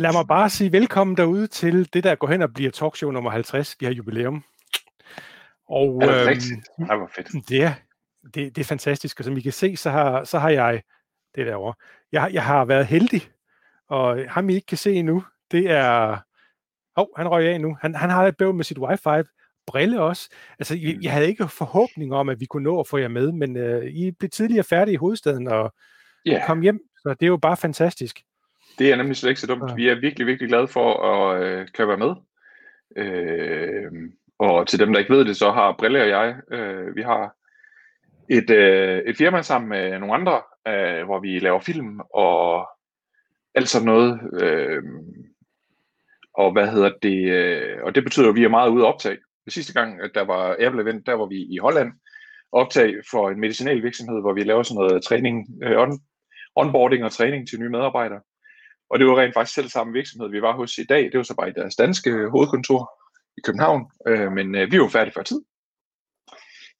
[0.00, 3.30] lad mig bare sige velkommen derude til det, der går hen og bliver talkshow nummer
[3.30, 3.76] 50.
[3.80, 4.44] Vi har jubilæum.
[5.68, 6.68] Og, er det øhm, rigtigt?
[6.78, 7.48] Det var fedt.
[7.48, 7.72] Det er,
[8.24, 10.82] det, det er fantastisk, og som I kan se, så har, så har jeg,
[11.34, 11.74] det derovre,
[12.12, 13.22] jeg, jeg har været heldig,
[13.88, 16.16] og ham I ikke kan se endnu, det er, åh,
[16.96, 19.28] oh, han røg af nu, han, han har et bøv med sit wifi,
[19.66, 20.30] brille også.
[20.58, 23.32] Altså, jeg, jeg havde ikke forhåbning om, at vi kunne nå at få jer med,
[23.32, 25.74] men uh, I blev tidligere færdige i hovedstaden og
[26.28, 26.46] yeah.
[26.46, 28.22] kom hjem, så det er jo bare fantastisk.
[28.78, 29.70] Det er nemlig slet ikke så dumt.
[29.70, 29.74] Ja.
[29.74, 32.14] Vi er virkelig, virkelig glade for at øh, kan være med.
[32.96, 33.92] Øh,
[34.38, 37.34] og til dem, der ikke ved det, så har Brille og jeg, øh, vi har
[38.30, 42.68] et, øh, et firma sammen med nogle andre, øh, hvor vi laver film og
[43.54, 44.20] alt sådan noget.
[44.42, 44.82] Øh,
[46.34, 47.30] og hvad hedder det?
[47.30, 49.18] Øh, og det betyder, at vi er meget ude at optage.
[49.44, 51.92] Det sidste gang, at der var Apple Event, der var vi i Holland
[52.52, 56.00] optag for en medicinal virksomhed, hvor vi laver sådan noget træning, øh, on,
[56.56, 58.20] onboarding og træning til nye medarbejdere.
[58.90, 61.02] Og det var rent faktisk selv samme virksomhed, vi var hos i dag.
[61.02, 62.92] Det var så bare i deres danske hovedkontor
[63.36, 63.90] i København.
[64.06, 65.40] Øh, men øh, vi er jo færdige før tid.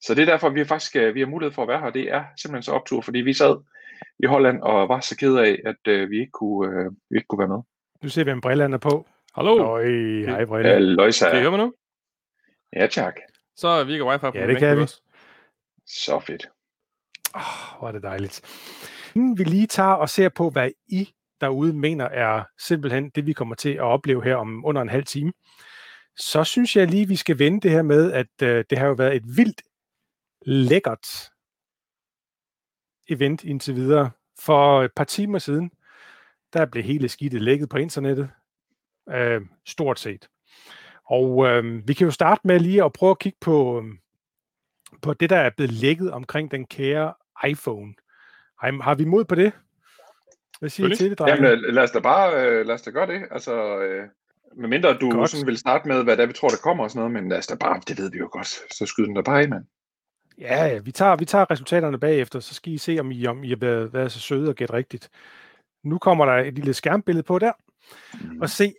[0.01, 1.89] Så det er derfor, vi faktisk øh, vi har mulighed for at være her.
[1.89, 3.57] Det er simpelthen så optur, fordi vi sad
[4.19, 7.27] i Holland og var så ked af, at øh, vi, ikke kunne, øh, vi ikke
[7.27, 7.61] kunne være med.
[8.03, 9.07] Nu ser vi, en brillerne på.
[9.35, 9.57] Hallo.
[9.57, 9.85] Øj,
[10.25, 10.69] hej Brille.
[10.69, 11.29] Halløjsa.
[11.29, 11.73] Kan I høre mig nu?
[12.75, 13.15] Ja, tak.
[13.55, 14.81] Så virker wifi på Ja, det kan vi.
[14.81, 15.01] Også.
[15.87, 16.49] Så fedt.
[17.33, 18.41] Oh, hvor er det dejligt.
[19.15, 23.33] Inden vi lige tager og ser på, hvad I derude mener er simpelthen det, vi
[23.33, 25.33] kommer til at opleve her om under en halv time,
[26.17, 28.93] så synes jeg lige, vi skal vende det her med, at øh, det har jo
[28.93, 29.61] været et vildt
[30.45, 31.07] lækkert
[33.09, 34.11] event indtil videre.
[34.39, 35.71] For et par timer siden,
[36.53, 38.29] der blev hele skidtet lækket på internettet.
[39.09, 40.29] Øh, stort set.
[41.05, 43.85] Og øh, vi kan jo starte med lige at prøve at kigge på, øh,
[45.01, 47.13] på det, der er blevet lækket omkring den kære
[47.47, 47.93] iPhone.
[48.59, 49.53] Har, har vi mod på det?
[50.61, 51.47] Hvad siger I til det, drenge?
[51.47, 53.21] Jamen, lad os da bare øh, lad os da gøre det.
[53.31, 54.03] Altså, øh,
[54.55, 55.29] medmindre du godt.
[55.29, 57.37] sådan vil starte med, hvad der vi tror, der kommer og sådan noget, men lad
[57.37, 58.47] os da bare, det ved vi jo godt.
[58.47, 59.65] Så skyder den der bare af, mand.
[60.39, 63.43] Ja, ja, vi tager, vi tager resultaterne bagefter, så skal I se, om I, om
[63.43, 65.09] I har været, været så søde og gætte rigtigt.
[65.83, 67.51] Nu kommer der et lille skærmbillede på der.
[68.21, 68.41] Mm.
[68.41, 68.73] Og se,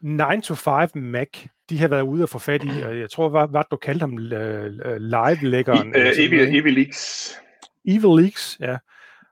[0.00, 1.28] 9 to 5 Mac,
[1.70, 4.02] de har været ude og få fat i, og jeg tror, hvad, hvad du kaldte
[4.02, 5.88] ham, live-læggeren?
[5.88, 7.34] Uh, Evil, Evil Leaks.
[7.84, 8.76] Evil Leaks, ja.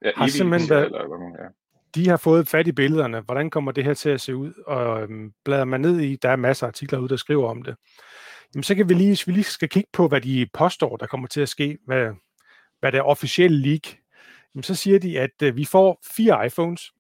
[0.04, 1.48] Ja, har simpelthen været, eller, ja.
[1.94, 3.20] De har fået fat i billederne.
[3.20, 4.52] Hvordan kommer det her til at se ud?
[4.66, 7.62] Og øhm, bladrer man ned i, der er masser af artikler ude, der skriver om
[7.62, 7.76] det.
[8.54, 11.06] Jamen, så kan vi lige, hvis vi lige skal kigge på, hvad de påstår, der
[11.06, 12.10] kommer til at ske, hvad,
[12.80, 13.82] hvad det er officielle leak,
[14.54, 16.92] jamen, så siger de, at øh, vi får fire iPhones,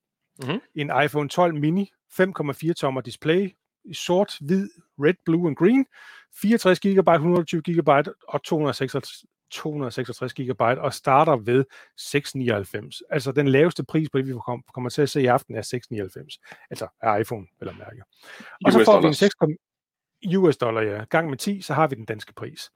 [0.42, 0.60] mm-hmm.
[0.74, 1.90] en iPhone 12 mini,
[2.20, 3.50] 5,4 tommer display,
[3.92, 4.68] sort, hvid,
[4.98, 5.86] red, blue and green,
[6.40, 7.88] 64 GB, 120 GB
[8.28, 11.64] og 256, 266 GB og starter ved
[11.96, 13.02] 699.
[13.10, 14.34] Altså den laveste pris på det, vi
[14.74, 16.38] kommer til at se i aften, er 699.
[16.70, 18.02] Altså er iPhone, eller mærke.
[18.64, 19.34] Og så får vi en 6,
[20.36, 21.04] US dollar, ja.
[21.04, 22.70] Gang med 10, så har vi den danske pris.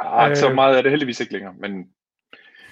[0.00, 1.86] Ah, øh, så meget er det heldigvis ikke længere, men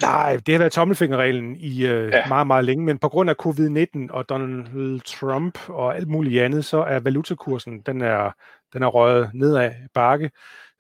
[0.03, 2.29] Nej, det har været tommelfingerreglen i øh, ja.
[2.29, 6.65] meget, meget længe, men på grund af covid-19 og Donald Trump og alt muligt andet,
[6.65, 8.31] så er valutakursen, den er,
[8.73, 10.31] den er røget nedad bakke.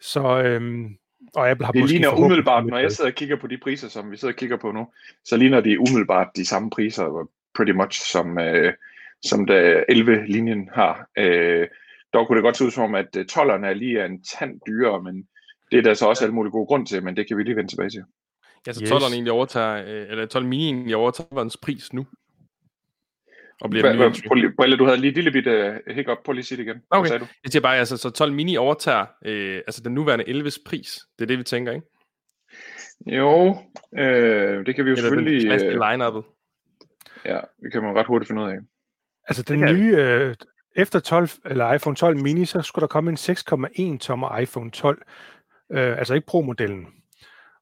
[0.01, 0.97] Så, øhm,
[1.35, 4.11] og Apple har det ligner umiddelbart, når jeg sidder og kigger på de priser, som
[4.11, 4.87] vi sidder og kigger på nu,
[5.25, 8.73] så ligner det umiddelbart de samme priser, pretty much, som, øh,
[9.23, 11.07] som da 11-linjen har.
[11.19, 11.69] Øh,
[12.13, 14.61] dog kunne det godt se ud som om, at 12'erne øh, er lige en tand
[14.67, 15.27] dyrere, men
[15.71, 17.57] det er der så også alle mulige gode grund til, men det kan vi lige
[17.57, 18.03] vende tilbage til.
[18.67, 18.91] Ja, så yes.
[18.91, 22.07] 12'eren egentlig overtager, øh, eller 12 mini egentlig overtager hans pris nu.
[23.61, 24.15] Og bliver den
[24.57, 26.19] Brille, du havde lige et lille bit uh, hiccup.
[26.25, 26.83] Prøv lige at sige det igen.
[26.91, 27.19] Okay.
[27.19, 27.27] du?
[27.45, 31.01] Jeg siger bare, altså, så 12 mini overtager øh, altså den nuværende 11's pris.
[31.19, 31.87] Det er det, vi tænker, ikke?
[33.07, 33.57] Jo,
[33.99, 35.53] øh, det kan vi jo eller selvfølgelig...
[35.53, 36.39] Eller den line -uppet.
[37.25, 38.57] Ja, det kan man ret hurtigt finde ud af.
[39.29, 40.35] Altså den nye, øh,
[40.77, 43.17] efter 12, eller iPhone 12 mini, så skulle der komme en
[43.95, 45.03] 6,1 tommer iPhone 12.
[45.73, 46.87] Øh, altså ikke Pro-modellen.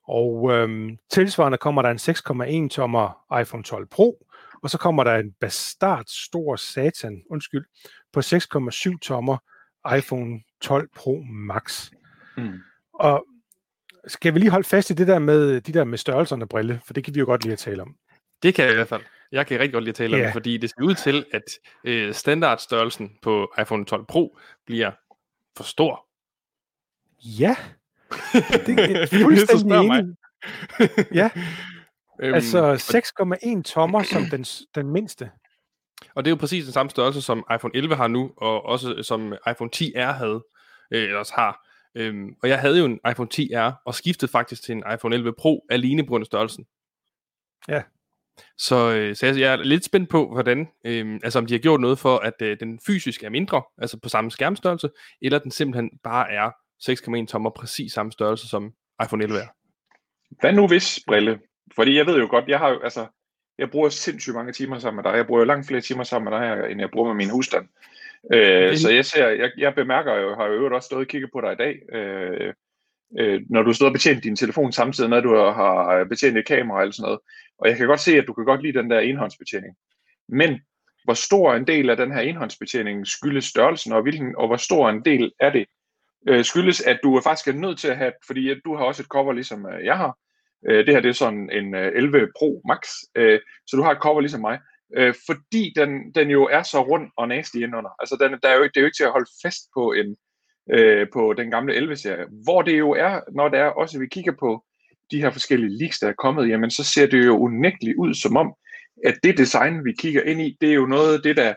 [0.09, 4.27] Og øhm, tilsvarende kommer der en 6,1 tommer iPhone 12 Pro,
[4.63, 7.65] og så kommer der en bastard stor satan, undskyld,
[8.13, 9.39] på 6,7 tommer
[9.97, 11.91] iPhone 12 Pro Max.
[12.37, 12.59] Mm.
[12.95, 13.27] Og
[14.07, 16.93] skal vi lige holde fast i det der med de der med størrelserne brille, for
[16.93, 17.97] det kan vi jo godt lide at tale om.
[18.43, 19.03] Det kan jeg i hvert fald.
[19.33, 20.21] Jeg kan rigtig godt lide at tale yeah.
[20.21, 21.43] om det, fordi det ser ud til, at
[21.85, 24.91] øh, standardstørrelsen på iPhone 12 Pro bliver
[25.57, 26.07] for stor.
[27.23, 27.57] Ja,
[28.67, 30.17] det er fuldstændig enig.
[31.15, 31.31] ja,
[32.23, 32.75] øhm, altså
[33.57, 34.45] 6,1 tommer som den,
[34.75, 35.31] den mindste.
[36.15, 39.03] Og det er jo præcis den samme størrelse, som iPhone 11 har nu, og også
[39.03, 40.45] som iPhone 10R havde,
[40.91, 41.67] øh, ellers har.
[41.95, 45.33] Øhm, og jeg havde jo en iPhone 10R, og skiftede faktisk til en iPhone 11
[45.39, 46.67] Pro, alene på grund af størrelsen.
[47.69, 47.83] Ja.
[48.59, 51.59] Så, øh, så jeg, jeg er lidt spændt på, hvordan, øh, altså om de har
[51.59, 54.91] gjort noget for, at øh, den fysisk er mindre, altså på samme skærmstørrelse,
[55.23, 56.51] eller den simpelthen bare er
[57.23, 58.73] 6,1 tommer præcis samme størrelse som
[59.05, 59.47] iPhone 11 er.
[60.41, 61.39] Hvad nu hvis, Brille?
[61.75, 63.07] Fordi jeg ved jo godt, jeg har jo, altså,
[63.59, 65.17] jeg bruger sindssygt mange timer sammen med dig.
[65.17, 67.67] Jeg bruger jo langt flere timer sammen med dig, end jeg bruger med min husstand.
[68.35, 71.31] Øh, så jeg ser, jeg, jeg bemærker jo, har jo øvrigt også stået og kigget
[71.33, 72.53] på dig i dag, øh,
[73.19, 76.47] øh, når du stået og betjent din telefon samtidig med, at du har betjent et
[76.47, 77.21] kamera og alt sådan noget.
[77.59, 79.77] Og jeg kan godt se, at du kan godt lide den der enhåndsbetjening.
[80.29, 80.61] Men
[81.05, 84.91] hvor stor en del af den her enhåndsbetjening skyldes størrelsen, og, hvilken, og hvor stor
[84.91, 85.67] en del er det
[86.29, 89.03] øh, skyldes, at du faktisk er nødt til at have, fordi at du har også
[89.03, 90.19] et cover, ligesom øh, jeg har.
[90.69, 93.91] Øh, det her det er sådan en øh, 11 Pro Max, øh, så du har
[93.93, 94.59] et cover ligesom mig.
[94.97, 97.91] Øh, fordi den, den jo er så rund og nasty indenunder.
[97.99, 100.17] Altså den, der er jo, det er jo ikke til at holde fast på en
[100.73, 102.27] øh, på den gamle 11-serie.
[102.45, 104.65] Hvor det jo er, når det er også vi kigger på
[105.11, 108.37] de her forskellige leaks, der er kommet, jamen så ser det jo unægteligt ud som
[108.37, 108.55] om,
[109.05, 111.55] at det design, vi kigger ind i, det er jo noget af det, der,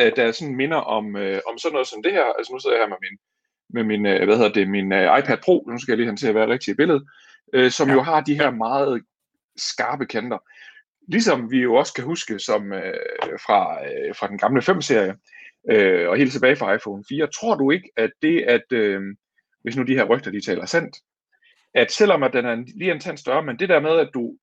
[0.00, 2.24] øh, der sådan minder om, øh, om sådan noget som det her.
[2.38, 3.18] Altså nu sidder jeg her med min,
[3.76, 6.16] med min, øh, hvad hedder det, min uh, iPad Pro, nu skal jeg lige have
[6.16, 7.02] til at være rigtig i billedet,
[7.54, 7.94] øh, som ja.
[7.94, 9.02] jo har de her meget
[9.56, 10.38] skarpe kanter.
[11.08, 12.94] Ligesom vi jo også kan huske som øh,
[13.46, 15.14] fra, øh, fra den gamle 5-serie,
[15.70, 19.02] øh, og helt tilbage fra iPhone 4, tror du ikke, at det, at øh,
[19.62, 20.96] hvis nu de her rygter, de taler sandt,
[21.74, 24.36] at selvom at den er lige en tand større, men det der med, at du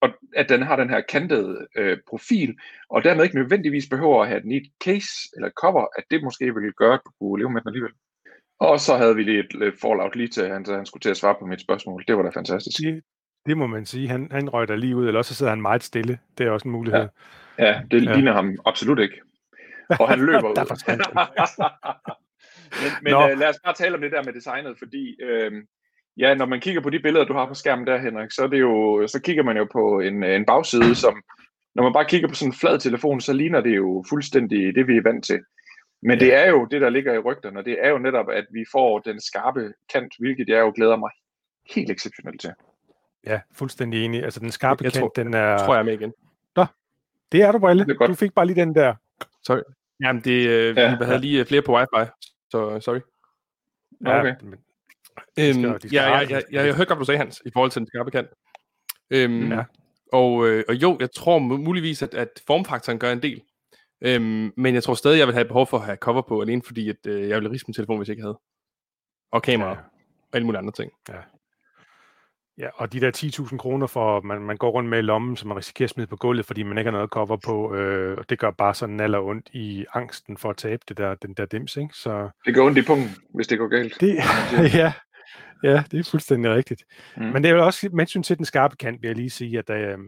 [0.00, 2.56] og at den har den her kantede øh, profil,
[2.90, 6.22] og dermed ikke nødvendigvis behøver at have den i et case eller cover, at det
[6.22, 7.92] måske ville gøre, at du kunne leve med den alligevel.
[8.60, 11.16] Og så havde vi lige et, et fallout lige til, han, han skulle til at
[11.16, 12.04] svare på mit spørgsmål.
[12.08, 12.78] Det var da fantastisk.
[12.78, 13.02] Det,
[13.46, 14.08] det må man sige.
[14.08, 16.18] Han, han røg der lige ud, eller også så sidder han meget stille.
[16.38, 17.08] Det er også en mulighed.
[17.58, 18.14] Ja, ja det ja.
[18.14, 19.20] ligner ham absolut ikke.
[20.00, 20.56] Og han løber ud.
[22.82, 25.52] men men øh, lad os bare tale om det der med designet, fordi øh,
[26.16, 28.46] ja, når man kigger på de billeder, du har på skærmen der, Henrik, så, er
[28.46, 31.22] det jo, så kigger man jo på en, en bagside, som
[31.74, 34.86] når man bare kigger på sådan en flad telefon, så ligner det jo fuldstændig det,
[34.86, 35.40] vi er vant til.
[36.02, 38.46] Men det er jo det, der ligger i rygterne, og det er jo netop, at
[38.52, 41.10] vi får den skarpe kant, hvilket jeg jo glæder mig
[41.74, 42.52] helt exceptionelt til.
[43.26, 44.24] Ja, fuldstændig enig.
[44.24, 45.58] Altså den skarpe jeg kant, tror, den er...
[45.58, 46.12] tror jeg med igen.
[46.56, 46.66] Nå,
[47.32, 47.86] det er du, Brille.
[48.00, 48.94] Er du fik bare lige den der.
[49.42, 49.60] Sorry.
[50.02, 51.16] Jamen, det, øh, ja, vi havde ja.
[51.16, 52.10] lige flere på wifi,
[52.50, 53.00] så sorry.
[54.06, 54.34] Ja, okay.
[54.42, 54.54] Men,
[55.38, 57.86] øhm, ja, ja, ja, ja, jeg hørte godt, du sagde, Hans, i forhold til den
[57.86, 58.28] skarpe kant.
[59.10, 59.64] Øhm, ja.
[60.12, 63.42] og, øh, og jo, jeg tror muligvis, at, at formfaktoren gør en del.
[64.00, 66.62] Øhm, men jeg tror stadig, jeg vil have behov for at have cover på, alene
[66.62, 68.38] fordi, at øh, jeg ville riste min telefon, hvis jeg ikke havde.
[69.32, 69.68] Og kamera.
[69.68, 69.76] Ja.
[69.76, 70.92] Og alle mulige andre ting.
[71.08, 71.14] Ja.
[72.58, 73.10] Ja, og de der
[73.50, 76.06] 10.000 kroner for, man, man går rundt med i lommen, som man risikerer at smide
[76.06, 79.00] på gulvet, fordi man ikke har noget cover på, øh, og det gør bare sådan
[79.00, 81.94] aller ondt i angsten for at tabe det der, den der dims, ikke?
[81.94, 84.00] Så, det går ondt i punkten, hvis det går galt.
[84.00, 84.16] Det,
[84.80, 84.92] ja,
[85.62, 86.84] ja, det er fuldstændig rigtigt.
[87.16, 87.22] Mm.
[87.22, 89.70] Men det er jo også, med til den skarpe kant, vil jeg lige sige, at
[89.70, 89.98] øh,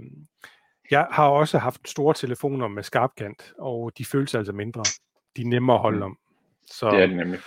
[0.91, 4.83] jeg har også haft store telefoner med skarpkant, og de føles altså mindre.
[5.37, 6.03] De er nemmere at holde mm.
[6.03, 6.19] om.
[6.67, 7.41] Så, det er det nemlig.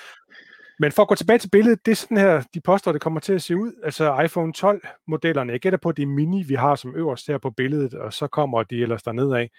[0.79, 3.19] Men for at gå tilbage til billedet, det er sådan her, de påstår, det kommer
[3.19, 3.73] til at se ud.
[3.83, 7.37] Altså iPhone 12-modellerne, jeg gætter på, at det er mini, vi har som øverst her
[7.37, 9.49] på billedet, og så kommer de ellers derned af.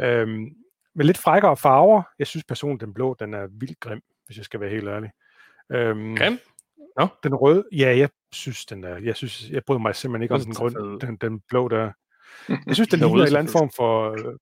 [0.00, 0.56] Øhm,
[0.94, 2.02] med lidt frækkere farver.
[2.18, 5.10] Jeg synes personligt, den blå, den er vildt grim, hvis jeg skal være helt ærlig.
[5.72, 6.38] Øhm, grim?
[6.98, 7.06] No.
[7.22, 10.40] Den røde, ja, jeg synes, den er, jeg synes, jeg bryder mig simpelthen ikke om
[10.40, 11.92] den, grøn, den, den blå der.
[12.66, 14.34] Jeg synes, den ligner en eller anden form for øh,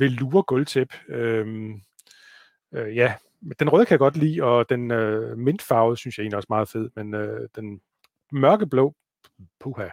[0.00, 0.88] velour gulvtæp.
[1.08, 1.80] Øhm,
[2.74, 3.14] øh, ja,
[3.58, 6.68] den røde kan jeg godt lide, og den øh, mintfarvede synes jeg egentlig også meget
[6.68, 7.80] fed, men øh, den
[8.32, 8.94] mørkeblå,
[9.60, 9.88] puha.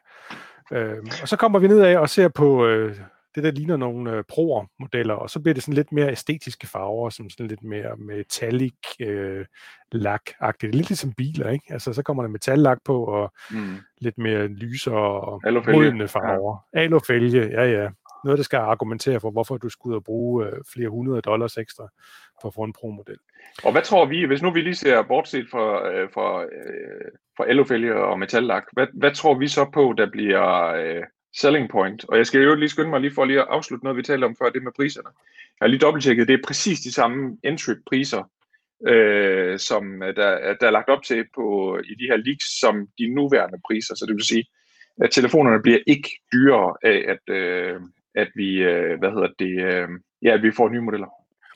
[0.71, 2.97] Øh, og så kommer vi ned af og ser på øh,
[3.35, 7.09] det, der ligner nogle øh, Pro'er-modeller, og så bliver det sådan lidt mere æstetiske farver,
[7.09, 9.45] som sådan lidt mere metallic øh,
[9.91, 10.75] lak-agtigt.
[10.75, 11.65] Lidt ligesom biler, ikke?
[11.69, 13.75] Altså, så kommer der metallak på, og mm.
[13.99, 16.67] lidt mere lysere og modne farver.
[16.73, 16.79] Ja.
[16.79, 17.89] Alufælge, ja ja.
[18.23, 21.57] Noget, der skal argumentere for, hvorfor du skulle ud og bruge øh, flere hundrede dollars
[21.57, 21.87] ekstra
[22.41, 23.17] for at få en Pro-model.
[23.63, 27.45] Og hvad tror vi, hvis nu vi lige ser bortset fra, øh, fra, øh, fra
[27.45, 32.05] alufælge og metallak, hvad, hvad tror vi så på, der bliver øh, selling point.
[32.09, 34.25] Og jeg skal jo lige skynde mig lige for lige at afslutte noget, vi talte
[34.25, 35.09] om før, det med priserne.
[35.59, 38.23] Jeg har lige dobbelttjekket, det er præcis de samme entry-priser,
[38.87, 43.13] øh, som der, der er lagt op til på, i de her leaks, som de
[43.13, 43.95] nuværende priser.
[43.95, 44.45] Så det vil sige,
[45.01, 47.79] at telefonerne bliver ikke dyrere af, at, øh,
[48.15, 49.89] at vi, øh, hvad hedder det, øh,
[50.21, 51.07] ja, at vi får nye modeller.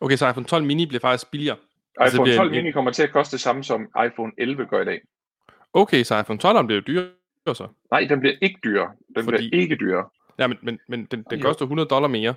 [0.01, 1.58] Okay, så iPhone 12 mini bliver faktisk billigere?
[2.00, 4.86] Altså, iPhone 12 mini kommer til at koste det samme, som iPhone 11 gør i
[4.86, 5.01] dag.
[5.74, 7.10] Okay, så iPhone 12 bliver dyrere
[7.54, 7.68] så?
[7.92, 8.92] Nej, den bliver ikke dyrere.
[9.16, 9.38] Den fordi...
[9.38, 10.10] bliver ikke dyrere.
[10.40, 12.34] Ja, men, men, men den, den koster 100 dollar mere.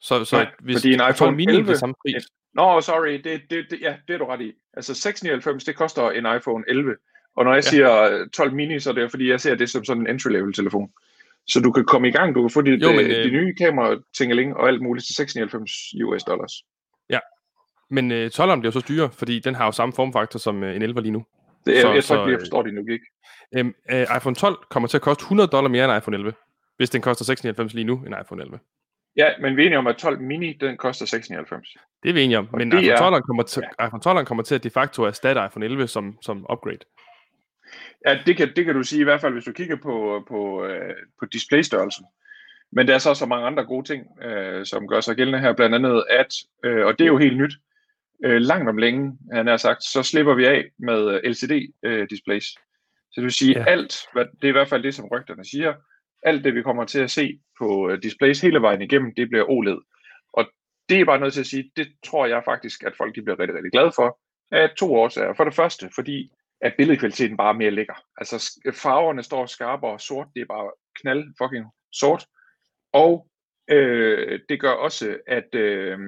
[0.00, 1.72] Så, så Nej, hvis fordi en iPhone mini 11...
[1.72, 2.28] er samme pris.
[2.54, 4.52] Nå, no, sorry, det, det, det, ja, det er du ret i.
[4.76, 6.96] Altså 699, det koster en iPhone 11.
[7.36, 7.70] Og når jeg ja.
[7.70, 10.92] siger 12 mini, så er det fordi, jeg ser det som sådan en entry-level telefon.
[11.46, 13.54] Så du kan komme i gang, du kan få dit, jo, men, øh, de nye
[13.54, 15.72] kamera tingeling og alt muligt til 96
[16.04, 16.52] US dollars.
[17.10, 17.18] Ja,
[17.90, 20.82] men øh, 12'eren bliver så dyre, fordi den har jo samme formfaktor som øh, en
[20.82, 21.24] 11 lige nu.
[21.66, 23.06] Det er, så, jeg tror ikke, jeg forstår det nu ikke.
[23.56, 26.32] Øh, øh, iPhone 12 kommer til at koste 100 dollar mere end iPhone 11,
[26.76, 28.58] hvis den koster 96 lige nu end iPhone 11.
[29.16, 31.76] Ja, men vi er enige om, at 12 mini, den koster 96.
[32.02, 33.86] Det er vi enige om, men iPhone 12'eren kommer, til, ja.
[33.86, 36.78] iPhone 12'eren kommer til at de facto erstatte iPhone 11 som, som upgrade.
[38.06, 40.64] Ja, det kan, det kan du sige i hvert fald, hvis du kigger på, på,
[40.64, 42.06] øh, på displaystørrelsen.
[42.72, 45.52] Men der er så så mange andre gode ting, øh, som gør sig gældende her,
[45.52, 47.52] blandt andet at, øh, og det er jo helt nyt,
[48.24, 52.56] øh, langt om længe, han har sagt, så slipper vi af med øh, LCD-displays.
[52.56, 52.62] Øh,
[53.10, 53.64] så det vil sige, ja.
[53.64, 55.74] alt, hvad, det er i hvert fald det, som rygterne siger,
[56.22, 59.50] alt det, vi kommer til at se på øh, displays hele vejen igennem, det bliver
[59.50, 59.78] OLED.
[60.32, 60.44] Og
[60.88, 63.38] det er bare noget til at sige, det tror jeg faktisk, at folk de bliver
[63.38, 64.18] rigtig, rigtig glade for,
[64.50, 65.34] af to årsager.
[65.34, 68.04] For det første, fordi at billedkvaliteten bare er mere lækker.
[68.16, 70.70] Altså farverne står skarpere og sort, det er bare
[71.00, 72.26] knald fucking sort.
[72.92, 73.28] Og
[73.70, 75.98] øh, det gør også, at, øh,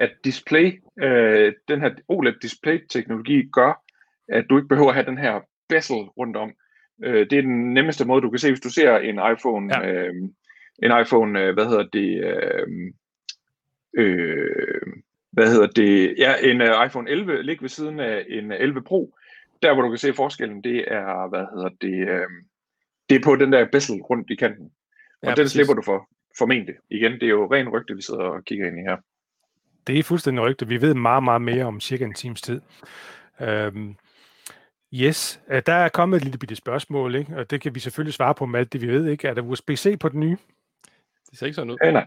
[0.00, 3.82] at display, øh, den her OLED display teknologi gør,
[4.28, 6.52] at du ikke behøver at have den her bezel rundt om.
[7.04, 9.92] Øh, det er den nemmeste måde, du kan se, hvis du ser en iPhone, ja.
[9.92, 10.14] øh,
[10.82, 12.92] en iPhone, øh, hvad hedder det, øh,
[13.96, 14.82] øh,
[15.32, 19.14] hvad hedder det, ja, en uh, iPhone 11 ligger ved siden af en 11 Pro.
[19.62, 22.28] Der, hvor du kan se forskellen, det er, hvad hedder det, øh,
[23.08, 24.70] det er på den der bezel rundt i kanten.
[25.22, 25.52] Og ja, den præcis.
[25.52, 26.08] slipper du for,
[26.38, 26.74] formentlig.
[26.90, 28.96] Igen, det er jo ren rygte, vi sidder og kigger ind i her.
[29.86, 30.68] Det er fuldstændig rygte.
[30.68, 32.60] Vi ved meget, meget mere om cirka en times tid.
[33.40, 33.96] Øhm,
[34.94, 37.36] yes, øh, der er kommet et lille bitte spørgsmål, ikke?
[37.36, 39.06] og det kan vi selvfølgelig svare på med alt det, vi ved.
[39.06, 39.28] Ikke?
[39.28, 40.36] Er der USB-C på den nye?
[41.30, 41.76] Det ser ikke sådan ud.
[41.84, 42.06] Ja, nej,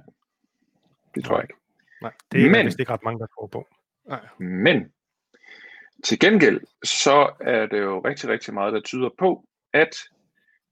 [1.15, 1.53] det tror jeg ikke.
[2.01, 3.67] Nej, det er Men, vist ikke ret mange, der tror på.
[4.07, 4.19] Nej.
[4.38, 4.91] Men
[6.03, 9.96] til gengæld, så er det jo rigtig, rigtig meget, der tyder på, at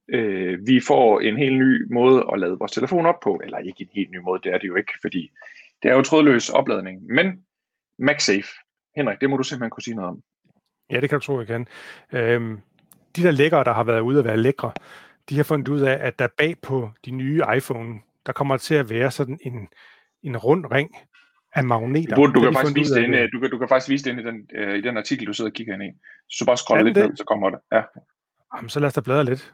[0.08, 3.42] øh, vi får en helt ny måde at lade vores telefon op på.
[3.44, 5.32] Eller ikke en helt ny måde, det er det jo ikke, fordi
[5.84, 7.04] det er jo trådløs opladning.
[7.04, 7.46] Men
[8.00, 8.50] MagSafe,
[8.96, 10.22] Henrik, det må du simpelthen kunne sige noget om.
[10.90, 11.68] Ja, det kan du tro, jeg kan.
[12.14, 12.60] Øhm,
[13.16, 14.72] de der lækre, der har været ude at være lækre,
[15.30, 18.76] de har fundet ud af, at der bag på de nye iPhone, der kommer til
[18.76, 19.68] at være sådan en,
[20.24, 20.90] en rund ring
[21.56, 22.16] af magneter.
[22.16, 24.24] Du, du, kan, faktisk vise det inde, du, kan, du kan faktisk vise det inde
[24.24, 25.92] i den, øh, i den artikel, du sidder og kigger ind i.
[26.30, 27.60] Så bare scroller lidt ned, så kommer det.
[27.72, 27.82] Ja.
[28.56, 29.54] Jamen, så lad os da bladre lidt.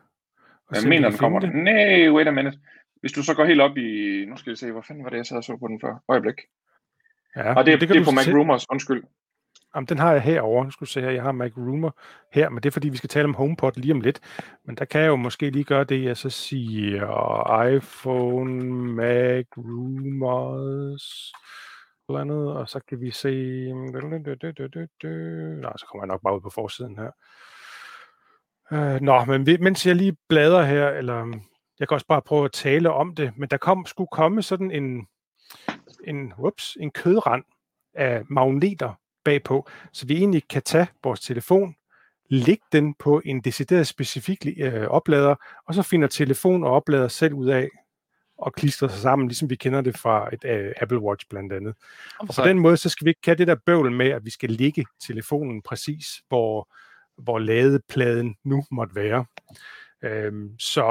[0.74, 1.56] Jeg mener, den kommer det.
[1.56, 2.58] Nej, wait a minute.
[3.02, 4.26] Hvis du så går helt op i...
[4.26, 6.04] Nu skal vi se, hvor fanden var det, jeg sad og så på den før?
[6.08, 6.36] Øjeblik.
[7.36, 9.04] Ja, og det, det, det er på Mac Rumors, undskyld.
[9.76, 10.66] Jamen, den har jeg herovre.
[10.66, 12.00] Nu skal du se her, jeg har Mac Rumor
[12.34, 14.20] her, men det er fordi, vi skal tale om HomePod lige om lidt.
[14.66, 21.34] Men der kan jeg jo måske lige gøre det, jeg så siger iPhone, Mac Rumors,
[22.10, 23.34] eller andet, og så kan vi se...
[25.62, 27.12] Nå, så kommer jeg nok bare ud på forsiden her.
[28.74, 31.42] Øh, nå, men mens jeg lige bladrer her, eller
[31.82, 34.72] jeg kan også bare prøve at tale om det, men der kom, skulle komme sådan
[34.72, 35.08] en,
[36.08, 37.44] en, whoops, en kødrand
[37.94, 41.76] af magneter bagpå, så vi egentlig kan tage vores telefon,
[42.30, 45.36] lægge den på en decideret specifik øh, oplader,
[45.68, 47.70] og så finder telefon og oplader selv ud af
[48.38, 51.76] og klister sig sammen, ligesom vi kender det fra et uh, Apple Watch blandt andet.
[52.20, 54.30] Og på den måde, så skal vi ikke have det der bøvl med, at vi
[54.30, 56.70] skal ligge telefonen præcis, hvor,
[57.18, 59.26] hvor ladepladen nu måtte være.
[60.04, 60.82] Øhm, så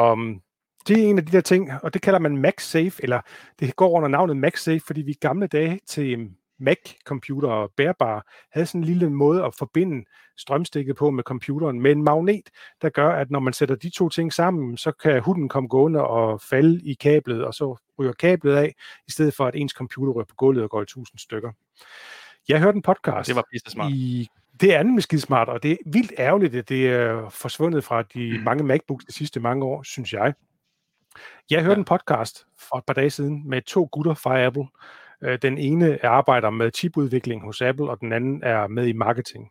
[0.88, 3.20] det er en af de der ting, og det kalder man MagSafe, eller
[3.60, 8.22] det går under navnet MagSafe, fordi vi gamle dage til Mac-computer bærbare,
[8.52, 10.04] havde sådan en lille måde at forbinde
[10.38, 12.50] strømstikket på med computeren med en magnet,
[12.82, 16.06] der gør, at når man sætter de to ting sammen, så kan hunden komme gående
[16.06, 18.74] og falde i kablet, og så ryger kablet af,
[19.08, 21.52] i stedet for at ens computer ryger på gulvet og går i tusind stykker.
[22.48, 23.28] Jeg hørte en podcast.
[23.28, 23.92] Det var smart.
[23.92, 24.28] I,
[24.60, 28.02] det er nemlig skide smart, og det er vildt ærgerligt, at det er forsvundet fra
[28.02, 28.44] de mm.
[28.44, 30.34] mange MacBooks de sidste mange år, synes jeg.
[31.50, 31.78] Jeg hørte ja.
[31.78, 34.64] en podcast for et par dage siden med to gutter fra Apple,
[35.22, 39.50] Øh, den ene arbejder med chipudvikling hos Apple, og den anden er med i marketing.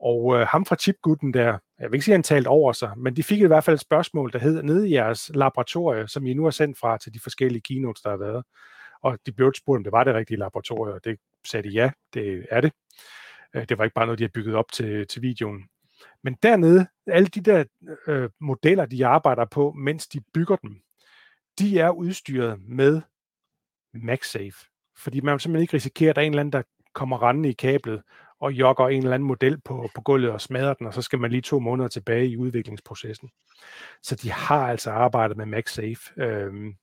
[0.00, 2.92] Og øh, ham fra chipgutten der, jeg vil ikke sige, at han talte over sig,
[2.96, 6.26] men de fik i hvert fald et spørgsmål, der hed, nede i jeres laboratorie, som
[6.26, 8.44] I nu har sendt fra til de forskellige keynotes, der har været.
[9.02, 11.90] Og de blev spurgt, om det var det rigtige laboratorie, og det sagde de ja,
[12.14, 12.72] det er det.
[13.54, 15.64] Øh, det var ikke bare noget, de har bygget op til, til videoen.
[16.24, 17.64] Men dernede, alle de der
[18.06, 20.80] øh, modeller, de arbejder på, mens de bygger dem,
[21.58, 23.02] de er udstyret med
[23.94, 24.66] MagSafe.
[24.96, 26.62] Fordi man simpelthen ikke risikerer, at der er en eller anden, der
[26.94, 28.02] kommer rendende i kablet
[28.40, 31.18] og jogger en eller anden model på, på gulvet og smadrer den, og så skal
[31.18, 33.30] man lige to måneder tilbage i udviklingsprocessen.
[34.02, 36.22] Så de har altså arbejdet med MagSafe.
[36.22, 36.74] Øh,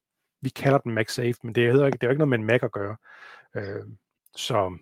[0.42, 2.46] vi kalder den MagSafe, men det er, ikke, det er jo ikke noget med en
[2.46, 2.98] Mac at gøre.
[3.56, 3.84] Øh,
[4.36, 4.78] så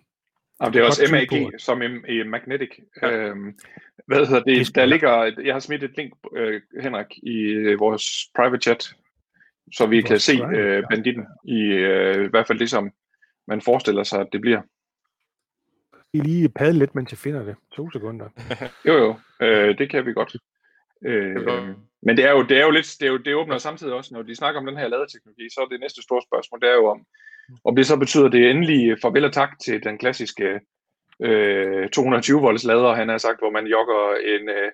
[0.60, 2.70] Jamen, det er også MAG, som i, i Magnetic.
[3.02, 3.10] Ja.
[3.10, 3.58] Øhm,
[4.06, 4.66] hvad hedder det?
[4.66, 8.04] det der ligger, jeg har smidt et link, øh, Henrik, i øh, vores
[8.36, 8.94] private chat
[9.72, 12.90] så vi kan se øh, banditten i øh, i hvert fald det, som
[13.46, 14.62] man forestiller sig, at det bliver.
[16.12, 17.56] I lige padle lidt, mens jeg finder det.
[17.76, 18.28] To sekunder.
[18.88, 19.16] jo, jo.
[19.46, 20.36] Øh, det kan vi godt.
[21.06, 21.36] Øh,
[22.02, 24.14] men det er jo, det er jo lidt, det, er jo, det åbner samtidig også,
[24.14, 26.74] når de snakker om den her ladeteknologi, så er det næste store spørgsmål, det er
[26.74, 27.04] jo om,
[27.64, 30.60] om det så betyder det endelig farvel og tak til den klassiske
[31.22, 34.70] øh, 220 volts lader, han har sagt, hvor man jogger en øh,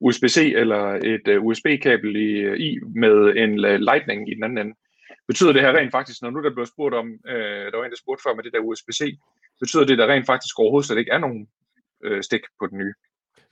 [0.00, 4.74] USB-C eller et øh, USB-kabel i, i med en lightning i den anden ende.
[5.28, 7.90] Betyder det her rent faktisk, når nu der blev spurgt om, øh, der var en,
[7.90, 9.18] der spurgte før med det der USB-C,
[9.60, 11.48] betyder det, der rent faktisk overhovedet slet ikke er nogen
[12.04, 12.94] øh, stik på den nye?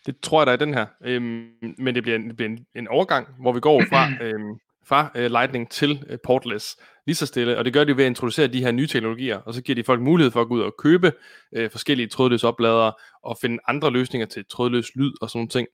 [0.06, 0.86] Det tror jeg, der er den her.
[1.04, 4.58] Øhm, men det bliver, en, det bliver en, en overgang, hvor vi går fra, øhm,
[4.86, 6.76] fra øh, Lightning til øh, portless
[7.06, 7.58] lige så stille.
[7.58, 9.84] Og det gør de ved at introducere de her nye teknologier, og så giver de
[9.84, 11.12] folk mulighed for at gå ud og købe
[11.52, 15.68] øh, forskellige trådløse opladere og finde andre løsninger til trådløs lyd og sådan nogle ting.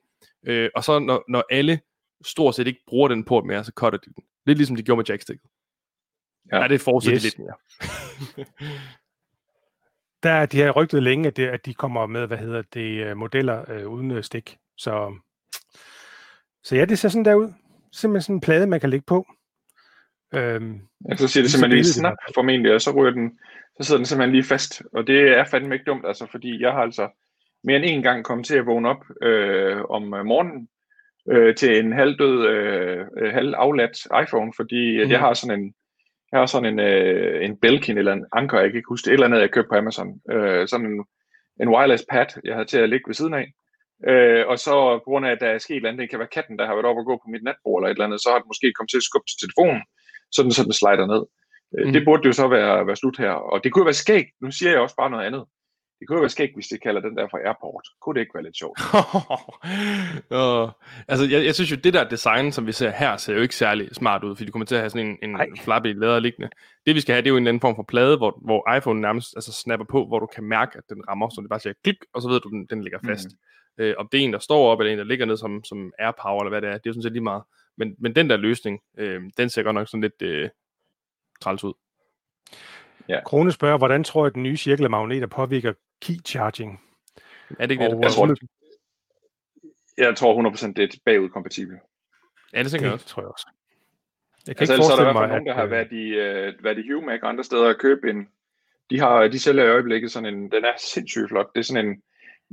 [0.47, 1.81] Øh, og så når, når alle
[2.25, 4.25] stort set ikke bruger den port mere, så cutter de den.
[4.47, 5.51] Lidt ligesom de gjorde med jacksticket.
[6.53, 7.25] Ja, ja det fortsætter yes.
[7.25, 7.55] lidt mere.
[10.23, 13.17] der de har rygtet længe, at, det, at de kommer med, hvad hedder det, øh,
[13.17, 14.59] modeller øh, uden øh, stik.
[14.77, 15.15] Så,
[16.65, 17.53] så ja, det ser sådan der ud.
[17.93, 19.27] Simpelthen sådan en plade, man kan lægge på.
[20.35, 23.39] Øhm, ja, så siger det simpelthen lige snap formentlig, og så ryger den,
[23.81, 24.83] så sidder den simpelthen lige fast.
[24.93, 27.09] Og det er fandme ikke dumt, altså, fordi jeg har altså
[27.65, 30.69] mere end en gang kommet til at vågne op øh, om morgenen
[31.31, 35.11] øh, til en halvdød, øh, halv afladt iPhone, fordi mm.
[35.11, 35.75] jeg har sådan en,
[36.33, 39.11] jeg har sådan en, øh, en Belkin eller en Anker, jeg kan ikke huske det,
[39.11, 40.21] et eller andet, jeg købte på Amazon.
[40.31, 41.05] Øh, sådan en,
[41.61, 43.53] en wireless pad, jeg havde til at ligge ved siden af.
[44.11, 46.19] Øh, og så på grund af, at der er sket et eller andet, det kan
[46.19, 48.23] være katten, der har været oppe og gå på mit natbord eller et eller andet,
[48.23, 49.83] så har det måske kommet til at skubbe til telefonen,
[50.37, 51.23] sådan så den slider ned.
[51.75, 51.93] Øh, mm.
[51.95, 53.35] Det burde jo så være, være slut her.
[53.53, 55.45] Og det kunne være skægt, nu siger jeg også bare noget andet.
[56.03, 57.85] Det kunne jo være skægt, hvis de kalder den der for airport.
[58.01, 58.79] Kunne det ikke være lidt sjovt?
[60.41, 60.69] uh,
[61.09, 63.57] altså, jeg, jeg synes jo, det der design, som vi ser her, ser jo ikke
[63.57, 66.51] særlig smart ud, fordi du kommer til at have sådan en, en flappy læder liggende.
[66.87, 69.01] Det vi skal have, det er jo en anden form for plade, hvor, hvor iPhone
[69.01, 71.75] nærmest altså, snapper på, hvor du kan mærke, at den rammer, så det bare siger
[71.85, 73.29] klik, og så ved du, den, den ligger fast.
[73.29, 73.37] Mm.
[73.79, 75.93] Øh, om det er en, der står op, eller en, der ligger ned som, som
[75.99, 77.43] AirPower, eller hvad det er, det er jo sådan set lige meget.
[77.77, 80.49] Men, men den der løsning, øh, den ser godt nok sådan lidt øh,
[81.41, 81.73] træls ud.
[83.09, 83.21] Ja.
[83.25, 86.81] Krone spørger, hvordan tror jeg, at den nye cirkel af magneter påvirker key charging?
[87.59, 87.99] Er det ikke det?
[88.03, 88.39] Jeg tror, det,
[89.99, 91.81] jeg tror 100% det er bagudkompatibelt.
[92.53, 93.07] Ja, det tænker jeg også.
[93.07, 93.47] tror jeg også.
[94.47, 96.07] Jeg kan altså, ikke forestille så er der fald nogen, der har øh, været i,
[96.13, 98.29] uh, været i Humac og andre steder og købe en,
[98.91, 101.87] de, har, de sælger i øjeblikket sådan en, den er sindssygt flot, det er sådan
[101.87, 102.03] en,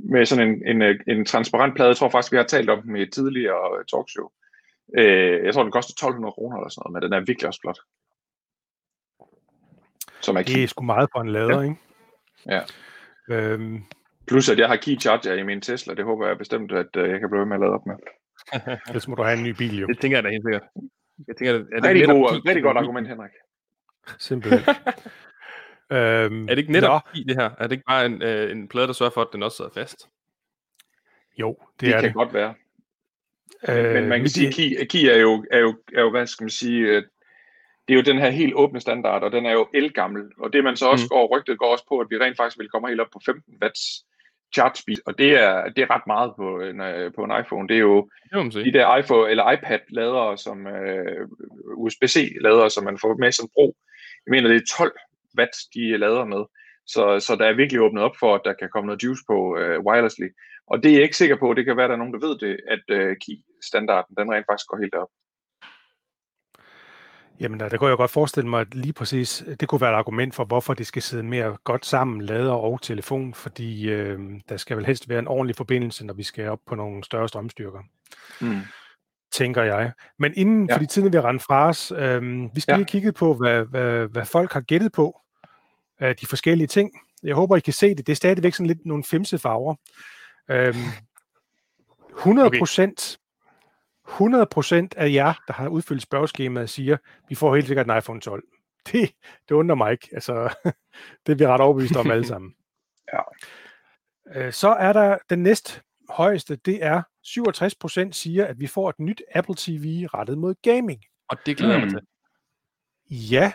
[0.04, 2.82] med sådan en, en, en, en transparent plade, jeg tror faktisk, vi har talt om
[2.82, 4.28] den i et tidligere talkshow.
[4.98, 7.60] Uh, jeg tror, den koster 1200 kroner eller sådan noget, men den er virkelig også
[7.60, 7.78] flot.
[10.20, 11.62] Som er det er sgu meget på en lader, ja.
[11.62, 11.76] ikke?
[12.46, 12.62] Ja.
[13.30, 13.84] Øhm.
[14.26, 17.08] Plus at jeg har key charger i min Tesla, det håber jeg bestemt, at uh,
[17.08, 17.96] jeg kan blive med at lade op med.
[18.88, 19.86] Ellers må du have en ny bil, jo.
[19.86, 20.62] Det tænker jeg da helt sikkert.
[21.28, 23.30] Jeg tænker, er det rigtig, god, rigtig godt argument, Henrik.
[24.18, 24.74] Simpelthen.
[25.90, 27.50] øhm, er det ikke netop i det her?
[27.58, 29.70] Er det ikke bare en, øh, en plade, der sørger for, at den også sidder
[29.74, 30.08] fast?
[31.38, 32.14] Jo, det, det er kan det.
[32.14, 32.54] godt være.
[33.68, 36.26] Øh, Men man kan sige, at key, key er, jo, er, jo, er jo, hvad
[36.26, 36.94] skal man sige,
[37.88, 40.22] det er jo den her helt åbne standard, og den er jo elgammel.
[40.38, 41.08] Og det man så også mm.
[41.08, 43.54] går, rygtet går også på, at vi rent faktisk vil komme helt op på 15
[43.62, 44.04] watts
[44.54, 47.68] charge speed, og det er, det er ret meget på en, øh, på en iPhone.
[47.68, 53.16] Det er jo det de der iPhone eller iPad-ladere, som uh, USB-C-ladere, som man får
[53.18, 53.76] med som brug.
[54.26, 54.92] Jeg mener, det er 12
[55.38, 56.42] watt, de lader med.
[56.86, 59.36] Så, så der er virkelig åbnet op for, at der kan komme noget juice på
[59.60, 60.28] uh, wirelessly.
[60.66, 62.26] Og det er jeg ikke sikker på, det kan være, at der er nogen, der
[62.26, 65.08] ved det, at uh, key-standarden, den rent faktisk går helt op.
[67.40, 70.34] Jamen, der kunne jeg godt forestille mig, at lige præcis, det kunne være et argument
[70.34, 74.76] for, hvorfor det skal sidde mere godt sammen, lader og telefon, fordi øh, der skal
[74.76, 77.80] vel helst være en ordentlig forbindelse, når vi skal op på nogle større strømstyrker.
[78.40, 78.60] Mm.
[79.32, 79.92] Tænker jeg.
[80.18, 80.74] Men inden, ja.
[80.74, 82.22] fordi tiden vi har rendt fra os, øh,
[82.54, 82.76] vi skal ja.
[82.76, 85.20] lige kigge på, hvad, hvad, hvad folk har gættet på
[85.98, 86.90] af de forskellige ting.
[87.22, 88.06] Jeg håber, I kan se det.
[88.06, 89.74] Det er stadigvæk sådan lidt nogle femse farver.
[90.50, 90.74] Øh,
[92.18, 93.18] 100 procent
[94.08, 96.96] 100% af jer, der har udfyldt spørgeskemaet, siger,
[97.28, 98.42] vi får helt sikkert en iPhone 12.
[98.92, 99.10] Det,
[99.48, 100.08] det undrer mig ikke.
[100.12, 100.54] Altså,
[101.26, 102.54] det er vi ret overbevist om alle sammen.
[103.12, 103.20] ja.
[104.34, 108.98] Øh, så er der den næst højeste, det er 67% siger, at vi får et
[108.98, 111.04] nyt Apple TV rettet mod gaming.
[111.28, 111.92] Og det glæder jeg mm.
[111.92, 112.06] mig til.
[113.30, 113.52] Ja,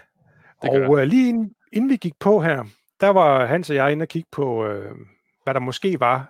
[0.62, 2.64] det og uh, lige inden, inden vi gik på her,
[3.00, 4.98] der var Hans og jeg inde og kigge på, uh,
[5.44, 6.30] hvad der måske var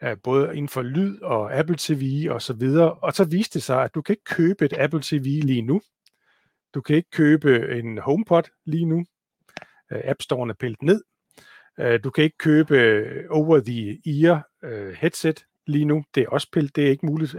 [0.00, 2.94] af både inden for lyd og Apple TV og så videre.
[2.94, 5.80] Og så viste det sig, at du kan ikke købe et Apple TV lige nu.
[6.74, 9.04] Du kan ikke købe en HomePod lige nu.
[9.90, 11.02] App Store'en er pillet ned.
[11.98, 14.42] Du kan ikke købe over-the-ear
[14.94, 16.04] headset lige nu.
[16.14, 16.76] Det er også pillet.
[16.76, 17.36] Det er ikke muligt.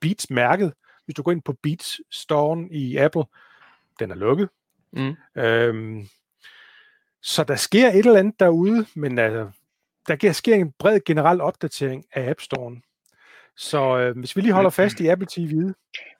[0.00, 0.72] Beats mærket.
[1.04, 3.24] Hvis du går ind på Beats Store'en i Apple,
[3.98, 4.48] den er lukket.
[4.92, 5.16] Mm.
[5.36, 6.08] Øhm,
[7.22, 9.50] så der sker et eller andet derude, men altså,
[10.08, 12.80] der sker en bred generel opdatering af App Store'en.
[13.56, 15.54] Så øh, hvis vi lige holder fast i Apple TV.
[15.54, 15.74] Men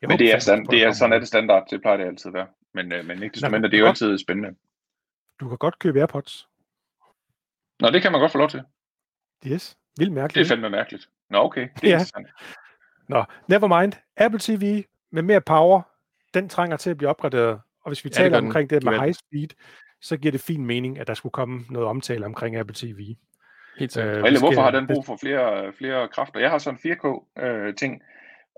[0.04, 2.34] håber, det er, stand, det er sådan er det standard, det plejer det altid at
[2.34, 2.46] være.
[2.74, 4.54] Men, øh, men ikke desto mindre, det er jo altid spændende.
[5.40, 6.48] Du kan godt købe AirPods.
[7.80, 8.62] Nå, det kan man godt få lov til.
[9.46, 10.34] Yes, vildt mærkeligt.
[10.34, 11.08] Det er fandme mærkeligt.
[11.30, 11.60] Nå, okay.
[11.60, 11.94] Det er ja.
[11.94, 12.26] interessant.
[13.08, 13.92] Nå, never mind.
[14.16, 15.82] Apple TV med mere power,
[16.34, 17.60] den trænger til at blive opgraderet.
[17.84, 19.48] Og hvis vi ja, taler det omkring det med high speed,
[20.00, 23.16] så giver det fin mening, at der skulle komme noget omtale omkring Apple TV.
[23.78, 23.96] Helt.
[23.96, 26.40] Øh, Eller, hvorfor har den brug for flere, flere kræfter?
[26.40, 28.00] Jeg har sådan en 4K-ting, øh,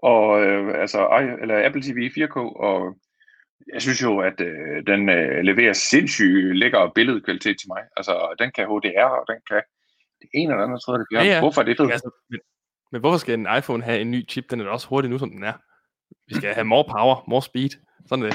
[0.03, 1.09] og øh, altså,
[1.43, 2.97] eller Apple TV 4K, og
[3.73, 7.83] jeg synes jo, at øh, den øh, leverer sindssygt lækker billedkvalitet til mig.
[7.97, 9.63] Altså, den kan HDR, og den kan
[10.21, 11.41] det ene eller andet, tror jeg, det Ja, ja.
[11.41, 11.93] Hvorfor er det fedt?
[11.93, 12.11] Altså,
[12.93, 14.51] men, hvorfor skal en iPhone have en ny chip?
[14.51, 15.53] Den er da også hurtig nu, som den er.
[16.29, 17.71] Vi skal have more power, more speed.
[18.07, 18.35] Sådan det.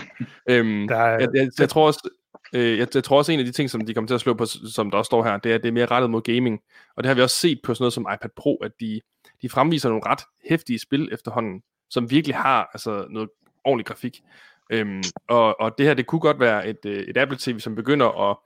[0.50, 2.10] Øhm, der er, jeg, jeg, jeg, tror også,
[2.54, 4.34] øh, jeg, jeg tror også, en af de ting, som de kommer til at slå
[4.34, 6.60] på, som der også står her, det er, at det er mere rettet mod gaming.
[6.96, 9.02] Og det har vi også set på sådan noget som iPad Pro, at de,
[9.42, 13.30] de fremviser nogle ret hæftige spil efterhånden, som virkelig har altså, noget
[13.64, 14.22] ordentlig grafik.
[14.70, 17.76] Øhm, og, og det her, det kunne godt være et, øh, et Apple TV, som
[17.76, 18.38] begynder at,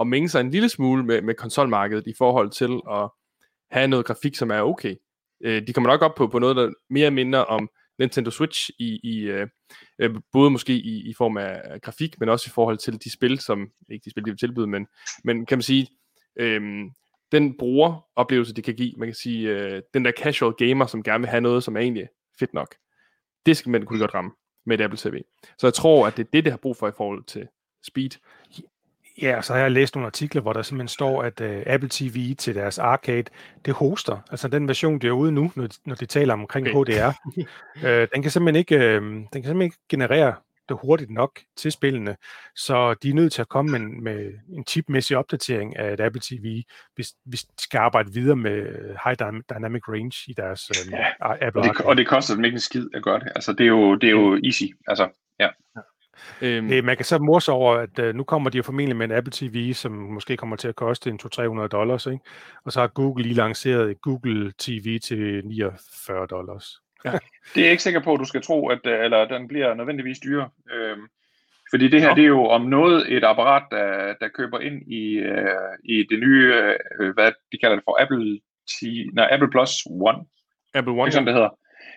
[0.00, 3.08] at mænge sig en lille smule med, med konsolmarkedet i forhold til at
[3.70, 4.94] have noget grafik, som er okay.
[5.44, 9.00] Øh, de kommer nok op på, på noget, der mere minder om Nintendo Switch i,
[9.02, 9.46] i øh,
[9.98, 13.38] øh både måske i, i form af grafik, men også i forhold til de spil,
[13.38, 14.86] som, ikke de spil, de vil tilbyde, men,
[15.24, 15.88] men kan man sige,
[16.38, 16.62] øh,
[17.32, 21.20] den brugeroplevelse, det kan give, man kan sige, øh, den der casual gamer, som gerne
[21.20, 22.74] vil have noget, som er egentlig fedt nok,
[23.46, 24.30] det skal man kunne godt ramme
[24.66, 25.22] med et Apple TV.
[25.58, 27.48] Så jeg tror, at det er det, det har brug for i forhold til
[27.86, 28.10] speed.
[29.22, 32.34] Ja, så har jeg læst nogle artikler, hvor der simpelthen står, at uh, Apple TV
[32.34, 33.24] til deres arcade,
[33.64, 34.18] det hoster.
[34.30, 36.92] Altså den version, der er ude nu, når, når de taler omkring okay.
[36.94, 37.10] HDR,
[37.86, 40.34] øh, den kan simpelthen ikke, uh, den kan simpelthen ikke generere
[40.68, 42.16] det hurtigt nok til spillene,
[42.56, 46.20] så de er nødt til at komme med, med en chipmæssig opdatering af et Apple
[46.24, 46.62] TV,
[46.94, 48.66] hvis, hvis de skal arbejde videre med
[49.04, 49.16] High
[49.50, 52.60] Dynamic Range i deres uh, ja, Apple og det, og det koster dem ikke en
[52.60, 53.32] skid at gøre det.
[53.34, 54.64] Altså det er jo, det er jo easy.
[54.86, 55.08] Altså,
[55.40, 55.48] ja.
[55.76, 55.80] ja.
[56.42, 59.06] Øhm, hey, man kan så morse over, at uh, nu kommer de jo formentlig med
[59.06, 62.24] en Apple TV, som måske kommer til at koste en 200-300 dollars, ikke?
[62.64, 66.80] og så har Google lige lanceret et Google TV til 49 dollars.
[67.04, 67.10] ja.
[67.54, 69.74] Det er jeg ikke sikker på, at du skal tro, at øh, eller den bliver
[69.74, 70.48] nødvendigvis dyre.
[70.72, 71.02] Øhm,
[71.70, 72.14] fordi det her, ja.
[72.14, 76.18] det er jo om noget et apparat, der, der køber ind i, uh, i det
[76.18, 76.54] nye,
[77.00, 78.82] uh, hvad de kalder det for, Apple, T,
[79.14, 80.18] nej, Apple Plus One.
[80.74, 81.50] Apple One, ikke sådan, det hedder.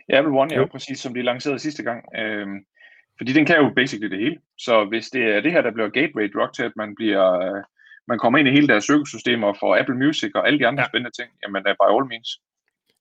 [0.09, 0.65] Ja, Apple One, ja, jo.
[0.65, 2.05] præcis som de lancerede sidste gang.
[2.17, 2.57] Øhm,
[3.17, 4.37] fordi den kan jo basically det hele.
[4.57, 7.63] Så hvis det er det her, der bliver gateway drug til, at man bliver øh,
[8.07, 10.83] man kommer ind i hele deres økosystem og får Apple Music og alle de andre
[10.83, 10.87] ja.
[10.87, 12.41] spændende ting, jamen by all means.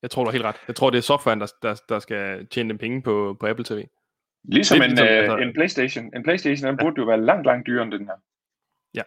[0.02, 0.56] Jeg tror du er helt ret.
[0.68, 3.64] Jeg tror, det er softwaren, der, der, der skal tjene dem penge på, på Apple
[3.64, 3.84] TV.
[4.44, 5.36] Ligesom en, ligesom, altså...
[5.36, 6.16] en Playstation.
[6.16, 6.84] En Playstation, den ja.
[6.84, 8.14] burde jo være langt, langt dyrere end den her.
[8.94, 9.02] Ja.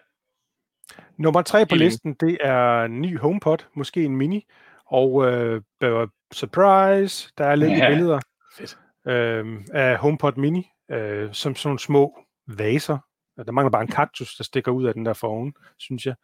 [1.17, 4.45] Nummer tre på listen, det er ny HomePod, måske en mini,
[4.85, 7.89] og uh, surprise, der er lidt ja.
[7.89, 8.19] billeder
[8.57, 8.77] Fedt.
[9.05, 12.97] Uh, af HomePod mini, øh, som sådan nogle små vaser.
[13.45, 16.15] Der mangler bare en kaktus, der stikker ud af den der foran, synes jeg.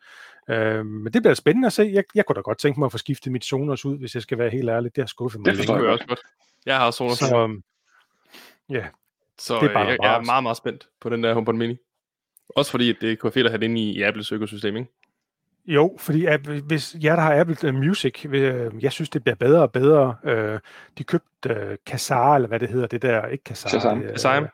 [0.50, 1.90] Øh, men det bliver spændende at se.
[1.94, 4.22] Jeg, jeg kunne da godt tænke mig at få skiftet mit Sonos ud, hvis jeg
[4.22, 4.96] skal være helt ærlig.
[4.96, 5.46] Det har skuffet mig.
[5.46, 6.20] Det forstår jeg også godt.
[6.66, 7.18] Jeg har Sonos.
[7.18, 7.64] Så, um,
[8.70, 8.88] ja,
[9.40, 11.78] så det er bare jeg, jeg er meget, meget spændt på den der HomePod Mini.
[12.50, 14.90] Også fordi det kunne være fedt at have den i, i Apples økosystem, ikke?
[15.68, 19.62] Jo, fordi at, hvis jer, der har Apple Music, øh, jeg synes, det bliver bedre
[19.62, 20.16] og bedre.
[20.24, 20.60] Øh,
[20.98, 23.70] de købte Kazaa, eller hvad det hedder, det der, ikke Kazaa.
[23.70, 24.02] Shazam.
[24.02, 24.48] Det, Shazam.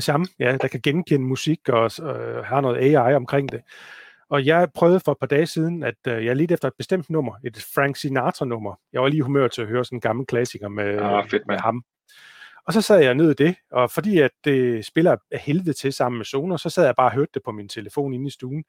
[0.00, 3.60] Shazam, ja, der kan genkende musik og uh, har noget AI omkring det.
[4.30, 7.32] Og jeg prøvede for et par dage siden, at jeg lidt efter et bestemt nummer,
[7.44, 8.74] et Frank Sinatra-nummer.
[8.92, 11.58] Jeg var lige humør til at høre sådan en gammel klassiker med, ah, fedt, med
[11.58, 11.84] ham.
[12.66, 15.92] Og så sad jeg ned i det, og fordi at det spiller af helvede til
[15.92, 18.30] sammen med Sonos, så sad jeg bare og hørte det på min telefon inde i
[18.30, 18.64] stuen.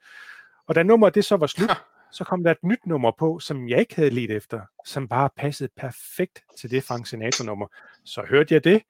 [0.68, 1.72] Og da nummeret det så var slut,
[2.12, 5.30] så kom der et nyt nummer på, som jeg ikke havde let efter, som bare
[5.38, 7.68] passede perfekt til det Frank Sinatra-nummer.
[8.06, 8.82] Så hørte jeg det.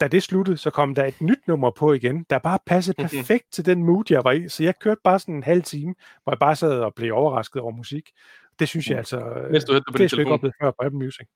[0.00, 3.52] Da det sluttede, så kom der et nyt nummer på igen, der bare passede perfekt
[3.52, 4.48] til den mood, jeg var i.
[4.48, 7.62] Så jeg kørte bare sådan en halv time, hvor jeg bare sad og blev overrasket
[7.62, 8.10] over musik.
[8.58, 8.98] Det synes jeg mm.
[8.98, 10.40] altså, Mens du hørte det på det din telefon.
[10.40, 11.26] Det før på Apple Music.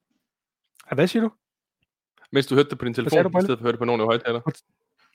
[0.92, 1.30] Hvad siger du?
[2.32, 4.02] Mens du hørte det på din telefon, i stedet for at høre det på nogle
[4.02, 4.40] af højtaler?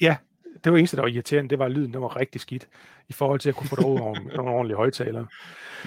[0.02, 0.18] Ja,
[0.64, 2.68] det var eneste, der var irriterende, det var, at lyden der var rigtig skidt,
[3.08, 5.28] i forhold til at kunne få det over nogle ordentlige højtalere.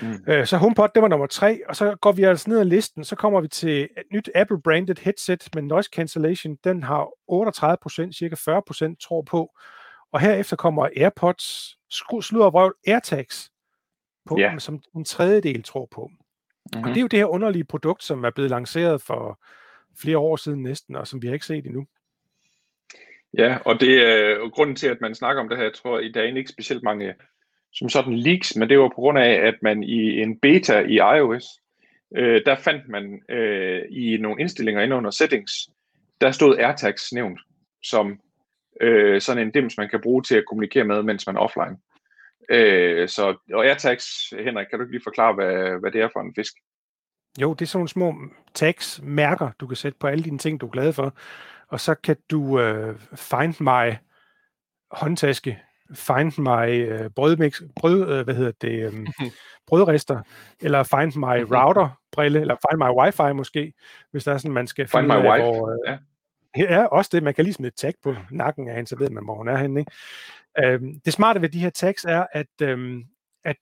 [0.02, 0.24] Mm.
[0.26, 3.04] Øh, så HomePod, det var nummer tre, og så går vi altså ned ad listen,
[3.04, 6.56] så kommer vi til et nyt Apple-branded headset med noise cancellation.
[6.64, 9.50] Den har 38%, cirka 40% tror på.
[10.12, 11.78] Og herefter kommer AirPods,
[12.20, 13.50] slutter røv, AirTags
[14.26, 14.60] på, yeah.
[14.60, 16.10] som en tredjedel tror på.
[16.10, 16.82] Mm-hmm.
[16.82, 19.40] Og det er jo det her underlige produkt, som er blevet lanceret for
[20.00, 21.86] flere år siden næsten, og som vi har ikke set endnu.
[23.38, 26.12] Ja, og det er grunden til, at man snakker om det her, jeg tror, i
[26.12, 27.14] dag ikke specielt mange øh,
[27.72, 30.94] som sådan leaks, men det var på grund af, at man i en beta i
[30.94, 31.44] iOS,
[32.16, 35.52] øh, der fandt man øh, i nogle indstillinger inde under settings,
[36.20, 37.40] der stod AirTags nævnt
[37.82, 38.20] som
[38.80, 41.76] øh, sådan en dims, man kan bruge til at kommunikere med, mens man er offline.
[42.50, 46.20] Øh, så, og AirTags, Henrik, kan du ikke lige forklare, hvad, hvad det er for
[46.20, 46.52] en fisk?
[47.40, 48.14] Jo, det er sådan nogle små
[48.54, 51.14] tags, mærker, du kan sætte på alle dine ting, du er glad for.
[51.72, 53.94] Og så kan du øh, find my
[54.90, 55.62] håndtaske,
[55.94, 59.06] find my øh, brødmix, brød, øh, hvad hedder det, øh,
[59.68, 60.22] brødrester,
[60.60, 61.54] eller find my mhm.
[61.54, 63.72] router brille, eller find my wifi måske,
[64.10, 65.44] hvis der er sådan, man skal find my wife.
[65.44, 65.98] Hvor, øh, ja.
[66.56, 67.22] Ja, også det.
[67.22, 69.48] Man kan lige smide et tag på nakken af hende, så ved man, hvor hun
[69.48, 69.80] er henne.
[69.80, 69.92] Ikke?
[70.58, 73.04] Øhm, det smarte ved de her tags er, at, øhm,
[73.44, 73.56] at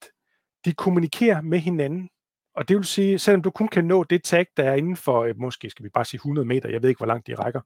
[0.64, 2.08] de kommunikerer med hinanden.
[2.54, 5.24] Og det vil sige, selvom du kun kan nå det tag, der er inden for,
[5.24, 7.60] øh, måske skal vi bare sige 100 meter, jeg ved ikke, hvor langt de rækker,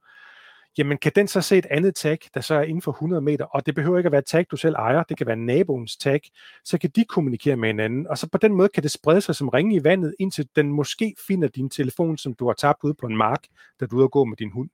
[0.77, 3.45] jamen kan den så se et andet tag, der så er inden for 100 meter,
[3.45, 5.97] og det behøver ikke at være et tag, du selv ejer, det kan være naboens
[5.97, 6.21] tag,
[6.63, 9.35] så kan de kommunikere med hinanden, og så på den måde kan det sprede sig
[9.35, 12.93] som ringe i vandet, indtil den måske finder din telefon, som du har tabt ude
[12.93, 13.43] på en mark,
[13.79, 14.69] da du er ude at gå med din hund.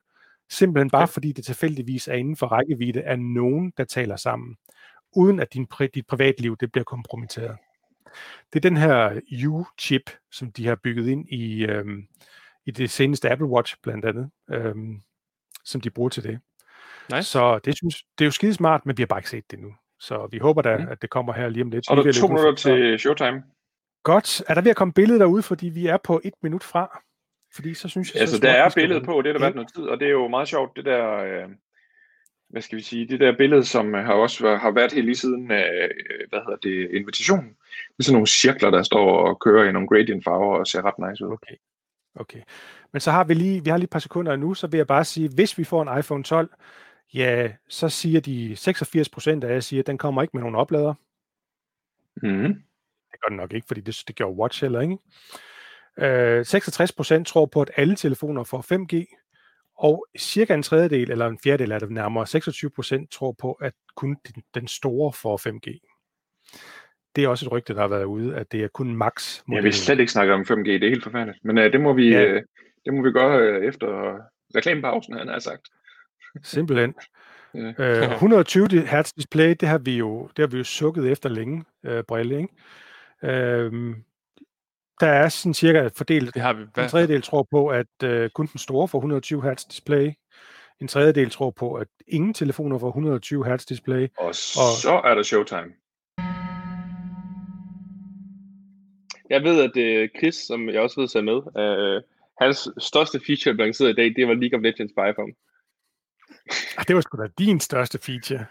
[0.49, 4.57] Simpelthen bare fordi det tilfældigvis er inden for rækkevidde af nogen, der taler sammen,
[5.15, 7.57] uden at din, dit privatliv det bliver kompromitteret.
[8.53, 12.07] Det er den her U-chip, som de har bygget ind i, øhm,
[12.65, 15.01] i det seneste Apple Watch blandt andet, øhm,
[15.65, 16.39] som de bruger til det.
[17.13, 17.24] Nice.
[17.24, 19.60] Så det, synes, det er jo skide smart, men vi har bare ikke set det
[19.60, 19.74] nu.
[20.00, 20.88] Så vi håber da, mm.
[20.88, 21.89] at det kommer her lige om lidt.
[21.89, 23.43] Og der er to minutter til showtime.
[24.04, 24.43] Godt.
[24.47, 27.02] Er der ved at komme billeder derude, fordi vi er på et minut fra?
[27.56, 28.21] Fordi så synes jeg...
[28.21, 30.12] Altså, så der er billede på, det har der været noget tid, og det er
[30.12, 31.17] jo meget sjovt, det der...
[31.17, 31.50] Øh,
[32.50, 35.52] hvad skal vi sige, det der billede, som har også har været helt lige siden,
[35.52, 35.89] øh,
[36.30, 37.50] hvad hedder det, invitationen.
[37.50, 40.82] Det er sådan nogle cirkler, der står og kører i nogle gradient farver og ser
[40.82, 41.32] ret nice ud.
[41.34, 41.56] Okay.
[42.15, 42.41] Okay.
[42.93, 44.88] Men så har vi lige, vi har lige et par sekunder nu, så vil jeg
[44.88, 46.49] bare sige, hvis vi får en iPhone 12,
[47.13, 50.56] ja, så siger de 86 procent af jer, siger, at den kommer ikke med nogen
[50.56, 50.93] oplader.
[52.23, 52.54] Mm.
[53.12, 54.97] Det gør den nok ikke, fordi det, det gjorde Watch heller ikke.
[55.99, 59.17] Øh, 66 procent tror på, at alle telefoner får 5G,
[59.77, 63.73] og cirka en tredjedel, eller en fjerdedel af det nærmere, 26 procent tror på, at
[63.95, 65.88] kun den, den store får 5G.
[67.15, 69.41] Det er også et rygte, der har været ude, at det er kun max.
[69.51, 71.45] Jeg vil slet ikke snakke om 5G, det er helt forfærdeligt.
[71.45, 72.36] Men uh, det, må vi, ja.
[72.36, 72.41] uh,
[72.85, 74.17] det må vi gøre uh, efter
[74.55, 75.61] reklamepausen, han har sagt.
[76.43, 76.95] Simpelthen.
[77.53, 78.07] ja.
[78.07, 81.63] uh, 120 Hz display, det har vi jo, det har vi jo sukket efter længe,
[81.87, 82.53] uh, Brille, ikke?
[83.23, 83.95] Uh,
[85.01, 86.33] der er sådan cirka fordelt.
[86.33, 86.61] Det har vi.
[86.61, 90.11] En tredjedel tror på, at uh, kun den store får 120 Hz display.
[90.81, 94.07] En tredjedel tror på, at ingen telefoner får 120 Hz display.
[94.17, 94.33] Og, og
[94.83, 95.71] så er der showtime.
[99.29, 102.03] Jeg ved, at uh, Chris, som jeg også ved sig med, uh,
[102.41, 105.34] hans største feature, der lanceret i dag, det var League of Legends på iPhone.
[106.77, 108.45] Ah, det var sgu da din største feature.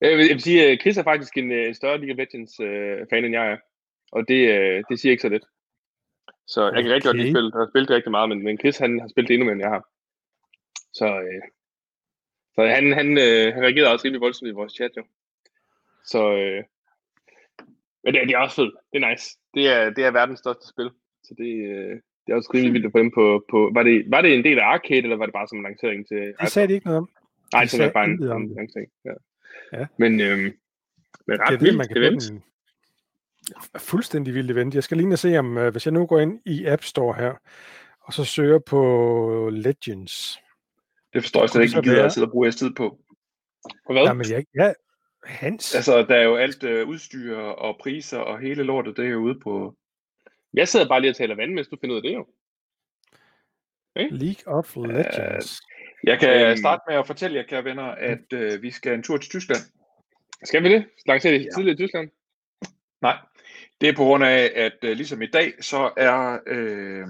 [0.00, 2.60] Jeg vil, jeg vil sige, at Chris er faktisk en, en større League of Legends
[2.60, 3.56] uh, fan, end jeg er.
[4.12, 5.44] Og det, uh, det siger ikke så lidt.
[6.46, 7.52] Så jeg kan rigtig godt lide spillet.
[7.54, 9.70] Jeg har spillet rigtig meget, men, men Chris han har spillet endnu mere, end jeg
[9.76, 9.84] har.
[10.92, 11.44] Så, uh,
[12.54, 15.04] så han, han, uh, han reagerede også rimelig voldsomt i vores chat, jo.
[16.12, 16.60] Så, uh,
[18.04, 18.74] men det, det er også fedt.
[18.92, 19.26] Det er nice.
[19.54, 20.90] Det er, det er verdens største spil.
[21.24, 23.44] Så det, øh, det er også rimelig vildt at få dem på...
[23.50, 25.64] på var, det, var det en del af arcade, eller var det bare som en
[25.64, 26.34] lancering til...
[26.40, 27.08] Det sagde de ikke noget om.
[27.52, 28.90] Nej, det er bare en, en lancering.
[29.04, 29.14] Ja.
[29.78, 29.86] ja.
[29.98, 30.52] Men, øhm,
[31.26, 32.30] men ret det er vildt man kan event.
[32.30, 32.42] En
[33.78, 34.74] fuldstændig vildt event.
[34.74, 37.34] Jeg skal lige se, om uh, hvis jeg nu går ind i App Store her,
[38.00, 40.38] og så søger på Legends.
[41.12, 42.98] Det forstår jeg slet ikke, at gider at sidde og bruge jeres tid på.
[43.86, 44.02] Og hvad?
[44.02, 44.72] Jamen, jeg, ja,
[45.24, 45.74] Hans?
[45.74, 49.18] Altså, der er jo alt øh, udstyr og priser og hele lortet, det er jo
[49.18, 49.74] ude på...
[50.58, 52.26] Jeg sidder bare lige og taler vand, mens du finder ud af det jo.
[53.94, 54.08] Okay.
[54.10, 55.60] League of Legends.
[55.60, 58.94] Uh, jeg kan um, starte med at fortælle jer, kære venner, at uh, vi skal
[58.94, 59.60] en tur til Tyskland.
[60.44, 60.86] Skal vi det?
[61.06, 61.50] Lancerer det ja.
[61.54, 62.10] tidligere i Tyskland?
[63.02, 63.16] Nej,
[63.80, 66.38] det er på grund af, at uh, ligesom i dag, så er...
[66.50, 67.08] Uh,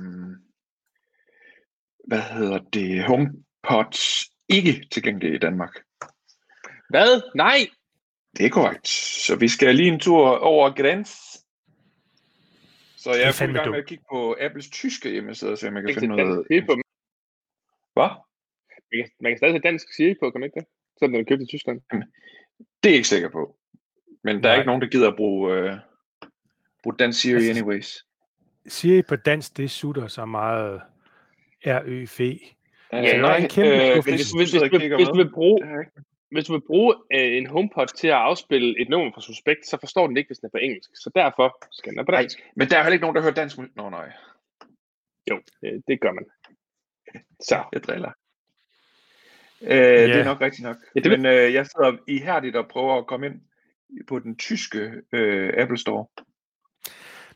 [2.06, 3.04] hvad hedder det?
[3.04, 5.74] HomePods ikke tilgængelige i Danmark.
[6.88, 7.22] Hvad?
[7.34, 7.58] Nej!
[8.36, 8.88] Det er korrekt.
[9.26, 11.38] Så vi skal lige en tur over græns.
[13.08, 15.94] Så jeg er fuld gang med at kigge på Apples tyske hjemmeside, så jeg kan
[16.00, 16.46] finde noget...
[16.66, 16.72] På.
[17.94, 18.10] Hvad?
[18.92, 20.66] Man kan, man kan stadig have dansk Siri på, kan man ikke det?
[20.98, 21.80] Sådan den er købt i Tyskland.
[22.82, 23.56] Det er jeg ikke sikker på.
[24.24, 24.50] Men der Nej.
[24.50, 25.78] er ikke nogen, der gider at bruge, uh,
[26.82, 28.04] bruge dansk Siri altså, anyways.
[28.66, 30.80] Siri på dansk, det sutter så meget
[31.66, 32.20] RØF.
[32.20, 32.36] Ja,
[32.92, 35.60] ja, nej, kæmpe øh, hvis, hvis, hvis, hvis, hvis, du vil bruge,
[36.30, 39.76] hvis du vil bruge øh, en HomePod til at afspille et nummer fra Suspekt, så
[39.80, 40.90] forstår den ikke, hvis den er på engelsk.
[40.94, 42.38] Så derfor skal den på dansk.
[42.38, 43.76] Nej, men der er heller ikke nogen, der hører dansk musik.
[43.76, 44.12] Nå, nej.
[45.30, 46.24] Jo, øh, det gør man.
[47.40, 47.64] Så.
[47.72, 48.12] Jeg driller.
[49.62, 50.08] Øh, yeah.
[50.08, 50.76] Det er nok rigtigt nok.
[50.94, 53.40] Ja, det Men øh, jeg sidder ihærdigt og prøver at komme ind
[54.08, 56.06] på den tyske øh, Apple Store.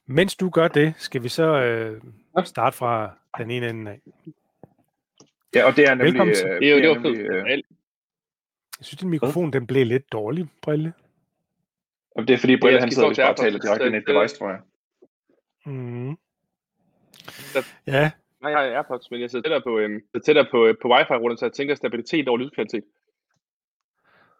[0.06, 2.02] Mens du gør det, skal vi så øh,
[2.44, 4.00] starte fra den ene ende af.
[5.54, 6.12] Ja, og det er nemlig...
[6.12, 6.46] Velkommen til.
[6.46, 7.62] Øh, det er jo, det er nemlig, øh,
[8.82, 10.92] jeg synes, din mikrofon den blev lidt dårlig, Brille.
[12.16, 14.38] Og det er fordi Brille, han sidder og bare taler direkte ind i et device,
[14.38, 14.60] tror jeg.
[15.66, 16.16] Mm.
[17.86, 18.10] Ja.
[18.42, 21.36] Nej, jeg har AirPods, men jeg sidder tættere på, øhm, tættere på, øh, på wifi-ruteren,
[21.36, 22.84] så jeg tænker stabilitet over lydkvalitet.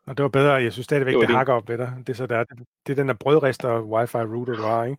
[0.07, 0.53] Og det var bedre.
[0.53, 1.93] Jeg synes stadigvæk, det, det, det hakker op ved dig.
[1.99, 4.97] Det er, så der, det, det er den der brødrester wifi router, du har, ikke?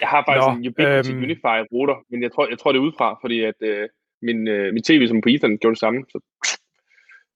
[0.00, 2.78] Jeg har faktisk Nå, en Ubiquiti øhm, Unify router, men jeg tror, jeg tror det
[2.78, 3.88] er udefra, fordi at øh,
[4.22, 6.04] min, øh, min tv som på Ethernet gjorde det samme.
[6.08, 6.18] Så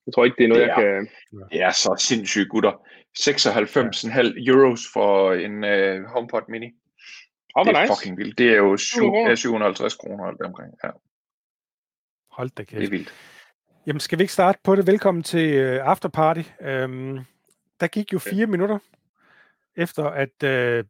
[0.06, 1.48] jeg tror ikke, det er noget, det er, jeg kan...
[1.52, 2.72] Det er så sindssygt, gutter.
[3.18, 4.52] 96,5 ja.
[4.52, 6.66] euros for en uh, HomePod Mini.
[7.54, 7.92] Oh, det er nice.
[7.94, 8.38] fucking vildt.
[8.38, 10.74] Det er jo 7, uh, 750 kroner alt omkring.
[10.84, 10.90] Ja.
[12.30, 12.80] Hold da kæft.
[12.80, 13.14] Det er vildt.
[13.86, 14.86] Jamen, skal vi ikke starte på det?
[14.86, 16.42] Velkommen til uh, Afterparty.
[16.60, 17.20] Um,
[17.80, 18.50] der gik jo fire okay.
[18.50, 18.78] minutter
[19.76, 20.86] efter, at, uh,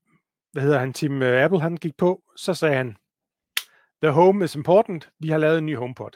[0.52, 2.96] hvad hedder han, Tim Apple, han gik på, så sagde han,
[4.02, 5.08] The home is important.
[5.18, 6.10] Vi har lavet en ny HomePod.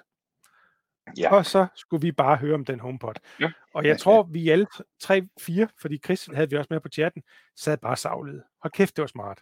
[1.18, 1.34] Ja.
[1.34, 3.14] Og så skulle vi bare høre om den HomePod.
[3.40, 3.52] Ja.
[3.74, 4.66] Og jeg tror, vi alle
[5.00, 7.22] tre, fire, fordi Chris havde vi også med på chatten,
[7.56, 8.42] sad bare savlet.
[8.62, 9.38] Hold kæft, det var smart.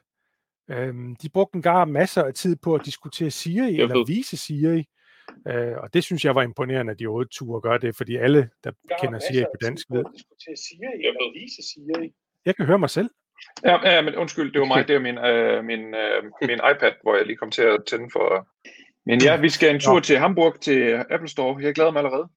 [0.71, 4.85] Øhm, de brugte en gar masser af tid på at diskutere Siri, eller vise Siri.
[5.49, 8.51] Øh, og det synes jeg var imponerende, at de otte ture gør det, fordi alle,
[8.65, 10.05] der kender Siri på dansk, ved.
[10.39, 12.13] Siri, eller vise Siri.
[12.45, 13.11] Jeg kan høre mig selv.
[13.65, 14.89] Ja, ja, men undskyld, det var mig.
[14.89, 18.09] Det er min, øh, min, øh, min iPad, hvor jeg lige kom til at tænde
[18.13, 18.49] for...
[19.09, 20.01] Men ja, vi skal en tur ja.
[20.01, 21.63] til Hamburg til Apple Store.
[21.63, 22.29] Jeg glæder mig allerede.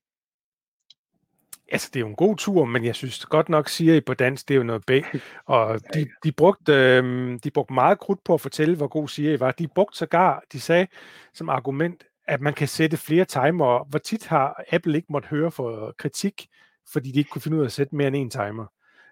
[1.72, 4.14] Altså, det er jo en god tur, men jeg synes godt nok, siger I på
[4.14, 5.06] dansk, det er jo noget bag.
[5.46, 9.34] Og de, de, brugte, øh, de brugte meget krudt på at fortælle, hvor god siger
[9.34, 9.52] I var.
[9.52, 10.88] De brugte sågar, de sagde
[11.34, 13.90] som argument, at man kan sætte flere timer.
[13.90, 16.48] Hvor tit har Apple ikke måtte høre for kritik,
[16.94, 18.66] fordi de ikke kunne finde ud af at sætte mere end en timer.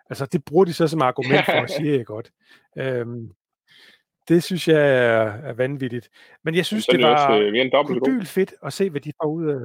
[0.09, 2.31] Altså, det bruger de så som argument for at sige, jeg godt.
[2.77, 3.31] Øhm,
[4.29, 6.09] det synes jeg er, er vanvittigt.
[6.43, 9.59] Men jeg synes, det var kodyl fedt at se, hvad de får ud af...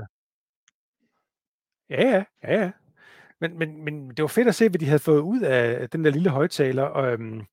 [1.90, 2.70] Ja, ja, ja, ja.
[3.40, 6.05] Men, men, men det var fedt at se, hvad de havde fået ud af den
[6.05, 7.44] der lille højtaler, og, øhm,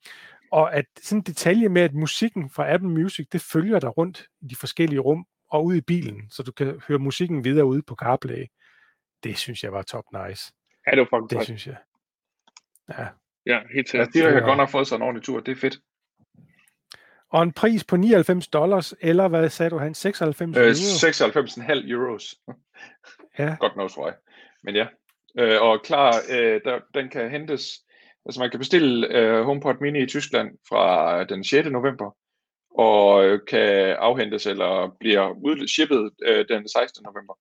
[0.52, 4.28] og at sådan en detalje med, at musikken fra Apple Music, det følger dig rundt
[4.42, 7.82] i de forskellige rum og ud i bilen, så du kan høre musikken videre ude
[7.82, 8.46] på CarPlay.
[9.24, 10.54] Det synes jeg var top nice.
[10.88, 11.78] Ja, det var faktisk Det synes jeg.
[12.90, 13.08] Ja.
[13.46, 14.16] Ja, helt sikkert.
[14.16, 15.40] Ja, de har godt nok fået sig en ordentlig tur.
[15.40, 15.80] Det er fedt.
[17.32, 19.94] Og en pris på 99 dollars, eller hvad sagde du, han?
[19.94, 22.36] 96 øh, 96,5 euros.
[23.40, 23.56] Ja.
[23.60, 24.16] godt nok, tror jeg.
[24.64, 24.88] Men ja.
[25.40, 27.64] Øh, og klar, øh, der, den kan hentes,
[28.26, 31.70] altså man kan bestille øh, HomePod Mini i Tyskland fra den 6.
[31.70, 32.16] november,
[32.78, 37.04] og øh, kan afhentes eller bliver udshippet øh, den 16.
[37.04, 37.34] november.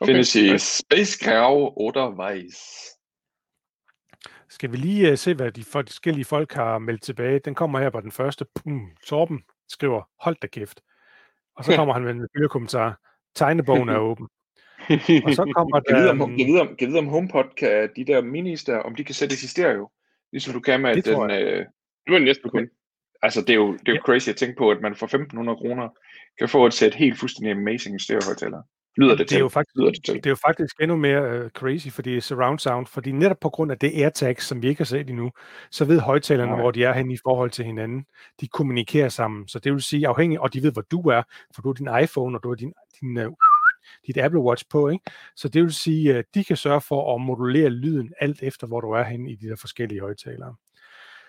[0.00, 0.12] Okay.
[0.12, 2.58] Findes i Space Grau oder Weiß.
[4.52, 7.38] Skal vi lige uh, se, hvad de forskellige folk har meldt tilbage?
[7.38, 8.46] Den kommer her på den første.
[8.54, 10.80] Pum, Torben skriver, hold da kæft.
[11.56, 13.00] Og så kommer han med en lille kommentar.
[13.34, 14.28] Tegnebogen er åben.
[15.24, 15.96] Og så kommer der...
[15.96, 18.78] Jeg ved, om, jeg ved, om, jeg ved, om HomePod kan, de der minis der,
[18.78, 19.90] om de kan sættes i stereo.
[20.32, 21.30] Ligesom du kan med det den...
[21.30, 21.66] Øh,
[22.08, 22.68] du er næsten kun.
[23.22, 24.00] Altså, det er jo, det er jo ja.
[24.00, 25.88] crazy at tænke på, at man for 1.500 kroner
[26.38, 28.62] kan få et sæt helt fuldstændig amazing stereo-højtaler.
[28.96, 29.36] Lyder det, det til?
[29.36, 30.14] Er jo faktisk, Lyder det, til.
[30.14, 33.72] det er jo faktisk endnu mere uh, crazy, fordi surround sound, fordi netop på grund
[33.72, 35.32] af det AirTag, som vi ikke har set endnu,
[35.70, 36.60] så ved højtalerne, Nej.
[36.60, 38.06] hvor de er henne i forhold til hinanden.
[38.40, 41.22] De kommunikerer sammen, så det vil sige afhængig, og de ved, hvor du er,
[41.54, 43.32] for du har din iPhone, og du har din, din uh,
[44.06, 45.04] dit Apple Watch på, ikke?
[45.36, 48.80] Så det vil sige, at de kan sørge for at modulere lyden alt efter, hvor
[48.80, 50.54] du er henne i de der forskellige højtalere.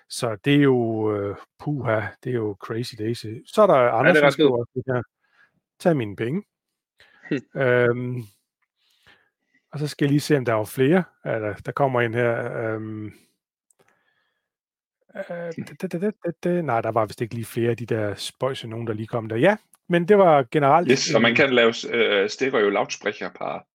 [0.09, 3.25] Så det er jo, uh, puha, det er jo crazy daisy.
[3.45, 4.65] Så er der andre, ja, der skriver,
[5.79, 6.43] tag mine penge.
[7.63, 8.23] øhm,
[9.71, 11.03] og så skal jeg lige se, om der er flere.
[11.25, 12.57] Ja, der, kommer en her.
[12.57, 13.05] Øhm,
[15.15, 18.15] øh, det, det, det, det, nej, der var vist ikke lige flere af de der
[18.15, 19.35] spøjse nogen, der lige kom der.
[19.35, 19.57] Ja,
[19.87, 20.91] men det var generelt...
[20.91, 23.65] Yes, så man kan lave øh, stereo lautsprecher par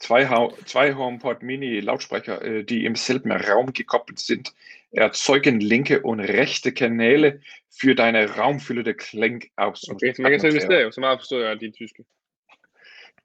[0.00, 0.26] Zwei,
[0.66, 4.52] zwei HomePod Mini Lautsprecher, äh, die im selben Raum gekoppelt sind,
[4.96, 7.40] erzeugen linke und rechte Kanäle
[7.80, 9.88] für deine raumfyldte Klingaus.
[9.88, 12.04] Okay, så man kan sælge stereo, så meget forstår jeg af de tyske.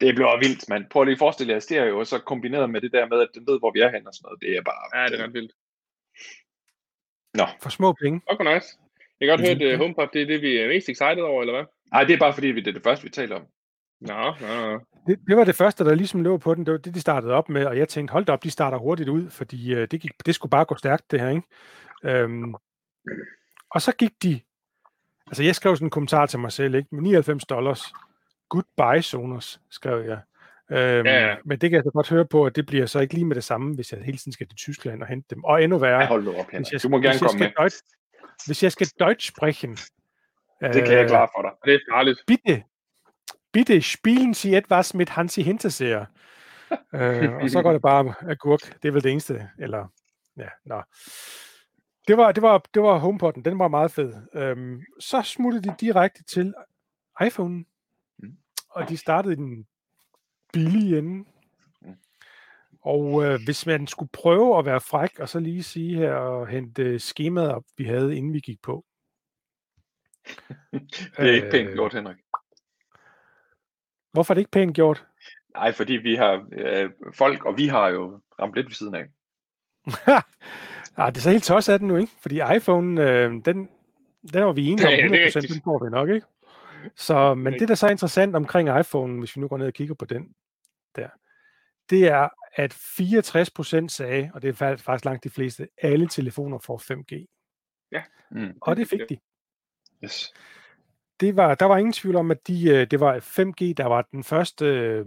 [0.02, 0.86] Det bliver vildt, mand.
[0.90, 3.48] Prøv lige at forestille jer stereo, og så kombineret med det der med, at den
[3.48, 4.42] ved, hvor vi er hen og sådan noget.
[4.42, 5.02] Det er bare...
[5.02, 5.54] Ja, det er ret vildt.
[7.34, 7.46] Nå.
[7.64, 8.22] For små penge.
[8.28, 8.68] Okay, nice.
[9.20, 11.42] Jeg kan godt høre, at uh, HomePod, det er det, vi er mest excited over,
[11.42, 11.66] eller hvad?
[11.92, 13.46] Nej, det er bare fordi, det er det første, vi taler om.
[14.02, 14.80] Nå, nå, nå.
[15.08, 16.66] Det, det var det første, der ligesom lå på den.
[16.66, 18.78] Det var det, de startede op med, og jeg tænkte, hold da op, de starter
[18.78, 22.24] hurtigt ud, fordi uh, det, gik, det skulle bare gå stærkt, det her, ikke?
[22.24, 22.56] Um,
[23.72, 24.40] og så gik de,
[25.28, 26.88] altså jeg skrev sådan en kommentar til mig selv, ikke?
[26.92, 27.94] Med 99 dollars,
[28.50, 30.20] goodbye Sonos, skrev jeg.
[30.72, 31.36] Øhm, ja.
[31.46, 33.36] Men det kan jeg så godt høre på, at det bliver så ikke lige med
[33.36, 35.44] det samme, hvis jeg hele tiden skal til Tyskland og hente dem.
[35.44, 37.52] Og endnu værre, ja, hold nu op, hvis jeg, du må gerne komme med.
[37.60, 37.78] Deutsch,
[38.46, 39.78] hvis jeg skal Deutsch sprechen,
[40.62, 41.52] det kan jeg klare for dig.
[41.66, 42.20] Det er farligt.
[42.28, 42.64] Bitte,
[43.52, 46.06] bitte spielen Sie etwas mit Hansi Hinterseer.
[46.96, 48.82] øh, og så går det bare agurk.
[48.82, 49.50] Det er vel det eneste.
[49.60, 49.88] Eller,
[50.38, 50.84] ja, nå.
[52.08, 53.42] Det var, det var, det var HomePod'en.
[53.42, 54.14] Den var meget fed.
[54.34, 56.54] Øhm, så smuttede de direkte til
[57.26, 57.66] iPhone.
[58.20, 58.38] Mm.
[58.70, 59.68] Og de startede den
[60.54, 61.26] billige ende.
[61.82, 61.96] Mm.
[62.82, 66.48] Og øh, hvis man skulle prøve at være fræk, og så lige sige her og
[66.48, 68.86] hente skemaet op, vi havde, inden vi gik på.
[70.72, 72.18] det er ikke pænt øh, gjort, Henrik.
[74.12, 75.06] Hvorfor er det ikke pænt gjort?
[75.54, 79.06] Nej, fordi vi har øh, folk, og vi har jo ramt lidt ved siden af.
[80.98, 82.14] ah, det er så helt tosset af den nu, ikke?
[82.22, 83.70] Fordi iPhone, øh, den,
[84.34, 86.28] den var vi enige om, 100%, ja, den får vi nok, ikke?
[86.96, 89.74] Så, men det, der er så interessant omkring iPhone, hvis vi nu går ned og
[89.74, 90.34] kigger på den
[90.96, 91.10] der,
[91.90, 96.78] det er, at 64% sagde, og det er faktisk langt de fleste, alle telefoner får
[96.78, 97.26] 5G.
[97.92, 98.04] Ja.
[98.32, 98.58] Mm.
[98.62, 99.18] Og det fik de.
[100.04, 100.34] Yes.
[101.20, 104.02] Det var, der var ingen tvivl om, at de, øh, det var 5G, der var
[104.12, 105.06] den første øh,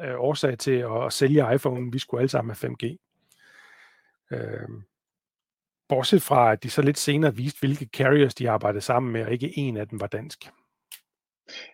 [0.00, 1.92] øh, årsag til at, sælge iPhone.
[1.92, 2.96] Vi skulle alle sammen have 5G.
[4.32, 4.68] Øh,
[5.88, 9.32] bortset fra, at de så lidt senere viste, hvilke carriers de arbejdede sammen med, og
[9.32, 10.50] ikke en af dem var dansk.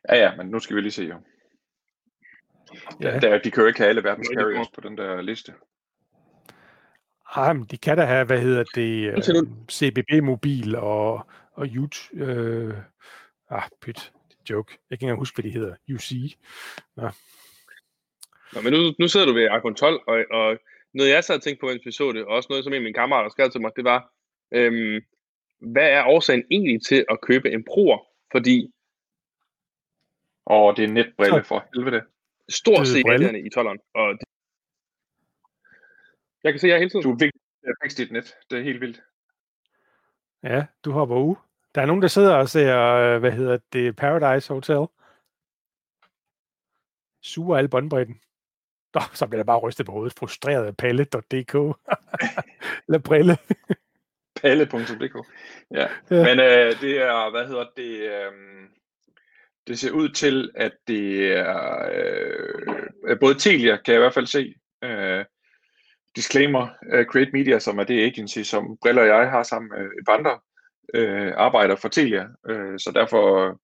[0.09, 1.17] Ja, ja, men nu skal vi lige se jo.
[3.01, 3.19] Ja.
[3.19, 5.55] Der, de kan jo ikke have alle verdens carriers på den der liste.
[7.35, 12.25] Ah, men de kan da have, hvad hedder det, uh, CBB Mobil og, og YouTube.
[12.25, 12.75] Øh,
[13.51, 14.13] ah, pyt,
[14.51, 14.73] joke.
[14.73, 15.75] Jeg kan ikke engang huske, hvad de hedder.
[15.95, 16.37] UC.
[16.97, 17.11] Nå.
[18.53, 20.59] Nå, men nu, nu sidder du ved iPhone 12, og, og
[20.93, 22.77] noget jeg sad og tænkte på, mens vi så det, og også noget, som en
[22.77, 24.13] af mine kammerater skrev til mig, det var,
[24.53, 25.05] øhm,
[25.59, 28.29] hvad er årsagen egentlig til at købe en Pro'er?
[28.33, 28.73] Fordi...
[30.51, 32.03] Åh, det er netbrille for helvede.
[32.49, 32.99] Stort set
[33.47, 33.91] i 12'eren.
[33.95, 34.27] Og det...
[36.45, 37.03] Jeg kan se, jeg hele tiden...
[37.03, 37.41] Du er vigtig
[37.83, 38.37] at dit net.
[38.51, 39.01] Det er helt vildt.
[40.43, 41.37] Ja, du hopper u.
[41.77, 44.87] Der er nogen, der sidder og ser, øh, hvad hedder det, Paradise Hotel.
[47.23, 48.21] Suger alle båndbredden.
[48.95, 50.19] Nå, så bliver der bare rystet på hovedet.
[50.19, 51.55] Frustreret af palle.dk.
[52.87, 53.37] Eller brille.
[54.43, 55.27] palle.dk.
[55.71, 55.87] Ja.
[56.11, 56.25] ja.
[56.25, 58.33] Men øh, det er, hvad hedder det, øh,
[59.67, 61.89] det ser ud til, at det er,
[63.07, 64.55] øh, både Telia, kan jeg i hvert fald se,
[64.85, 65.25] øh,
[66.17, 69.87] disclaimer, uh, Create Media, som er det agency, som Brille og jeg har sammen med
[69.87, 70.39] et par andre,
[70.95, 73.57] øh, arbejder for Telia, øh, så derfor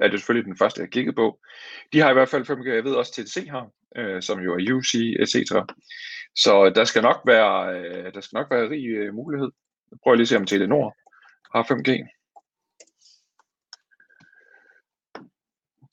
[0.00, 1.40] er det selvfølgelig den første, jeg kiggede på.
[1.92, 4.72] De har i hvert fald 5G, jeg ved også TDC har, øh, som jo er
[4.74, 5.52] UC, etc.
[6.34, 9.50] Så der skal nok være, øh, der skal nok være rig øh, mulighed.
[9.90, 10.96] Jeg prøver lige at se, om Telenor
[11.54, 11.90] har 5G.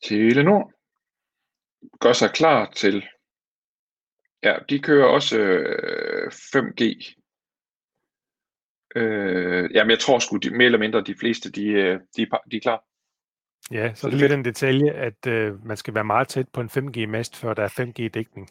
[0.04, 0.74] Telenor
[2.00, 3.06] gør sig klar til,
[4.44, 7.14] ja, de kører også øh, 5G
[8.96, 12.58] Øh, jamen, jeg tror sgu, de, mere eller mindre de fleste, de, øh, de, de
[12.58, 12.84] er klar.
[13.72, 16.62] Ja, så det er lidt en detalje, at øh, man skal være meget tæt på
[16.62, 18.50] en 5G-mast, før der er 5G-dækning.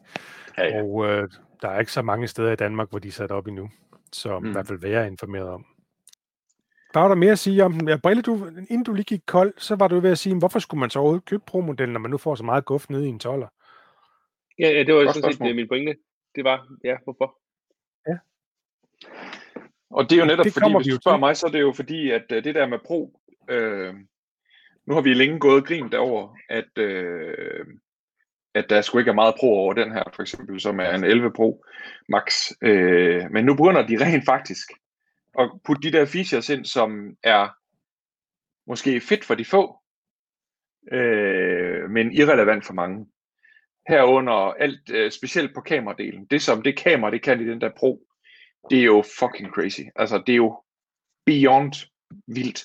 [0.58, 0.82] Ja, ja.
[0.82, 1.28] Og øh,
[1.62, 3.70] der er ikke så mange steder i Danmark, hvor de er sat op endnu,
[4.12, 4.48] så mm.
[4.48, 5.66] i hvert fald være informeret om.
[6.94, 7.88] Der var der mere at sige om den.
[7.88, 10.58] Ja, Brille, du, inden du lige gik kold, så var du ved at sige, hvorfor
[10.58, 13.08] skulle man så overhovedet købe Pro-modellen, når man nu får så meget guf nede i
[13.08, 13.48] en toller?
[14.58, 15.96] Ja, ja det var sådan set min pointe.
[16.34, 17.38] Det var, ja, hvorfor?
[18.08, 18.16] Ja.
[19.92, 21.72] Og det er jo netop det fordi, hvis du spørger mig, så er det jo
[21.72, 23.20] fordi, at uh, det der med Pro,
[23.50, 23.94] øh,
[24.86, 27.66] nu har vi længe gået grin derover, at, øh,
[28.54, 31.04] at der sgu ikke er meget Pro over den her, for eksempel, som er en
[31.04, 31.64] 11 Pro
[32.08, 32.50] Max.
[32.62, 34.68] Øh, men nu begynder de rent faktisk
[35.38, 37.48] at putte de der features ind, som er
[38.66, 39.78] måske fedt for de få,
[40.92, 43.06] øh, men irrelevant for mange.
[43.88, 46.24] Herunder alt, øh, specielt på kameradelen.
[46.24, 48.06] Det som det kamera, det kan i den der Pro,
[48.70, 49.80] det er jo fucking crazy.
[49.96, 50.62] Altså, det er jo
[51.26, 51.72] beyond
[52.26, 52.64] vildt.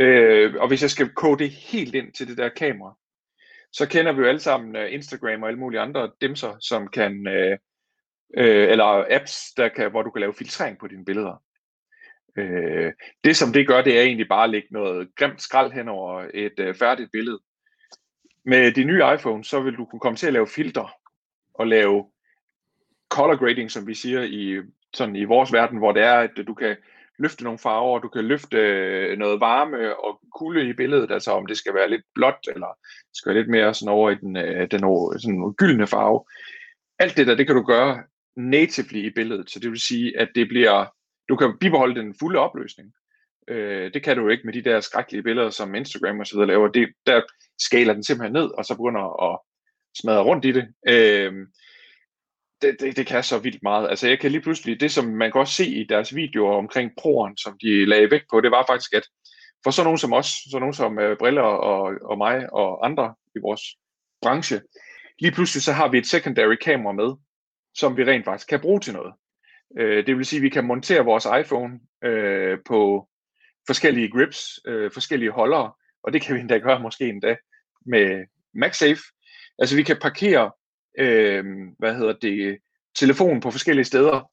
[0.00, 2.96] Øh, og hvis jeg skal kode det helt ind til det der kamera,
[3.72, 7.26] så kender vi jo alle sammen uh, Instagram og alle mulige andre dimser, som kan,
[7.28, 7.58] øh,
[8.36, 11.42] øh, eller apps, der kan, hvor du kan lave filtrering på dine billeder.
[12.36, 12.92] Øh,
[13.24, 16.26] det som det gør, det er egentlig bare at lægge noget grimt skrald hen over
[16.34, 17.40] et øh, færdigt billede.
[18.44, 20.92] Med de nye iPhone, så vil du kunne komme til at lave filter
[21.54, 22.10] og lave
[23.10, 24.62] color grading, som vi siger i,
[24.94, 26.76] sådan i vores verden, hvor det er, at du kan
[27.18, 31.46] løfte nogle farver, du kan løfte øh, noget varme og kulde i billedet, altså om
[31.46, 32.78] det skal være lidt blåt, eller
[33.14, 34.80] skal være lidt mere sådan over i den, øh, den
[35.20, 36.24] sådan gyldne farve.
[36.98, 38.02] Alt det der, det kan du gøre
[38.36, 40.86] natively i billedet, så det vil sige, at det bliver,
[41.28, 42.92] du kan bibeholde den fulde opløsning.
[43.48, 46.48] Øh, det kan du ikke med de der skrækkelige billeder, som Instagram og så videre
[46.48, 46.68] laver.
[46.68, 47.20] Det, der
[47.60, 49.38] skaler den simpelthen ned, og så begynder at
[50.00, 50.68] smadre rundt i det.
[50.88, 51.32] Øh,
[52.62, 53.88] det, det, det kan så vildt meget.
[53.88, 56.90] Altså jeg kan lige pludselig, det som man kan også se i deres videoer omkring
[56.98, 59.02] proen, som de lagde vægt på, det var faktisk, at
[59.64, 63.14] for sådan nogen som os, sådan nogen som uh, Briller og, og mig og andre
[63.36, 63.62] i vores
[64.22, 64.60] branche,
[65.18, 67.14] lige pludselig så har vi et secondary kamera med,
[67.74, 69.14] som vi rent faktisk kan bruge til noget.
[69.80, 73.08] Uh, det vil sige, at vi kan montere vores iPhone uh, på
[73.66, 77.36] forskellige grips, uh, forskellige holdere, og det kan vi endda gøre måske endda
[77.86, 79.02] med MagSafe.
[79.58, 80.50] Altså vi kan parkere
[80.98, 81.44] øh,
[81.78, 82.58] hvad hedder det,
[82.94, 84.30] telefon på forskellige steder,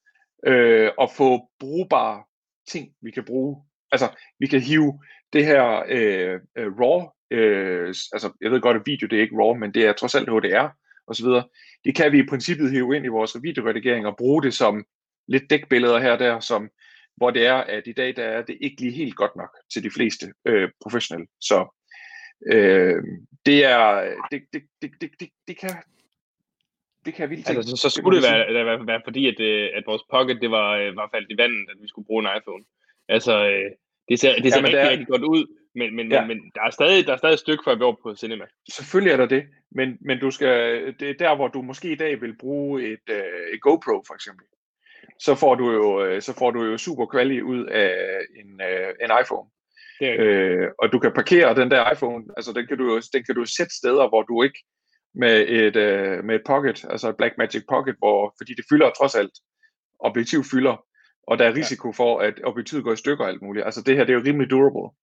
[0.47, 2.23] øh, og få brugbare
[2.71, 3.63] ting, vi kan bruge.
[3.91, 4.07] Altså,
[4.39, 4.99] vi kan hive
[5.33, 9.37] det her øh, øh, RAW, øh, altså jeg ved godt, at video det er ikke
[9.37, 10.69] RAW, men det er trods alt HDR
[11.07, 11.43] og så videre.
[11.85, 14.85] Det kan vi i princippet hive ind i vores videoredigering og bruge det som
[15.27, 16.69] lidt dækbilleder her og der, som,
[17.17, 19.83] hvor det er, at i dag der er det ikke lige helt godt nok til
[19.83, 21.27] de fleste øh, professionelle.
[21.41, 21.77] Så
[22.51, 23.03] øh,
[23.45, 25.69] det er, det, det, det, det, det, det, kan,
[27.07, 29.39] det kan jeg vildt altså, så, så skulle det, være, det være, være fordi, at,
[29.39, 32.21] øh, at vores pocket det var, øh, var faldet i vandet, at vi skulle bruge
[32.23, 32.63] en iPhone.
[33.15, 33.69] Altså, øh,
[34.09, 34.89] det ser, det ser ja, rigtig, er...
[34.89, 35.43] rigtig godt ud,
[35.75, 36.25] men, men, ja.
[36.25, 38.45] men der, er stadig, der er stadig et stykke før vi er på cinema.
[38.77, 40.55] Selvfølgelig er der det, men, men du skal,
[40.99, 43.07] det er der, hvor du måske i dag vil bruge et,
[43.53, 44.45] et GoPro for eksempel.
[45.19, 47.91] Så får du jo, så får du jo super kvalitet ud af
[48.41, 48.49] en,
[49.03, 49.49] en iPhone.
[49.99, 53.23] Det er øh, og du kan parkere den der iPhone, altså den kan du, den
[53.23, 54.59] kan du sætte steder, hvor du ikke
[55.19, 59.15] med et, øh, med et pocket, altså et Blackmagic Pocket, hvor, fordi det fylder trods
[59.15, 59.31] alt,
[59.99, 60.85] objektiv fylder,
[61.27, 63.65] og der er risiko for, at objektivet går i stykker og alt muligt.
[63.65, 64.97] Altså det her, det er jo rimelig durable.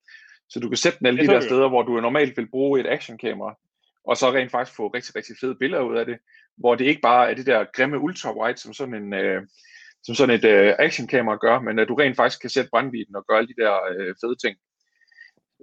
[0.49, 2.87] Så du kan sætte den alle de der steder, hvor du normalt vil bruge et
[2.87, 3.55] actionkamera,
[4.07, 6.17] og så rent faktisk få rigtig, rigtig fede billeder ud af det,
[6.57, 9.41] hvor det ikke bare er det der grimme ultra-wide, som sådan en, øh,
[10.03, 13.25] som sådan et øh, actionkamera gør, men at du rent faktisk kan sætte brændviden og
[13.27, 14.57] gøre alle de der øh, fede ting.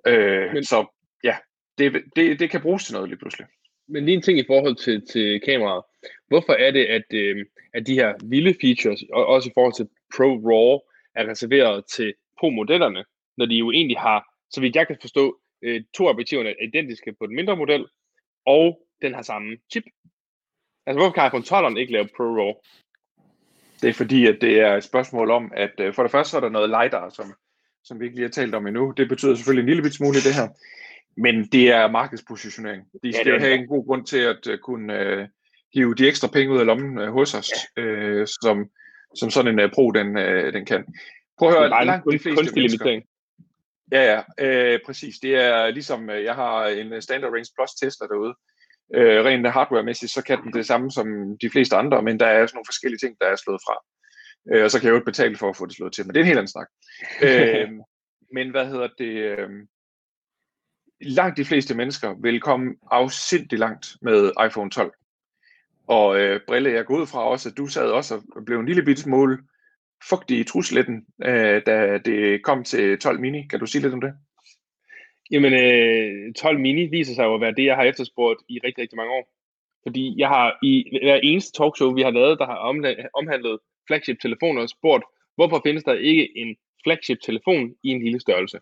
[0.06, 0.86] Øh, men, så
[1.24, 1.36] ja,
[1.78, 3.46] det, det, det kan bruges til noget lige pludselig
[3.88, 5.84] men lige en ting i forhold til, til kameraet.
[6.28, 9.88] Hvorfor er det, at, øh, at de her vilde features, og også i forhold til
[10.16, 10.80] Pro RAW,
[11.14, 13.04] er reserveret til Pro-modellerne,
[13.36, 17.12] når de jo egentlig har, så vidt jeg kan forstå, øh, to objektiverne er identiske
[17.18, 17.86] på den mindre model,
[18.46, 19.84] og den har samme chip.
[20.86, 22.54] Altså hvorfor kan iPhone 12 ikke lave Pro RAW?
[23.82, 26.36] Det er fordi, at det er et spørgsmål om, at øh, for det første så
[26.36, 27.34] er der noget LiDAR, som,
[27.84, 28.90] som vi ikke lige har talt om endnu.
[28.96, 30.48] Det betyder selvfølgelig en lille smule i det her.
[31.16, 32.82] Men det er markedspositionering.
[33.02, 35.26] De skal ja, have en god grund til at uh, kunne uh,
[35.74, 38.20] hive de ekstra penge ud af lommen uh, hos os, ja.
[38.20, 38.70] uh, som,
[39.14, 40.84] som sådan en uh, pro den, uh, den kan.
[41.38, 43.00] Prøv at høre, langt de fleste mennesker...
[43.92, 45.14] Ja, ja, uh, præcis.
[45.22, 48.34] Det er ligesom, jeg har en Standard Range Plus Tesla derude.
[48.96, 51.06] Uh, rent hardware-mæssigt, så kan den det samme som
[51.42, 53.76] de fleste andre, men der er sådan nogle forskellige ting, der er slået fra.
[54.54, 56.20] Uh, og så kan jeg jo betale for at få det slået til, men det
[56.20, 56.68] er en helt anden snak.
[57.26, 57.70] uh,
[58.36, 59.38] men hvad hedder det?
[59.38, 59.50] Uh,
[61.02, 64.92] langt de fleste mennesker vil komme afsindig langt med iPhone 12.
[65.86, 68.66] Og øh, Brille, jeg går ud fra også, at du sad også og blev en
[68.66, 69.38] lille bitte smule
[70.08, 73.46] fugtig i trusletten, øh, da det kom til 12 mini.
[73.50, 74.12] Kan du sige lidt om det?
[75.30, 78.82] Jamen, øh, 12 mini viser sig jo at være det, jeg har efterspurgt i rigtig,
[78.82, 79.28] rigtig mange år.
[79.82, 82.56] Fordi jeg har i hver eneste talkshow, vi har lavet, der har
[83.14, 88.58] omhandlet flagship-telefoner, spurgt, hvorfor findes der ikke en flagship-telefon i en lille størrelse?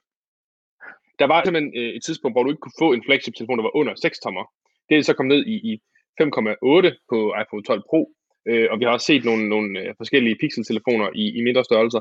[1.20, 3.76] Der var simpelthen øh, et tidspunkt, hvor du ikke kunne få en flagship-telefon, der var
[3.80, 4.44] under 6 tommer.
[4.88, 5.72] Det er så kommet ned i, i
[6.22, 8.00] 5,8 på iPhone 12 Pro,
[8.48, 12.00] øh, og vi har også set nogle, nogle øh, forskellige pixel-telefoner i, i mindre størrelser.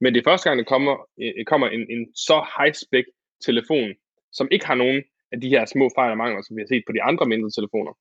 [0.00, 3.06] Men det er første gang, der kommer, øh, kommer en, en så high-spec
[3.48, 3.90] telefon,
[4.32, 5.02] som ikke har nogen
[5.32, 7.50] af de her små fejl og mangler, som vi har set på de andre mindre
[7.58, 7.92] telefoner,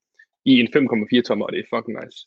[0.45, 2.19] i en 5,4 tommer, og det er fucking nice.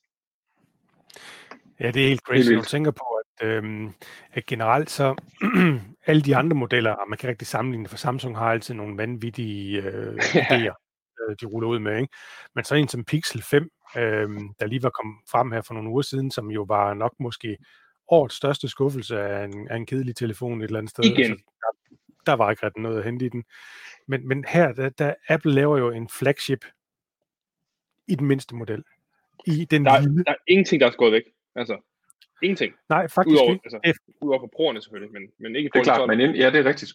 [1.80, 3.92] Ja, det er helt crazy, når du tænker på, øhm,
[4.32, 5.14] at generelt så
[6.06, 10.14] alle de andre modeller, man kan rigtig sammenligne, for Samsung har altid nogle vanvittige øh,
[10.44, 10.74] idéer,
[11.28, 11.96] øh, de ruller ud med.
[12.00, 12.14] Ikke?
[12.54, 14.02] Men så en som Pixel 5, øh,
[14.60, 17.56] der lige var kommet frem her for nogle uger siden, som jo var nok måske
[18.08, 21.04] årets største skuffelse af en, af en kedelig telefon et eller andet sted.
[21.04, 21.30] Igen.
[21.30, 23.44] Altså, der, der var ikke rigtig noget at hente i den.
[24.08, 26.64] Men, men her, der, der, Apple laver jo en flagship
[28.08, 28.84] i den mindste model.
[29.46, 30.24] I den der, lille.
[30.24, 31.22] der er ingenting, der er skåret væk.
[31.54, 31.91] Altså,
[32.42, 32.74] ingenting.
[32.88, 33.64] Nej, faktisk udover, ikke.
[33.64, 36.60] Altså, udover på proerne selvfølgelig, men, men ikke Det er klart, men ind, ja, det
[36.60, 36.92] er rigtigt.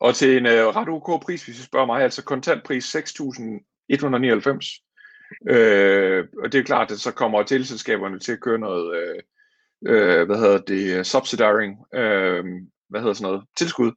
[0.00, 4.84] Og til en uh, ret ok pris, hvis I spørger mig, altså kontantpris 6.199.
[5.50, 9.18] Øh, og det er klart, at så kommer teleselskaberne til at køre noget, øh,
[9.86, 12.44] øh, hvad hedder det, subsidizing, øh,
[12.88, 13.92] hvad hedder sådan noget, tilskud.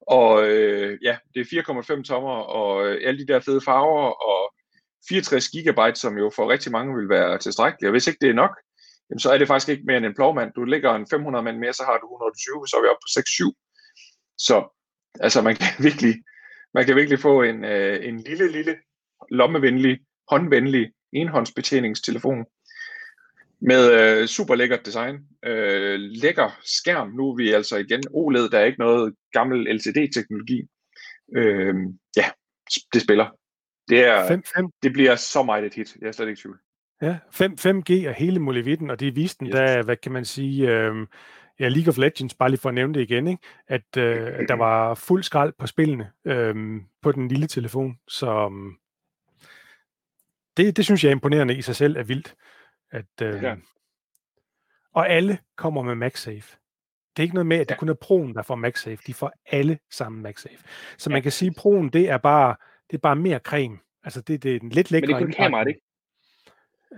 [0.00, 4.54] Og øh, ja, det er 4,5 tommer, og øh, alle de der fede farver, og
[5.08, 7.88] 64 gigabyte, som jo for rigtig mange vil være tilstrækkeligt.
[7.88, 8.58] Og hvis ikke det er nok,
[9.10, 10.52] jamen, så er det faktisk ikke mere end en plovmand.
[10.56, 13.10] Du ligger en 500 mand mere, så har du 120, så er vi oppe på
[13.20, 14.34] 6-7.
[14.38, 14.56] Så
[15.20, 16.14] altså, man kan virkelig,
[16.74, 18.76] man kan virkelig få en, øh, en lille, lille,
[19.30, 19.98] lommevenlig,
[20.30, 22.46] håndvenlig enhåndsbetjeningstelefon
[23.60, 27.08] med øh, super lækkert design, øh, lækker skærm.
[27.08, 30.62] Nu er vi altså igen OLED, der er ikke noget gammel LCD-teknologi.
[31.36, 31.74] Øh,
[32.16, 32.30] ja,
[32.92, 33.26] det spiller.
[33.88, 34.70] Det, er, 5, 5.
[34.82, 36.58] det bliver så meget et hit, jeg er slet ikke tvivl.
[37.02, 39.54] Ja, 5, 5G og hele muligheden, og det viste den, yes.
[39.54, 41.06] der, hvad kan man sige, øh,
[41.60, 43.42] ja, League of Legends, bare lige for at nævne det igen, ikke?
[43.68, 46.54] At, øh, der var fuld skrald på spillene øh,
[47.02, 48.50] på den lille telefon, så
[50.56, 52.34] det, det synes jeg er imponerende i sig selv er vildt.
[52.90, 53.54] At, øh, ja.
[54.94, 56.56] Og alle kommer med MagSafe.
[57.16, 57.78] Det er ikke noget med, at det ja.
[57.78, 58.98] kun er Pro'en, der får MagSafe.
[59.06, 60.58] De får alle sammen MagSafe.
[60.98, 61.14] Så ja.
[61.14, 62.56] man kan sige, at Pro'en, det er bare,
[62.90, 63.78] det er bare mere creme.
[64.04, 65.80] Altså, det, det er en lidt lækre Men det er kun kameraet, ikke?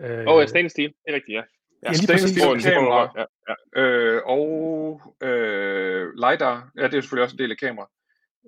[0.04, 0.88] Øh, oh, ja, stainless steel.
[0.88, 1.42] Det er rigtigt, ja.
[1.82, 2.64] Ja, lige præcis.
[2.64, 3.82] kamera, ja, ja.
[3.82, 7.90] Øh, og øh, LiDAR, ja, det er selvfølgelig også en del af kamera.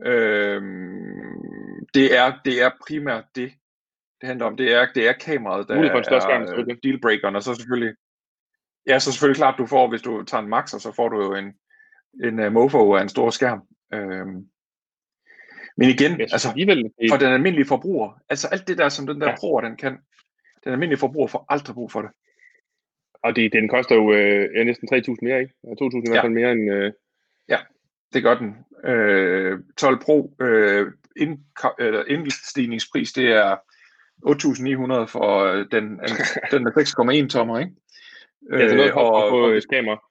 [0.05, 0.63] Øh,
[1.95, 3.53] det, er, det er primært det,
[4.21, 4.57] det handler om.
[4.57, 7.95] Det er, det er kameraet, der er, er dealbreakeren, og så selvfølgelig
[8.87, 11.23] Ja, så selvfølgelig klart, du får, hvis du tager en max, og så får du
[11.23, 11.55] jo en,
[12.25, 13.63] en uh, mofo af en stor skærm.
[13.95, 14.47] Øhm.
[15.77, 16.91] Men igen, altså, alligevel...
[17.11, 19.37] for den almindelige forbruger, altså alt det der, som den der ja.
[19.41, 19.99] bruger, den kan,
[20.65, 22.11] den almindelige forbruger får aldrig brug for det.
[23.23, 25.55] Og det, den koster jo øh, næsten 3.000 mere, ikke?
[25.67, 26.73] 2.000 i hvert fald mere end...
[26.73, 26.93] Øh...
[27.49, 27.59] Ja,
[28.15, 28.57] det gør den.
[28.91, 31.39] Øh, 12 Pro øh, ind,
[31.81, 33.57] øh, indstigningspris, det er
[34.27, 35.85] 8.900 for øh, den,
[36.53, 37.73] den er 6,1 tommer, ikke?
[38.51, 40.03] Ja, det er noget hop få et kamera.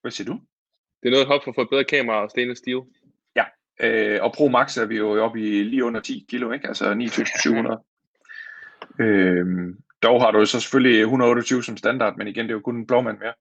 [0.00, 0.40] Hvad siger du?
[1.02, 2.80] Det er noget hop for at få et bedre kamera og stainless steel.
[3.36, 3.44] Ja,
[3.80, 6.68] øh, og Pro Max er vi jo oppe i lige under 10 kilo, ikke?
[6.68, 7.93] Altså 9.700.
[9.00, 12.76] øh, dog har du så selvfølgelig 128 som standard, men igen, det er jo kun
[12.76, 13.34] en blåmand mere.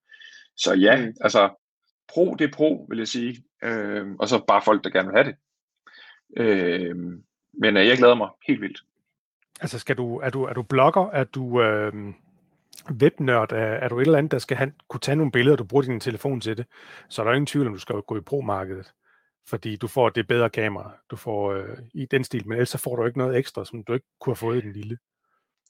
[0.58, 1.14] Så ja, mm.
[1.22, 1.50] altså
[2.14, 3.44] Pro, det er Pro, vil jeg sige.
[3.64, 5.36] Øh, og så bare folk, der gerne vil have det.
[6.38, 6.96] Øh,
[7.54, 8.84] men øh, jeg glæder mig helt vildt.
[9.62, 11.10] Altså, skal du, er, du, er du blogger?
[11.10, 11.94] Er du, øh,
[12.92, 15.60] webnørd, er, er du et eller andet, der skal have, kunne tage nogle billeder, og
[15.60, 16.66] du bruger din telefon til det,
[17.10, 18.94] så er der ingen tvivl om, du skal gå i pro-markedet.
[19.48, 22.78] Fordi du får det bedre kamera, du får øh, i den stil, men ellers så
[22.78, 24.98] får du ikke noget ekstra, som du ikke kunne have fået i den lille.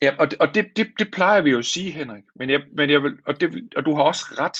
[0.01, 2.23] Ja, og, det, og det, det, det plejer vi jo at sige, Henrik.
[2.35, 4.57] Men jeg, men jeg vil, og, det, og du har også ret.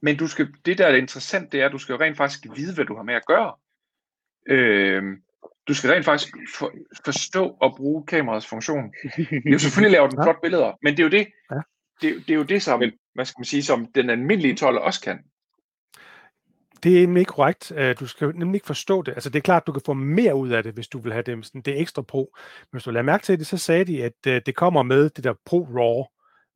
[0.00, 2.46] Men du skal, det, der er interessant, det er, at du skal jo rent faktisk
[2.56, 3.54] vide, hvad du har med at gøre.
[4.48, 5.02] Øh,
[5.68, 6.72] du skal rent faktisk for,
[7.04, 8.92] forstå og bruge kameraets funktion.
[9.16, 10.24] Det er jo selvfølgelig laver den ja.
[10.24, 11.26] flot billeder, men det er jo det,
[12.02, 12.82] det, det er jo det, som,
[13.14, 15.18] hvad skal man sige, som den almindelige toller også kan.
[16.82, 17.72] Det er nemlig ikke korrekt.
[17.76, 19.12] Øh, du skal nemlig ikke forstå det.
[19.12, 21.12] Altså det er klart, at du kan få mere ud af det, hvis du vil
[21.12, 22.34] have det, det ekstra pro.
[22.60, 25.10] Men hvis du lader mærke til det, så sagde de, at øh, det kommer med
[25.10, 26.04] det der pro raw,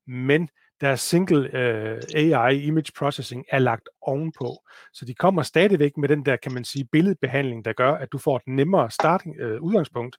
[0.06, 0.48] men
[0.80, 4.56] deres single øh, uh, AI image processing er lagt ovenpå.
[4.92, 8.18] Så de kommer stadigvæk med den der, kan man sige, billedbehandling, der gør, at du
[8.18, 10.16] får et nemmere starting, uh, udgangspunkt.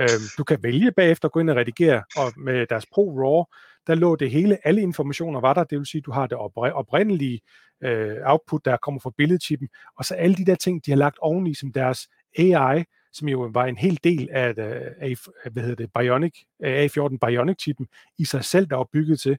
[0.00, 3.44] Uh, du kan vælge bagefter at gå ind og redigere, og med deres Pro RAW,
[3.86, 6.38] der lå det hele, alle informationer var der, det vil sige, at du har det
[6.72, 7.40] oprindelige
[7.82, 9.68] øh, output, der kommer fra billedchippen,
[9.98, 12.08] og så alle de der ting, de har lagt oveni som deres
[12.38, 15.14] AI, som jo var en hel del af, øh, af
[15.52, 17.86] hvad hedder det, Bionic, øh, A14 Bionic-chippen
[18.18, 19.38] i sig selv, der var bygget til.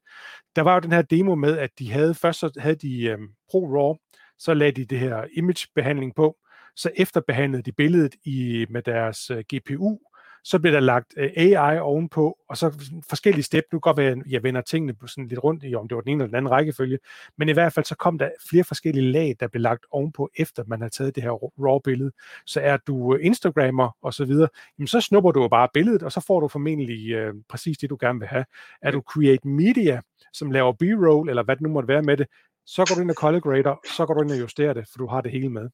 [0.56, 3.28] Der var jo den her demo med, at de havde, først så havde de øhm,
[3.50, 3.96] Pro RAW,
[4.39, 6.38] så lagde de det her image-behandling på,
[6.76, 10.00] så efterbehandlede de billedet i, med deres øh, GPU,
[10.44, 13.64] så bliver der lagt øh, AI ovenpå, og så forskellige step.
[13.72, 16.02] Nu kan godt være, at jeg vender tingene sådan lidt rundt i, om det var
[16.02, 17.00] den ene eller den anden rækkefølge,
[17.38, 20.64] men i hvert fald så kom der flere forskellige lag, der blev lagt ovenpå, efter
[20.68, 21.32] man har taget det her
[21.66, 22.12] RAW-billede.
[22.46, 26.12] Så er du øh, Instagrammer og så videre, jamen så snupper du bare billedet, og
[26.12, 28.46] så får du formentlig øh, præcis det, du gerne vil have.
[28.82, 30.02] Er du Create Media,
[30.34, 32.28] som laver B-roll, eller hvad det nu måtte være med det,
[32.66, 34.98] så går du ind og color grader, så går du ind og justerer det, for
[34.98, 35.70] du har det hele med.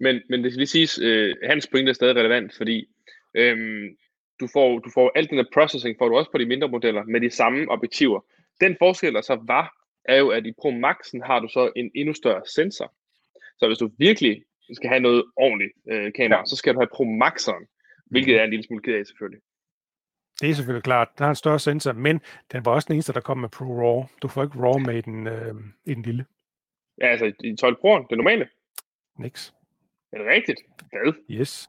[0.00, 2.86] Men, men det skal lige siges, øh, hans pointe er stadig relevant, fordi
[3.34, 3.96] Øhm,
[4.40, 7.04] du, får, du får alt den der processing, får du også på de mindre modeller
[7.04, 8.20] med de samme objektiver.
[8.60, 11.90] Den forskel, der så var, er jo, at i Pro Maxen har du så en
[11.94, 12.94] endnu større sensor.
[13.58, 16.44] Så hvis du virkelig skal have noget ordentligt øh, kamera, ja.
[16.46, 17.66] så skal du have Pro Maxeren,
[18.06, 19.40] hvilket er en lille smule ked af selvfølgelig.
[20.40, 21.08] Det er selvfølgelig klart.
[21.18, 22.20] Den har en større sensor, men
[22.52, 24.04] den var også den eneste, der kom med Pro RAW.
[24.22, 25.54] Du får ikke RAW med i den, øh,
[25.86, 26.24] i den lille.
[27.00, 28.48] Ja, altså i 12 Pro'en, det normale.
[29.18, 29.54] Niks.
[30.12, 30.60] Er det rigtigt?
[30.92, 31.12] Hvad?
[31.30, 31.68] Yes.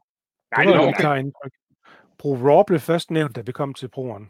[0.50, 1.18] Nej, det, det var okay.
[1.18, 1.52] indtryk.
[2.18, 4.24] Pro Raw blev først nævnt, da vi kom til Pro'en.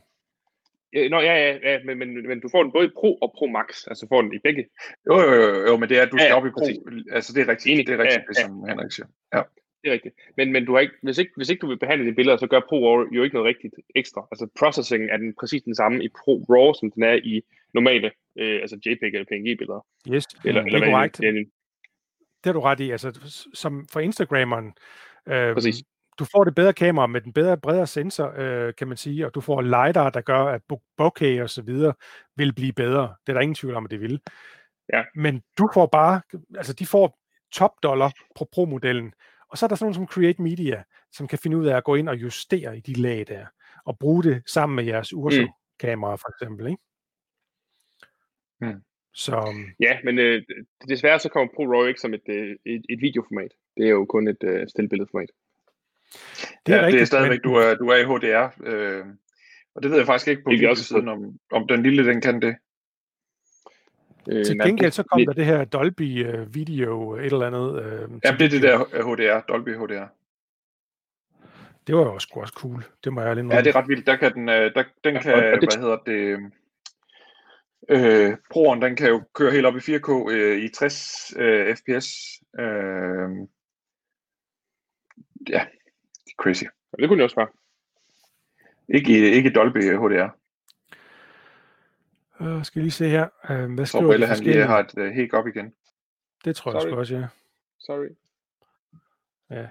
[0.93, 3.35] Ja, nå, ja, ja, ja men, men, men du får den både i Pro og
[3.39, 4.67] Pro Max, altså får den i begge.
[5.07, 6.61] Jo, jo, jo, jo men det er, at du skal ja, op i Pro.
[6.61, 6.79] Præcis.
[7.13, 7.87] Altså, det er rigtigt, Enig.
[7.87, 8.73] det er rigtigt, ja, det som ja.
[8.73, 9.07] Henrik siger.
[9.35, 9.43] Ja.
[9.83, 10.15] Det er rigtigt.
[10.37, 12.47] Men, men du har ikke, hvis, ikke, hvis ikke du vil behandle de billeder, så
[12.47, 14.27] gør Pro RAW jo ikke noget rigtigt ekstra.
[14.31, 17.43] Altså processing er den præcis den samme i Pro RAW, som den er i
[17.75, 19.87] normale, øh, altså JPEG eller PNG-billeder.
[20.13, 21.19] Yes, eller, det er eller, korrekt.
[21.19, 21.35] Det,
[22.45, 22.91] det har du ret i.
[22.91, 23.09] Altså,
[23.55, 24.67] som for Instagrammeren,
[25.29, 25.83] øh, præcis
[26.19, 29.35] du får det bedre kamera med den bedre, bredere sensor, øh, kan man sige, og
[29.35, 30.63] du får LiDAR, der gør, at
[30.97, 31.95] bokeh og så videre
[32.37, 33.15] vil blive bedre.
[33.27, 34.21] Det er der ingen tvivl om, at det vil.
[34.93, 35.05] Ja.
[35.15, 36.21] Men du får bare,
[36.57, 37.19] altså de får
[37.53, 39.13] top dollar på Pro-modellen,
[39.49, 41.85] og så er der sådan nogen som Create Media, som kan finde ud af at
[41.85, 43.47] gå ind og justere i de lag der,
[43.85, 46.19] og bruge det sammen med jeres Urso-kamera mm.
[46.19, 46.83] for eksempel, ikke?
[48.61, 48.83] Mm.
[49.15, 49.55] Så...
[49.81, 50.43] Ja, men øh,
[50.89, 53.53] desværre så kommer ProRAW ikke som et, øh, et, et videoformat.
[53.77, 55.31] Det er jo kun et øh, stillbilledformat.
[56.67, 57.53] Det er, ja, rigtigt, det er stadigvæk, men...
[57.53, 58.49] du, er, du er i HDR.
[58.67, 59.05] Øh,
[59.75, 62.57] og det ved jeg faktisk ikke på videosiden, om, om den lille, den kan det.
[64.29, 67.71] Øh, Til gengæld så kom det, der det her Dolby uh, Video et eller andet.
[67.71, 70.07] Uh, ja, det er det der HDR, Dolby HDR.
[71.87, 72.85] Det var jo også, også cool.
[73.05, 74.07] Det må jeg lige Ja, det er ret vildt.
[74.07, 75.75] Der kan den, der, den ja, kan, det...
[75.75, 76.53] hvad hedder det,
[77.89, 82.09] øh, Pro'en, den kan jo køre helt op i 4K øh, i 60 øh, fps.
[82.61, 83.29] Øh,
[85.49, 85.67] ja,
[86.43, 86.65] crazy.
[86.65, 87.49] Ja, det kunne det også være.
[88.89, 90.29] Ikke, ikke Dolby HDR.
[92.41, 93.29] Uh, skal lige se her.
[93.51, 95.73] Uh, hvad skriver Brille, han lige har et uh, helt op igen.
[96.45, 96.89] Det tror Sorry.
[96.89, 97.27] jeg også, ja.
[97.79, 98.09] Sorry.
[99.51, 99.67] Ja.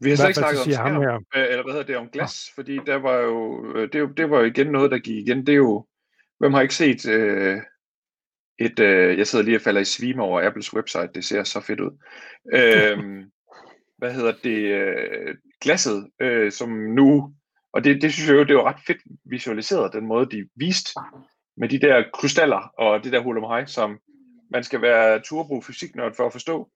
[0.00, 1.14] Vi har så ikke snakket om skærm, ham her.
[1.14, 2.60] Øh, eller hvad hedder det, om glas, ja.
[2.60, 5.46] fordi der var jo, det, det var jo igen noget, der gik igen.
[5.46, 5.86] Det er jo,
[6.38, 7.62] hvem har ikke set øh,
[8.58, 11.60] et, øh, jeg sidder lige og falder i svime over Apples website, det ser så
[11.60, 11.98] fedt ud.
[12.54, 13.24] Øh,
[13.98, 17.34] hvad hedder det, øh, glasset, øh, som nu,
[17.72, 20.90] og det, det synes jeg jo, det var ret fedt visualiseret, den måde, de viste
[21.56, 23.98] med de der krystaller og det der hula som
[24.50, 26.70] man skal være turbo fysiknørd for at forstå,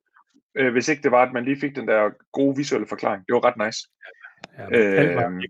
[0.54, 3.26] øh, hvis ikke det var, at man lige fik den der gode visuelle forklaring.
[3.26, 3.88] Det var ret nice.
[4.58, 5.42] Ja, øh,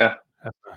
[0.00, 0.12] ja.
[0.42, 0.70] Altså.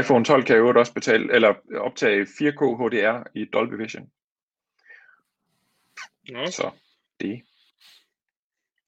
[0.00, 4.10] iPhone 12 kan jo også betale, eller optage 4K HDR i Dolby Vision.
[6.28, 6.46] Ja.
[6.46, 6.70] Så
[7.20, 7.42] det.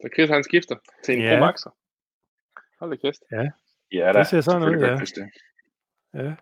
[0.01, 1.39] Så Chris han skifter til en ja.
[1.39, 1.71] Pro Max'er.
[2.81, 3.21] Hold da kæft.
[3.33, 3.51] Ja.
[3.93, 4.19] Ja, da.
[4.19, 4.97] det ser sådan ud, ja.
[4.97, 5.31] Det.
[6.15, 6.35] Ja.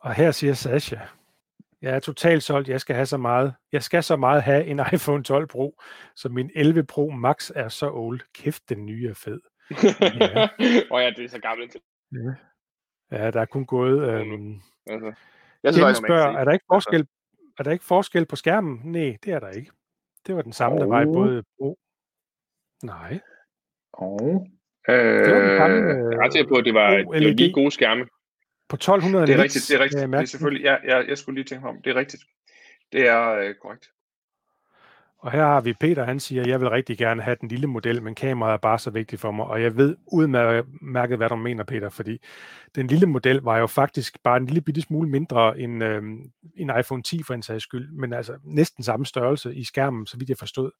[0.00, 0.96] Og her siger Sasha,
[1.82, 3.54] jeg er totalt solgt, jeg skal have så meget.
[3.72, 5.80] Jeg skal så meget have en iPhone 12 Pro,
[6.16, 8.20] så min 11 Pro Max er så old.
[8.34, 9.40] Kæft, den nye er fed.
[9.70, 10.48] ja.
[10.92, 11.76] oh ja, det er så gammelt.
[12.12, 12.34] Ja.
[13.16, 14.08] ja, der er kun gået...
[14.10, 14.60] Øhm...
[14.86, 15.12] Altså.
[15.62, 17.06] Jeg synes, spørger, er der ikke forskel,
[17.58, 18.80] er der ikke forskel på skærmen?
[18.84, 19.70] Nej, det er der ikke.
[20.26, 20.80] Det var den samme, oh.
[20.80, 21.78] der var i både Pro.
[22.82, 23.20] Nej.
[23.92, 24.46] Oh.
[24.88, 27.52] Øh, det var den samme, øh, jeg er på, at det var, det var lige
[27.52, 28.04] gode skærme.
[28.68, 30.12] På 1200 Det er rigtigt, det er rigtigt.
[30.12, 31.82] Det er selvfølgelig, ja, ja, jeg skulle lige tænke mig om.
[31.82, 32.22] Det er rigtigt.
[32.92, 33.86] Det er øh, korrekt.
[35.20, 38.02] Og her har vi Peter, han siger, jeg vil rigtig gerne have den lille model,
[38.02, 39.46] men kameraet er bare så vigtigt for mig.
[39.46, 42.18] Og jeg ved udmærket, hvad du mener, Peter, fordi
[42.74, 46.02] den lille model var jo faktisk bare en lille bitte smule mindre end øh,
[46.56, 50.18] en iPhone 10 for en sags skyld, men altså næsten samme størrelse i skærmen, så
[50.18, 50.70] vidt jeg forstod.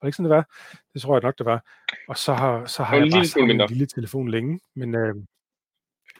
[0.00, 0.48] Var det ikke sådan, det var?
[0.94, 1.64] Det tror jeg nok, det var.
[2.08, 5.26] Og så har, så har jeg bare en lille telefon længe, men øh, en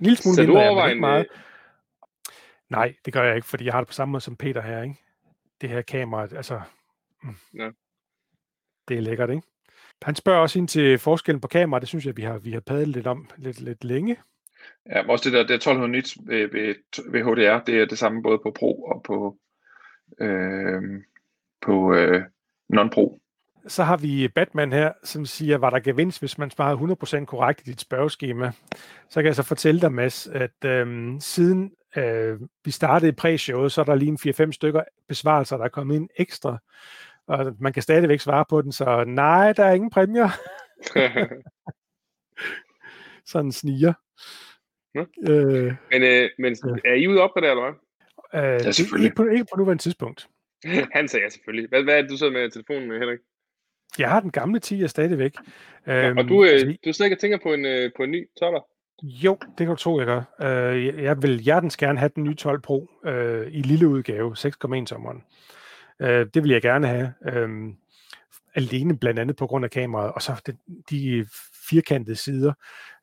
[0.01, 1.27] lille smule så mindre, du overvejer ikke meget.
[2.71, 4.83] Nej, det gør jeg ikke, fordi jeg har det på samme måde som Peter her,
[4.83, 4.97] ikke?
[5.61, 6.61] Det her kamera, altså.
[7.55, 7.71] Ja.
[8.89, 9.43] Det er lækkert, ikke?
[10.03, 11.81] Han spørger også ind til forskellen på kamera.
[11.81, 14.17] Det synes jeg, vi har, vi har padlet lidt om lidt, lidt længe.
[14.91, 16.75] Ja, også det der, det 1200 nits ved, ved,
[17.11, 19.39] ved HDR, det er det samme både på Pro og på,
[20.21, 20.83] øh,
[21.63, 22.23] på øh,
[22.75, 23.21] non-Pro.
[23.67, 27.61] Så har vi Batman her, som siger, var der gevinst, hvis man svarer 100% korrekt
[27.61, 28.53] i dit spørgeskema.
[29.09, 33.73] Så kan jeg så fortælle dig, Mads, at øh, siden øh, vi startede i præ-showet,
[33.73, 36.59] så er der lige en 4-5 stykker besvarelser, der er kommet ind ekstra
[37.27, 40.29] og man kan stadigvæk svare på den, så nej, der er ingen præmier.
[43.33, 43.93] Sådan sniger.
[44.95, 45.05] Ja.
[45.31, 47.75] Øh, men, øh, men er I ude op på det, eller hvad?
[48.43, 49.07] Øh, ja, selvfølgelig.
[49.07, 50.29] Ikke på, ikke på nuværende tidspunkt.
[50.97, 51.69] Han sagde ja, selvfølgelig.
[51.69, 53.19] Hvad, hvad er det, du sidder med telefonen med, Henrik?
[53.99, 55.35] Jeg har den gamle 10'er stadigvæk.
[55.87, 58.75] Ja, og du, øh, du slet ikke tænker på en, øh, på en ny 12'er?
[59.03, 60.23] Jo, det kan du tro, jeg gør.
[60.41, 64.85] Øh, jeg vil hjertens gerne have den nye 12 Pro øh, i lille udgave, 6,1
[64.85, 65.25] tommeren.
[66.01, 67.13] Øh, det vil jeg gerne have.
[67.27, 67.75] Øh,
[68.55, 70.57] alene blandt andet på grund af kameraet, og så det,
[70.91, 71.27] de
[71.69, 72.53] firkantede sider.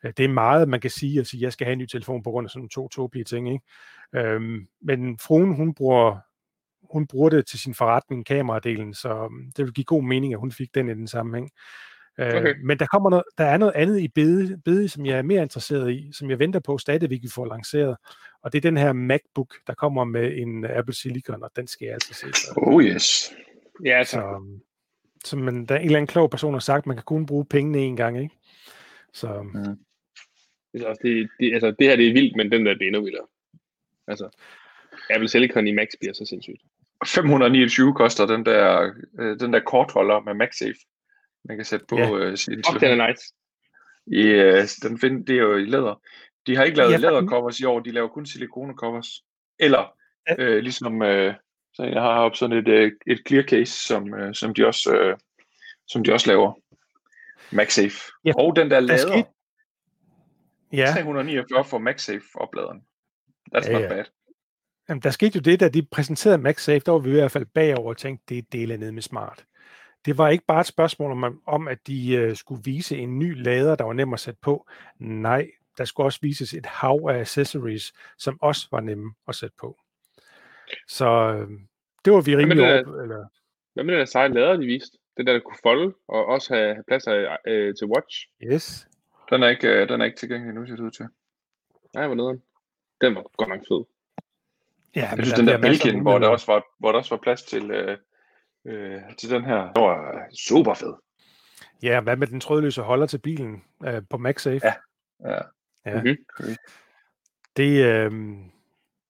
[0.03, 2.23] Øh, det er meget, man kan sige, at sige, jeg skal have en ny telefon
[2.23, 3.53] på grund af sådan to tåbelige ting.
[3.53, 3.65] Ikke?
[4.15, 6.17] Øhm, men fruen, hun bruger,
[6.93, 10.39] hun bruger det til sin forretning, kameradelen, så øhm, det vil give god mening, at
[10.39, 11.51] hun fik den i den sammenhæng.
[12.19, 12.53] Øh, okay.
[12.63, 15.41] Men der kommer noget, der er noget andet i bede, bede, som jeg er mere
[15.41, 17.97] interesseret i, som jeg venter på stadigvæk, vi får lanceret.
[18.43, 21.85] Og det er den her MacBook, der kommer med en Apple Silicon, og den skal
[21.85, 22.33] jeg altså se.
[22.33, 22.53] Så.
[22.57, 23.33] Oh yes.
[23.85, 24.11] Ja, så.
[24.11, 24.59] så
[25.25, 27.25] så man, der er en eller anden klog person har sagt, at man kan kun
[27.25, 28.35] bruge pengene en gang, ikke?
[29.13, 29.41] Så.
[29.41, 29.77] Mm.
[30.73, 33.03] Altså, det, det, altså, det her det er vildt, men den der det er endnu
[33.03, 33.27] vildere.
[34.07, 34.29] Altså,
[35.09, 36.61] Apple Silicon i Max bliver så sindssygt.
[37.05, 40.79] 529 koster den der, øh, den der kortholder med MagSafe
[41.43, 42.15] man kan sætte på ja.
[42.15, 43.33] øh, sin oh, den er nice.
[44.07, 46.01] I, øh, den find, det er jo i læder.
[46.47, 49.07] De har ikke lavet ja, lædercovers i år, de laver kun silikonecovers.
[49.59, 49.93] Eller,
[50.29, 50.35] ja.
[50.43, 51.33] øh, ligesom, øh,
[51.73, 54.95] så jeg har op sådan et, øh, et clear case, som, øh, som, de også,
[54.95, 55.17] øh,
[55.87, 56.53] som de også laver.
[57.51, 58.11] MagSafe.
[58.25, 58.31] Ja.
[58.37, 59.23] Og den der lader.
[60.73, 60.91] Ja.
[60.93, 62.81] 349 for MagSafe opladeren.
[63.55, 64.03] That's ja, not bad.
[64.89, 67.45] Jamen, der skete jo det, da de præsenterede MagSafe, der var vi i hvert fald
[67.45, 69.45] bagover og tænkte, det er dele ned med smart.
[70.05, 73.43] Det var ikke bare et spørgsmål om, om at de uh, skulle vise en ny
[73.43, 74.67] lader, der var nem at sætte på.
[74.99, 79.55] Nej, der skulle også vises et hav af accessories, som også var nemme at sætte
[79.59, 79.77] på.
[80.87, 81.51] Så uh,
[82.05, 82.95] det var vi rimelig op.
[82.95, 83.25] Eller...
[83.73, 84.97] Hvad med den seje lader, de viste?
[85.17, 88.27] Den der, der kunne folde og også have, have plads af, øh, til watch?
[88.43, 88.87] Yes.
[89.29, 91.05] Den er ikke, øh, den er ikke tilgængelig nu, ser det ud til.
[91.93, 92.41] Nej, hvor nederen.
[93.01, 93.85] Den var godt nok fed.
[94.95, 97.43] Ja, jeg synes, den der Belgien, hvor der, også var, hvor der også var plads
[97.43, 97.97] til, øh,
[98.65, 100.93] øh, til den her, det var super fed.
[101.83, 104.61] Ja, hvad med den trådløse holder til bilen øh, på MagSafe?
[104.63, 104.73] Ja,
[105.29, 105.39] ja.
[105.85, 106.01] Ja.
[106.01, 106.55] Mm-hmm.
[107.57, 108.11] Det, øh,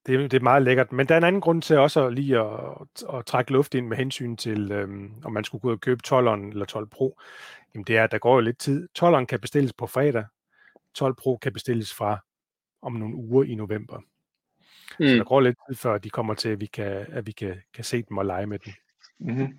[0.05, 0.91] det, det er meget lækkert.
[0.91, 3.76] Men der er en anden grund til også at lige at, at, at trække luft
[3.76, 4.89] ind med hensyn til, øh,
[5.24, 7.19] om man skulle gå ud og købe 12'eren eller 12 Pro.
[7.74, 8.88] Jamen det er, at der går jo lidt tid.
[8.99, 10.26] 12'eren kan bestilles på fredag.
[10.93, 12.19] 12 Pro kan bestilles fra
[12.82, 13.99] om nogle uger i november.
[14.99, 15.07] Mm.
[15.07, 17.61] Så der går lidt tid, før de kommer til, at vi kan, at vi kan,
[17.74, 18.74] kan se dem og lege med dem.
[19.19, 19.57] Mm-hmm.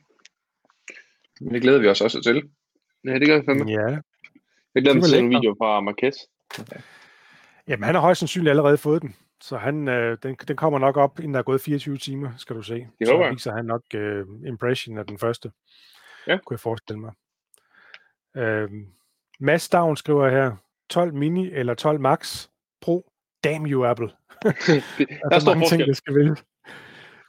[1.41, 2.51] Men det glæder vi os også til.
[3.05, 3.71] Ja, det gør vi fandme.
[3.71, 3.99] Ja.
[4.75, 6.15] Jeg glæder mig til en video fra Marquez.
[6.61, 6.81] Okay.
[7.69, 9.17] Jamen, han har højst sandsynligt allerede fået den.
[9.41, 12.57] Så han, øh, den, den kommer nok op, inden der er gået 24 timer, skal
[12.57, 12.89] du se.
[12.99, 15.53] Det så viser han nok øh, impression af den første.
[16.27, 16.39] Ja.
[16.47, 17.13] Kunne jeg forestille mig.
[18.37, 18.71] Øh,
[19.41, 20.57] Mads Down skriver her,
[20.91, 22.49] 12 mini eller 12 max
[22.81, 23.11] pro.
[23.45, 24.07] Damn you, Apple.
[24.45, 25.79] der er stor forskel.
[25.79, 26.37] Ting, der skal vælge.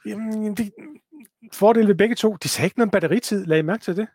[0.06, 0.72] Jamen, det,
[1.52, 3.46] fordel ved begge to, de sagde ikke noget batteritid.
[3.46, 4.08] Lad I mærke til det?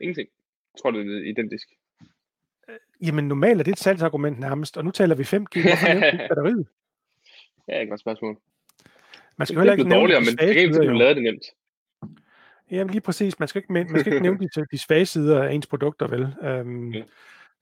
[0.00, 0.28] Ingenting.
[0.74, 1.68] Jeg tror, det er identisk.
[3.02, 5.28] Jamen, normalt er det et salgsargument nærmest, og nu taler vi 5G.
[5.28, 6.66] Hvorfor nævner batteriet?
[7.68, 8.36] Ja, ikke noget spørgsmål.
[9.36, 11.44] Man skal heller ikke nævne dårligere, men det er ikke, at lave det nemt.
[12.70, 13.38] Jamen lige præcis.
[13.38, 16.22] Man skal ikke, man skal ikke nævne de, de svage sider af ens produkter, vel?
[16.60, 17.02] Um, ja.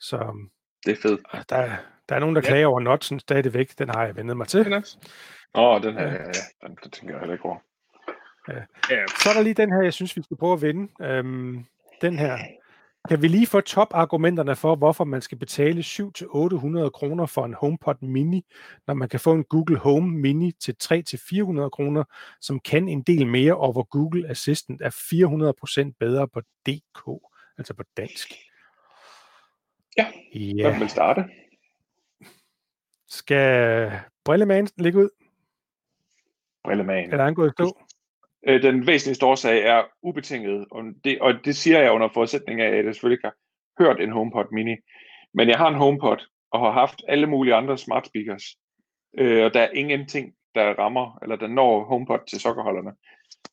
[0.01, 0.49] Så
[0.87, 1.21] det er fedt.
[1.51, 1.77] Der,
[2.09, 2.67] der er nogen, der klager ja.
[2.67, 3.79] over Notchen stadigvæk.
[3.79, 4.75] Den har jeg vendet mig til.
[4.75, 4.83] Åh,
[5.55, 7.59] oh, den her, ja, ja, den, den tænker jeg heller ikke over.
[8.49, 8.55] Ja.
[8.91, 9.07] ja.
[9.07, 11.21] Så er der lige den her, jeg synes, vi skal prøve at vinde.
[11.21, 11.67] Um,
[12.01, 12.39] den her.
[13.09, 17.95] Kan vi lige få top-argumenterne for, hvorfor man skal betale 700-800 kroner for en HomePod
[18.03, 18.45] Mini,
[18.87, 22.05] når man kan få en Google Home Mini til 300-400 kroner,
[22.41, 24.91] som kan en del mere, og hvor Google Assistant er
[25.91, 27.29] 400% bedre på DK,
[27.59, 28.35] altså på dansk.
[29.97, 30.71] Ja, ja.
[30.71, 31.25] hvem vil starte?
[33.09, 33.91] Skal
[34.25, 35.09] Brilleman ligge ud?
[36.65, 37.05] Brilleman.
[37.05, 37.88] Eller er han gået stå?
[38.47, 42.69] Øh, den væsentligste årsag er ubetinget, og det, og det siger jeg under forudsætning af,
[42.69, 43.37] at jeg selvfølgelig ikke har
[43.85, 44.77] hørt en HomePod mini.
[45.35, 48.45] Men jeg har en HomePod, og har haft alle mulige andre smart speakers,
[49.19, 52.93] øh, og der er ingenting, der rammer, eller der når HomePod til sokkerholderne.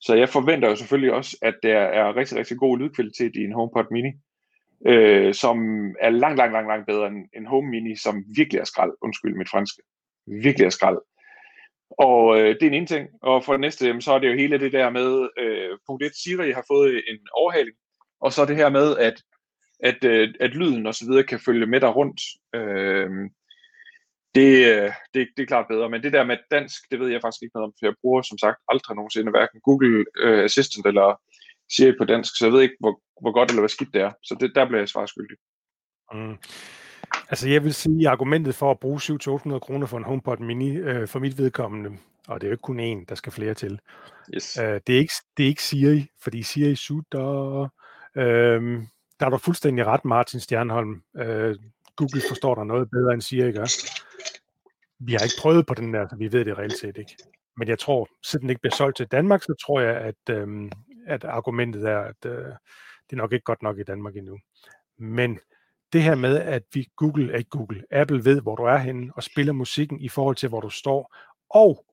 [0.01, 3.53] Så jeg forventer jo selvfølgelig også, at der er rigtig, rigtig god lydkvalitet i en
[3.53, 4.11] HomePod mini,
[4.88, 5.57] øh, som
[6.01, 8.91] er langt, langt, langt, langt bedre end en Home Mini, som virkelig er skrald.
[9.01, 9.81] Undskyld mit franske.
[10.27, 10.97] Virkelig er skrald.
[11.89, 13.09] Og øh, det er en ene ting.
[13.21, 16.11] Og for det næste, så er det jo hele det der med, øh, punkt 1,
[16.15, 17.77] Siri har fået en overhaling,
[18.21, 19.21] og så det her med, at,
[19.79, 22.21] at, øh, at lyden og så videre kan følge med dig rundt.
[22.55, 23.09] Øh,
[24.36, 27.21] det, øh, det, det er klart bedre, men det der med dansk, det ved jeg
[27.21, 30.86] faktisk ikke noget om, for jeg bruger som sagt aldrig nogensinde hverken Google øh, Assistant
[30.86, 31.21] eller
[31.71, 34.11] Siri på dansk, så jeg ved ikke, hvor, hvor godt eller hvad skidt det er.
[34.23, 35.38] Så det, der bliver jeg svarskyldig.
[36.13, 36.38] Mm.
[37.30, 40.78] Altså jeg vil sige, at argumentet for at bruge 700-800 kroner for en HomePod Mini
[40.78, 41.97] øh, for mit vedkommende,
[42.28, 43.80] og det er jo ikke kun én, der skal flere til.
[44.36, 44.58] Yes.
[44.58, 47.62] Øh, det, er ikke, det er ikke Siri, fordi Siri sutter.
[48.16, 48.84] Øh,
[49.20, 51.03] der er du fuldstændig ret, Martin Stjernholm.
[51.18, 51.56] Øh,
[51.95, 53.68] Google forstår dig noget bedre, end Siri gør.
[54.99, 57.18] Vi har ikke prøvet på den der, så vi ved det reelt set ikke.
[57.58, 60.72] Men jeg tror, siden den ikke bliver solgt til Danmark, så tror jeg, at, øh,
[61.08, 62.45] at argumentet er, at øh,
[63.10, 64.38] det er nok ikke godt nok i Danmark endnu.
[64.97, 65.39] Men
[65.95, 69.23] det her med, at vi Google, at Google, Apple ved, hvor du er henne, og
[69.23, 71.15] spiller musikken i forhold til, hvor du står,
[71.49, 71.85] og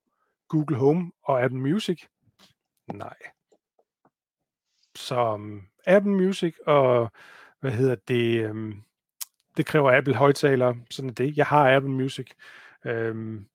[0.48, 2.03] Google Home og Apple Music,
[2.92, 3.16] nej.
[4.96, 7.12] Så um, Apple Music og,
[7.61, 8.82] hvad hedder det, um,
[9.57, 11.36] det kræver Apple højtalere, sådan det.
[11.36, 12.26] Jeg har Apple Music.
[12.84, 13.46] Um,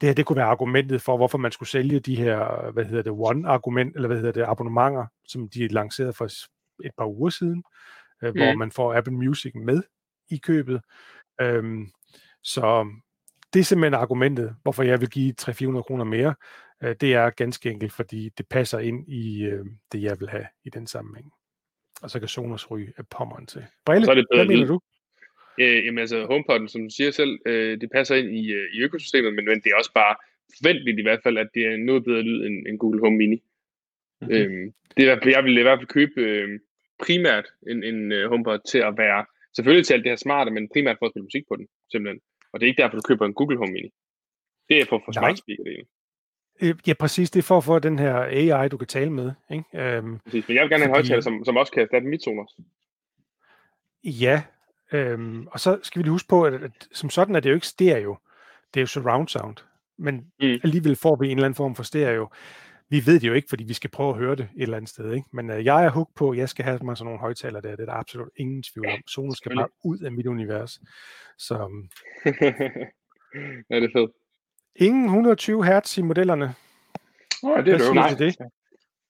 [0.00, 3.02] det her, det kunne være argumentet for, hvorfor man skulle sælge de her, hvad hedder
[3.02, 6.24] det, one-argument, eller hvad hedder det, abonnementer, som de lancerede for
[6.84, 7.64] et par uger siden
[8.22, 8.40] øh, mm.
[8.40, 9.82] hvor man får Apple Music med
[10.30, 10.80] i købet.
[11.40, 11.90] Øhm,
[12.42, 12.86] så
[13.52, 16.34] det er simpelthen argumentet, hvorfor jeg vil give 300-400 kroner mere.
[16.82, 20.46] Øh, det er ganske enkelt, fordi det passer ind i øh, det, jeg vil have
[20.64, 21.32] i den sammenhæng.
[22.02, 23.64] og så kan Sonos ryge af pommeren til.
[23.86, 24.80] Brille, så er det hvad mener du?
[25.60, 28.78] Øh, jamen altså, HomePod'en, som du siger selv, øh, det passer ind i, øh, i
[28.82, 30.16] økosystemet, men, men det er også bare
[30.58, 33.42] forventeligt i hvert fald, at det er noget bedre lyd end, end Google Home Mini.
[34.20, 34.36] Mm-hmm.
[34.36, 36.60] Øhm, det er, jeg vil i hvert fald købe øh,
[37.06, 39.24] primært en, en uh, HomePod til at være,
[39.56, 42.20] selvfølgelig til alt det her smarte, men primært for at spille musik på den, simpelthen.
[42.52, 43.90] Og det er ikke derfor, du køber en Google Home Mini.
[44.68, 45.86] Det er for at få smart speaker delen.
[46.62, 47.30] Øh, ja, præcis.
[47.30, 49.32] Det er for at få den her AI, du kan tale med.
[49.50, 49.64] Ikke?
[49.74, 50.48] Øhm, præcis.
[50.48, 52.56] Men jeg vil gerne have en højtaler, som, som også kan erstatte mit Sonos.
[54.04, 54.42] Ja,
[54.92, 57.54] øhm, og så skal vi lige huske på, at, at som sådan er det jo
[57.54, 58.16] ikke stereo.
[58.74, 59.56] Det er jo surround sound.
[59.98, 60.60] Men mm.
[60.64, 62.28] alligevel får vi en eller anden form for stereo.
[62.94, 64.90] Vi ved det jo ikke, fordi vi skal prøve at høre det et eller andet
[64.90, 65.12] sted.
[65.12, 65.28] Ikke?
[65.32, 67.70] Men øh, jeg er hooked på, at jeg skal have mig sådan nogle højtaler der.
[67.70, 68.98] Det er der absolut ingen tvivl om.
[69.06, 70.80] Sonos skal bare ud af mit univers.
[71.38, 71.88] Så, øhm,
[73.70, 74.10] ja, det er fedt.
[74.76, 76.54] Ingen 120 Hz i modellerne.
[77.42, 78.26] Oh, det er det jo.
[78.26, 78.36] Det?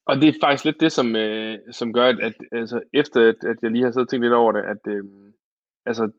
[0.07, 3.45] Og det er faktisk lidt det, som, øh, som gør, at, at altså, efter at,
[3.51, 5.05] at jeg lige har siddet og tænkt lidt over det, at øh,
[5.87, 6.11] altså,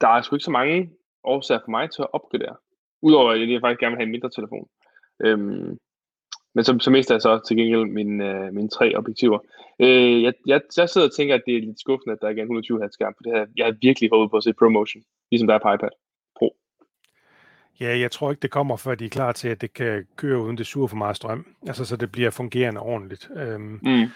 [0.00, 0.90] der er sgu ikke så mange
[1.24, 2.56] årsager for mig til at opgradere.
[3.02, 4.68] Udover at jeg faktisk gerne vil have en mindre telefon.
[5.24, 5.78] Øhm,
[6.58, 9.38] men som, som mest er så til gengæld mine, øh, mine tre objektiver.
[9.80, 12.40] Øh, jeg, jeg, jeg sidder og tænker, at det er lidt skuffende, at der ikke
[12.40, 14.52] er en 120 Hz skærm, for det her, jeg har virkelig håbet på at se
[14.52, 15.88] ProMotion, ligesom der er på iPad
[16.38, 16.56] Pro.
[17.80, 20.42] Ja, jeg tror ikke, det kommer, før de er klar til, at det kan køre
[20.42, 21.46] uden det suger for meget strøm.
[21.66, 23.30] Altså, så det bliver fungerende ordentligt.
[23.36, 24.06] Øhm, mm.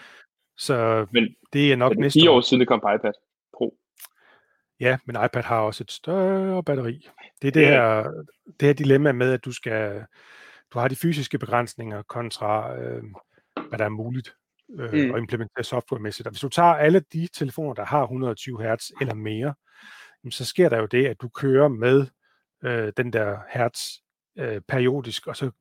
[0.57, 3.13] Så men, det er nok men næste 10 år siden, det kom på iPad
[3.57, 3.77] Pro.
[4.79, 7.07] Ja, men iPad har også et større batteri.
[7.41, 8.03] Det er det, yeah.
[8.03, 8.11] her,
[8.59, 10.03] det her dilemma med, at du skal
[10.73, 13.03] du har de fysiske begrænsninger kontra, øh,
[13.69, 14.35] hvad der er muligt
[14.79, 15.15] øh, mm.
[15.15, 16.27] at implementere softwaremæssigt.
[16.27, 19.53] Og hvis du tager alle de telefoner, der har 120 Hz eller mere,
[20.29, 22.07] så sker der jo det, at du kører med
[22.63, 23.81] øh, den der hertz
[24.37, 25.51] øh, periodisk, og så,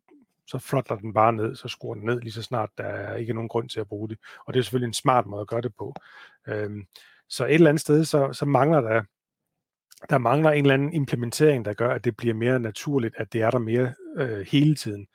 [0.46, 3.34] så flotter den bare ned, så skruer den ned lige så snart der er ikke
[3.34, 4.18] nogen grund til at bruge det.
[4.46, 5.94] Og det er selvfølgelig en smart måde at gøre det på.
[6.48, 6.70] Øh,
[7.28, 9.02] så et eller andet sted, så, så mangler der
[10.10, 13.42] der mangler en eller anden implementering, der gør, at det bliver mere naturligt, at det
[13.42, 15.06] er der mere øh, hele tiden.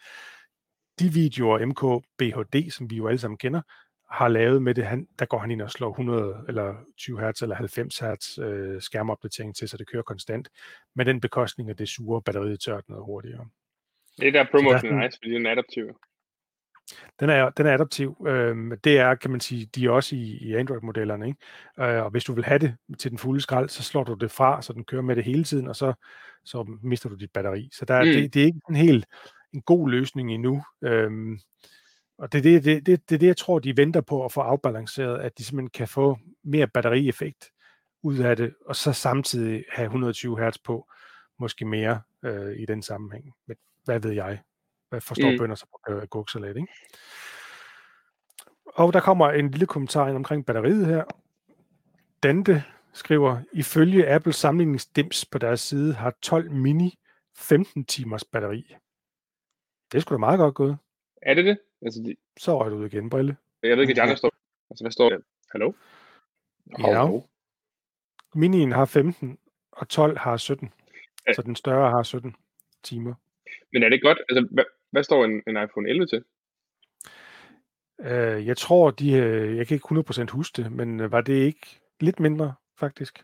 [1.00, 3.62] De videoer, MKBHD, som vi jo alle sammen kender,
[4.12, 7.42] har lavet med det, han, der går han ind og slår 100 eller 20 Hz
[7.42, 10.50] eller 90 Hz øh, skærmopdatering til, så det kører konstant,
[10.96, 13.48] med den bekostning, at det suger batteriet tørt noget hurtigere.
[14.18, 16.00] Det er der promotion er nice, fordi den er adaptiv.
[17.20, 18.26] Den er, den er adaptiv.
[18.28, 21.28] Øhm, det er, kan man sige, de er også i, i Android-modellerne.
[21.28, 21.40] Ikke?
[21.80, 24.32] Øh, og hvis du vil have det til den fulde skrald, så slår du det
[24.32, 25.94] fra, så den kører med det hele tiden, og så,
[26.46, 27.70] så mister du dit batteri.
[27.74, 28.10] Så der, mm.
[28.10, 29.06] det, det er ikke en helt
[29.54, 30.64] en god løsning endnu.
[30.84, 31.40] Øhm,
[32.18, 34.42] og det er det, det, det, det, det, jeg tror, de venter på at få
[34.42, 37.46] afbalanceret, at de simpelthen kan få mere batterieffekt
[38.04, 40.88] ud af det, og så samtidig have 120 Hz på,
[41.40, 43.34] måske mere øh, i den sammenhæng.
[43.48, 44.40] Men hvad ved jeg?
[44.90, 45.38] Hvad forstår mm.
[45.38, 46.68] bønder sig på øh, guksalat, ikke?
[48.66, 51.04] Og der kommer en lille kommentar ind omkring batteriet her.
[52.24, 52.64] Dante
[52.94, 57.00] skriver, ifølge Apples sammenligningsdims på deres side har 12 mini
[57.38, 58.76] 15 timers batteri.
[59.92, 60.78] Det skulle da meget godt gået.
[61.22, 61.60] Er det det?
[61.82, 62.16] Altså, de...
[62.38, 63.38] Så røg du ud igen, Brille.
[63.64, 64.34] Jeg ved ikke, at der står.
[64.70, 65.18] Altså, hvad står der?
[65.52, 65.74] Hallo?
[66.80, 67.20] Ja.
[68.34, 69.38] Minien har 15,
[69.72, 70.74] og 12 har 17.
[71.28, 71.34] Ja.
[71.34, 72.36] Så den større har 17
[72.84, 73.14] timer.
[73.74, 74.18] Men er det godt?
[74.30, 76.24] Altså, hvad, hvad står en, en iPhone 11 til?
[78.00, 81.34] Uh, jeg tror, de, uh, jeg kan ikke 100% huske det, men uh, var det
[81.34, 83.24] ikke lidt mindre, faktisk?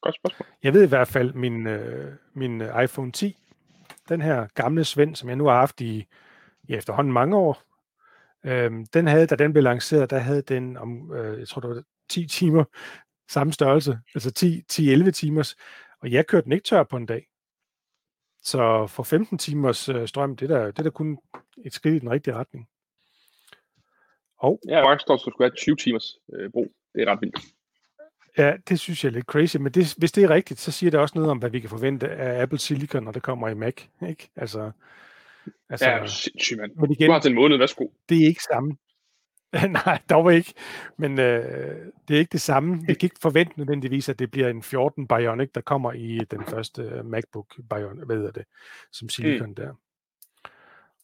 [0.00, 0.46] Godt spørgsmål.
[0.62, 3.36] Jeg ved i hvert fald, min, uh, min iPhone 10,
[4.08, 6.06] den her gamle Svend, som jeg nu har haft i
[6.68, 7.62] ja, efterhånden mange år,
[8.44, 11.70] uh, den havde, da den blev lanceret, der havde den om, uh, jeg tror det
[11.70, 12.64] var 10 timer,
[13.28, 14.62] samme størrelse, altså
[15.06, 15.56] 10-11 timers,
[16.00, 17.26] og jeg kørte den ikke tør på en dag.
[18.44, 21.18] Så for 15 timers øh, strøm, det er, der, det er der kun
[21.64, 22.68] et skridt i den rigtige retning.
[24.38, 26.72] Og, ja, Mark står, skulle have 20 timers øh, brug.
[26.94, 27.38] Det er ret vildt.
[28.38, 30.90] Ja, det synes jeg er lidt crazy, men det, hvis det er rigtigt, så siger
[30.90, 33.54] det også noget om, hvad vi kan forvente af Apple Silicon, når det kommer i
[33.54, 33.74] Mac.
[34.08, 34.30] Ikke?
[34.36, 34.70] Altså,
[35.70, 36.72] altså, ja, sindssygt, mand.
[36.76, 37.86] Men igen, du har til en måned, værsgo.
[38.08, 38.76] Det er ikke samme.
[39.86, 40.54] Nej, dog ikke.
[40.96, 42.86] Men øh, det er ikke det samme.
[42.86, 46.44] Vi kan ikke forvente nødvendigvis, at det bliver en 14 Bionic, der kommer i den
[46.44, 48.44] første øh, MacBook Bionic, hvad hedder det,
[48.92, 49.54] som Silicon mm.
[49.54, 49.74] der.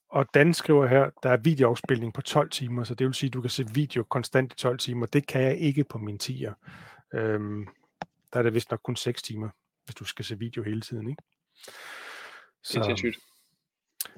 [0.09, 3.35] Og Dan skriver her, der er videoafspilning på 12 timer, så det vil sige, at
[3.35, 5.07] du kan se video konstant i 12 timer.
[5.07, 6.53] Det kan jeg ikke på min 10'er.
[7.15, 7.67] Øhm,
[8.33, 9.49] der er det vist nok kun 6 timer,
[9.85, 11.11] hvis du skal se video hele tiden.
[11.11, 11.23] Ikke?
[12.63, 13.19] Så, det er sygt.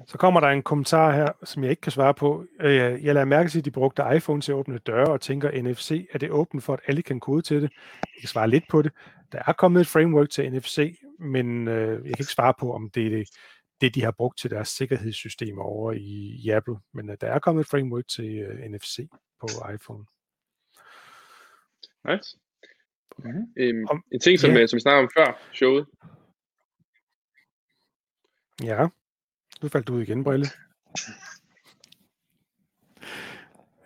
[0.07, 2.45] Så kommer der en kommentar her, som jeg ikke kan svare på.
[2.59, 5.61] Øh, jeg lader mærke til, at de brugte iPhone til at åbne døre og tænker
[5.61, 6.07] NFC.
[6.13, 7.71] Er det åbent for, at alle kan kode til det?
[8.01, 8.91] Jeg kan svare lidt på det.
[9.31, 12.89] Der er kommet et framework til NFC, men øh, jeg kan ikke svare på, om
[12.89, 13.29] det er det,
[13.81, 16.75] det, de har brugt til deres sikkerhedssystemer over i, i Apple.
[16.93, 18.99] Men øh, der er kommet et framework til NFC
[19.39, 20.05] på iPhone.
[22.09, 22.37] Nice.
[23.17, 23.53] Mm-hmm.
[23.57, 24.67] Øhm, om, en ting, som, ja.
[24.67, 25.85] som vi snakkede om før showet.
[28.63, 28.87] Ja,
[29.63, 30.45] nu faldt du ud igen, Brille.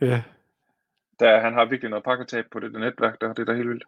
[0.01, 0.23] Ja.
[1.19, 3.69] Der, han har virkelig noget pakketab på det der netværk, der, det er da helt
[3.69, 3.83] vildt.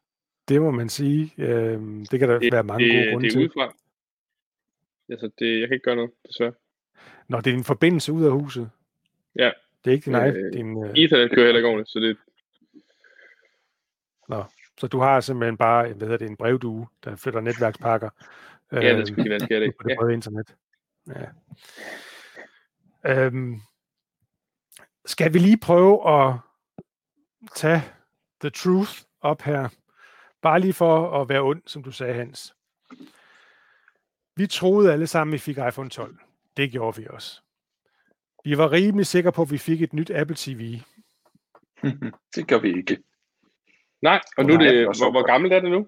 [0.48, 1.34] Det må man sige.
[1.38, 1.82] Øh,
[2.12, 3.42] det kan der det, være mange det, gode grunde det er til.
[3.42, 3.74] Udefra.
[5.10, 6.54] Altså, det, jeg kan ikke gøre noget, desværre.
[7.28, 8.70] Nå, det er en forbindelse ud af huset.
[9.36, 9.52] Ja.
[9.84, 10.54] Det er ikke din øh.
[10.54, 10.94] Din, øh...
[10.96, 12.18] Ethernet kører heller ikke ordentligt, så det...
[14.30, 14.44] Nå,
[14.78, 18.10] så du har simpelthen bare hvad hedder det, en brevdue, der flytter netværkspakker.
[18.72, 19.76] Ja, det skal øh, være det.
[19.78, 20.14] På det ja.
[20.14, 20.56] internet.
[21.16, 21.26] Ja.
[23.06, 23.62] Øhm,
[25.06, 26.36] skal vi lige prøve at
[27.56, 27.82] tage
[28.42, 28.92] the truth
[29.22, 29.70] op her?
[30.42, 32.56] Bare lige for at være ond, som du sagde, Hans.
[34.36, 36.18] Vi troede alle sammen, vi fik iPhone 12.
[36.58, 37.42] Det gjorde vi også.
[38.44, 40.80] Vi var rimelig sikre på, at vi fik et nyt Apple TV.
[42.36, 43.04] det gør vi ikke.
[44.02, 45.88] Nej, og nu er det, hvor, hvor gammelt er det nu?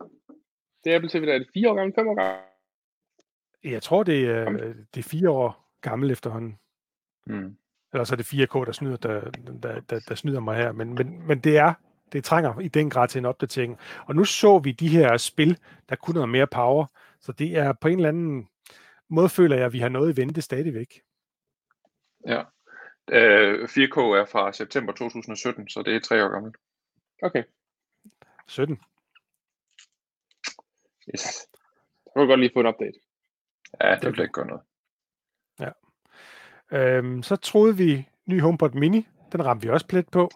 [0.83, 2.50] Det er Apple TV, der er det fire år gammelt, fem år gammelt?
[3.63, 4.49] Jeg tror, det er,
[4.95, 6.59] det er fire år gammelt efterhånden.
[7.25, 7.57] Mm.
[7.93, 9.31] Eller så er det 4K, der snyder, der,
[9.63, 10.71] der, der, der snyder mig her.
[10.71, 11.73] Men, men, men det er,
[12.11, 13.79] det trænger i den grad til en opdatering.
[14.05, 15.57] Og nu så vi de her spil,
[15.89, 16.85] der kunne noget mere power.
[17.19, 18.49] Så det er på en eller anden
[19.09, 21.01] måde, føler jeg, at vi har noget i vente stadigvæk.
[22.27, 22.43] Ja.
[23.09, 26.55] Øh, 4K er fra september 2017, så det er tre år gammelt.
[27.23, 27.43] Okay.
[28.47, 28.79] 17.
[31.13, 31.47] Yes.
[32.15, 32.99] Jeg vil godt lige få en update.
[33.81, 34.61] Ja, det vil ikke gøre noget.
[35.59, 35.71] Ja.
[36.71, 40.31] Øhm, så troede vi, ny HomePod Mini, den ramte vi også plet på.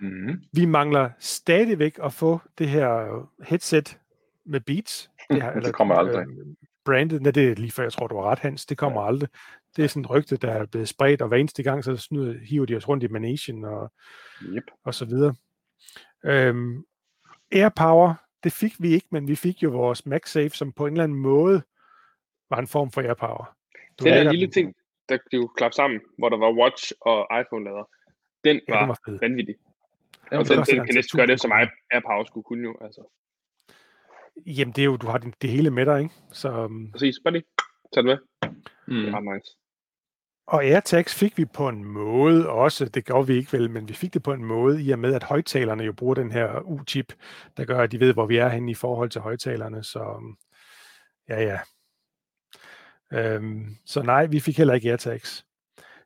[0.00, 0.42] Mm.
[0.52, 3.98] Vi mangler stadigvæk at få det her headset
[4.46, 5.10] med Beats.
[5.30, 6.28] Det, her, eller, det kommer aldrig.
[6.28, 6.46] Øh,
[6.84, 8.66] brandet, nej, det er lige før, jeg tror, du har ret, Hans.
[8.66, 9.06] Det kommer ja.
[9.06, 9.28] aldrig.
[9.76, 12.34] Det er sådan et rygte, der er blevet spredt, og hver eneste gang, så snyder,
[12.44, 13.92] hiver de os rundt i Manation og,
[14.42, 14.64] yep.
[14.84, 15.34] og så videre.
[16.24, 16.84] Øhm,
[17.52, 18.14] AirPower,
[18.44, 21.18] det fik vi ikke, men vi fik jo vores MagSafe, som på en eller anden
[21.18, 21.62] måde
[22.50, 23.56] var en form for AirPower.
[23.98, 24.52] Du den der lille den.
[24.52, 24.74] ting,
[25.08, 27.90] der blev klappet sammen, hvor der var Watch og iPhone-lader,
[28.44, 29.18] den var, ja, den var fed.
[29.20, 29.54] vanvittig.
[30.32, 31.52] Ja, og den, den kan næsten gøre det, som
[31.92, 32.76] AirPower skulle kunne jo.
[32.80, 33.02] Altså.
[34.46, 36.14] Jamen, det er jo, du har det, det hele med dig, ikke?
[36.32, 36.92] Så, um...
[36.92, 37.44] Præcis, bare lige.
[37.94, 38.18] Tag det med.
[38.86, 38.94] Mm.
[38.94, 39.56] Det er ret nice.
[40.46, 43.94] Og AirTags fik vi på en måde også, det gjorde vi ikke vel, men vi
[43.94, 47.12] fik det på en måde, i og med, at højtalerne jo bruger den her U-chip,
[47.56, 49.84] der gør, at de ved, hvor vi er henne i forhold til højtalerne.
[49.84, 50.38] Så um,
[51.28, 51.58] ja, ja.
[53.12, 55.46] Øhm, så nej, vi fik heller ikke AirTags.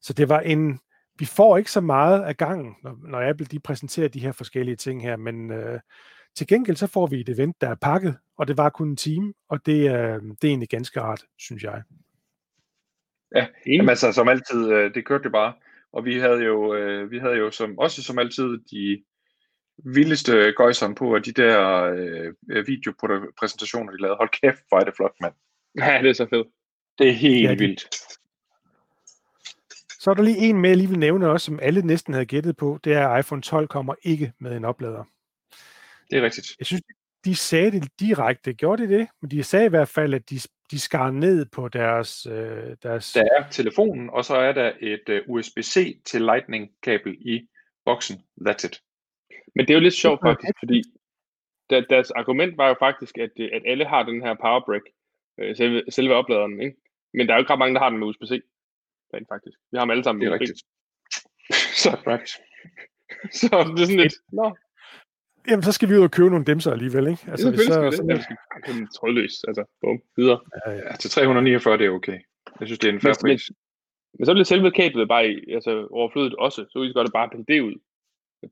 [0.03, 0.81] Så det var en,
[1.19, 4.77] vi får ikke så meget af gangen, når, når Apple de præsenterer de her forskellige
[4.77, 5.81] ting her, men øh,
[6.37, 8.97] til gengæld så får vi et event, der er pakket, og det var kun en
[8.97, 11.83] time, og det, øh, det er egentlig ganske rart, synes jeg.
[13.37, 15.53] Ja, jamen altså som altid, øh, det kørte det bare.
[15.93, 19.05] Og vi havde jo, øh, vi havde jo som, også som altid de
[19.85, 24.97] vildeste gøjserne på, at de der øh, videopræsentationer, de lavede, hold kæft, hvor er det
[24.97, 25.35] flot, mand.
[25.79, 26.47] Ja, det er så fedt.
[27.01, 27.81] Det er helt ja, vildt.
[30.01, 32.27] Så er der lige en med, jeg lige vil nævne også, som alle næsten havde
[32.27, 35.05] gættet på, det er, at iPhone 12 kommer ikke med en oplader.
[36.11, 36.47] Det er rigtigt.
[36.59, 36.83] Jeg synes,
[37.25, 38.53] de sagde det direkte.
[38.53, 39.09] Gjorde de det?
[39.21, 40.41] Men de sagde i hvert fald, at de,
[40.71, 43.13] de skar ned på deres, øh, deres...
[43.13, 47.49] Der er telefonen, og så er der et øh, USB-C til Lightning-kabel i
[47.85, 48.17] boksen.
[48.49, 48.81] That's it.
[49.55, 50.83] Men det er jo lidt sjovt faktisk, fordi
[51.71, 54.85] der, deres argument var jo faktisk, at, øh, at alle har den her power brick,
[55.39, 56.77] øh, selve, selve opladeren, ikke?
[57.15, 58.43] Men der er jo ikke ret mange, der har den med USB-C.
[59.15, 59.57] Rent faktisk.
[59.71, 60.61] Vi har dem alle sammen Det er rigtigt.
[61.83, 61.91] så,
[63.41, 63.47] så
[63.77, 64.57] det er sådan lidt, nå,
[65.49, 67.23] Jamen, så skal vi ud og købe nogle dimser alligevel, ikke?
[67.31, 67.95] Altså, ja, så, skal vi det.
[67.97, 70.41] Så, ja, vi trådløs, altså, bum, videre.
[70.67, 70.97] Ja, ja.
[70.97, 72.19] Til 349, det er okay.
[72.61, 73.51] Jeg synes, det er en færre pris.
[73.51, 73.57] Men,
[74.19, 75.25] men, så bliver selve kablet bare
[75.57, 77.75] altså, overflødet også, så vi gør det bare pille det ud.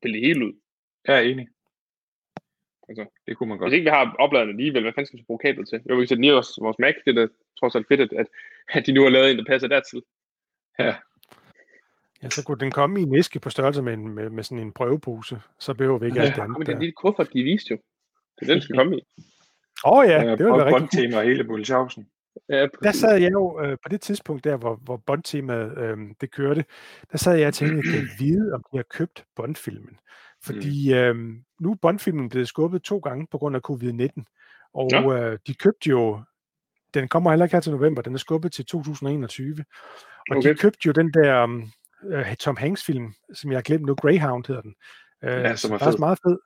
[0.03, 0.53] Pille det hele ud.
[1.09, 1.49] Ja, jeg er enig.
[2.89, 3.71] Altså, det kunne man godt.
[3.71, 5.81] Hvis ikke vi har opladerne alligevel, hvad fanden skal vi bruge kablet til?
[5.91, 8.27] Jo, vi kan sætte ned vores, vores Mac, det er da trods alt fedt, at,
[8.69, 10.03] at de nu har lavet en, der passer dertil.
[10.79, 10.95] Ja,
[12.23, 14.59] Ja, så kunne den komme i en æske på størrelse med, en, med, med sådan
[14.59, 15.41] en prøvepose.
[15.59, 16.59] Så behøver vi ikke ja, alt det andet.
[16.59, 17.79] Men det er lille kuffert, de viste jo.
[18.41, 19.01] Det er den, skal komme i.
[19.85, 22.09] Åh oh, ja, det var være rigtig tema og hele Bullshausen.
[22.49, 26.31] Ja, der sad jeg jo øh, på det tidspunkt der, hvor, hvor Bond-temaet øh, det
[26.31, 26.65] kørte,
[27.13, 29.99] der sad jeg og tænkte, at jeg vide, om de har købt Bond-filmen.
[30.53, 30.99] Fordi mm.
[30.99, 31.17] øh,
[31.61, 34.23] nu er Bond-filmen blevet skubbet to gange på grund af covid-19.
[34.75, 35.13] Og ja.
[35.13, 36.23] øh, de købte jo,
[36.95, 39.65] den kommer heller ikke her til november, den er skubbet til 2021.
[40.31, 40.49] Og okay.
[40.49, 41.45] de købte jo den der
[42.03, 44.75] uh, Tom Hanks-film, som jeg har glemt nu, Greyhound hedder den.
[45.23, 45.99] Uh, ja, som er, fed.
[45.99, 46.39] meget fed.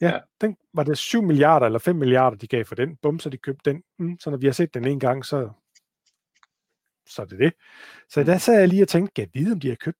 [0.00, 2.96] Ja, ja, den var det 7 milliarder eller 5 milliarder, de gav for den.
[2.96, 3.82] Bum, så de købte den.
[3.98, 5.50] Mm, så når vi har set den en gang, så,
[7.06, 7.52] så er det det.
[8.08, 9.98] Så der sad jeg lige og tænkte, kan jeg vide, om de har købt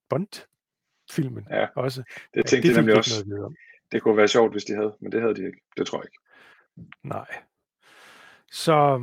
[1.08, 2.02] Bond-filmen ja, også?
[2.34, 3.54] Det tænkte ja, det jeg nemlig også.
[3.92, 5.60] Det kunne være sjovt, hvis de havde, men det havde de ikke.
[5.76, 6.18] Det tror jeg ikke.
[7.04, 7.26] Nej.
[8.52, 9.00] Så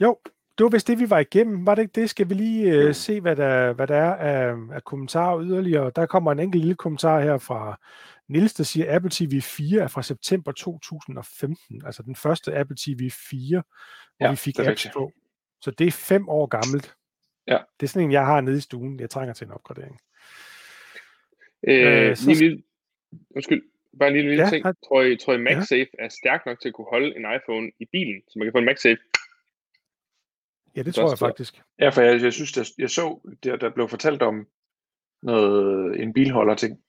[0.00, 0.18] jo,
[0.58, 1.66] det var vist det, vi var igennem.
[1.66, 2.10] Var det ikke det?
[2.10, 5.92] Skal vi lige uh, se, hvad der, hvad der er af, af kommentarer yderligere?
[5.96, 7.80] Der kommer en enkelt lille kommentar her fra
[8.28, 11.82] Nils, der siger, at Apple TV 4 er fra september 2015.
[11.86, 13.62] Altså den første Apple TV 4,
[14.16, 15.12] hvor ja, vi fik apps på.
[15.60, 16.94] Så det er fem år gammelt.
[17.46, 17.58] Ja.
[17.80, 19.00] Det er sådan en, jeg har nede i stuen.
[19.00, 20.00] Jeg trænger til en opgradering.
[21.68, 22.30] Øh, øh, så...
[22.30, 22.62] lige,
[23.36, 23.62] undskyld,
[23.98, 24.64] bare en lille, lille ja, ting.
[24.88, 26.04] Tror I, tror I MagSafe ja.
[26.04, 28.58] er stærk nok til at kunne holde en iPhone i bilen, så man kan få
[28.58, 29.02] en MagSafe
[30.76, 31.62] Ja, det tror jeg faktisk.
[31.78, 34.46] Ja, for jeg, jeg synes, jeg, jeg så, der, der blev fortalt om
[35.22, 36.80] noget, en bilholder ting.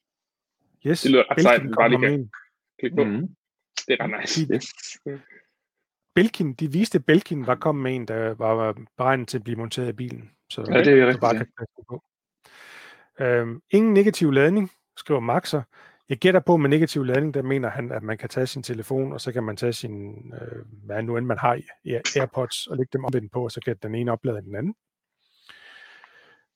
[0.88, 2.32] Yes, det lyder ret sejt, bare lige kan
[2.80, 3.04] klikke på.
[3.04, 3.36] Mm.
[3.88, 4.48] Det er ret nice.
[4.48, 5.22] De,
[6.16, 9.58] Belkin, de viste, at Belkin var kommet med en, der var beregnet til at blive
[9.58, 10.32] monteret i bilen.
[10.50, 11.22] Så ja, det er rigtigt.
[11.22, 11.48] Bare kan
[11.90, 12.04] på.
[13.20, 15.62] Øhm, ingen negativ ladning, skriver Maxer.
[16.10, 19.14] Jeg gætter på, med negativ ladning, der mener han, at man kan tage sin telefon,
[19.14, 21.60] og så kan man tage sin, øh, hvad nu end man har
[22.16, 24.76] AirPods, og lægge dem omvendt på, og så kan den ene oplade den anden.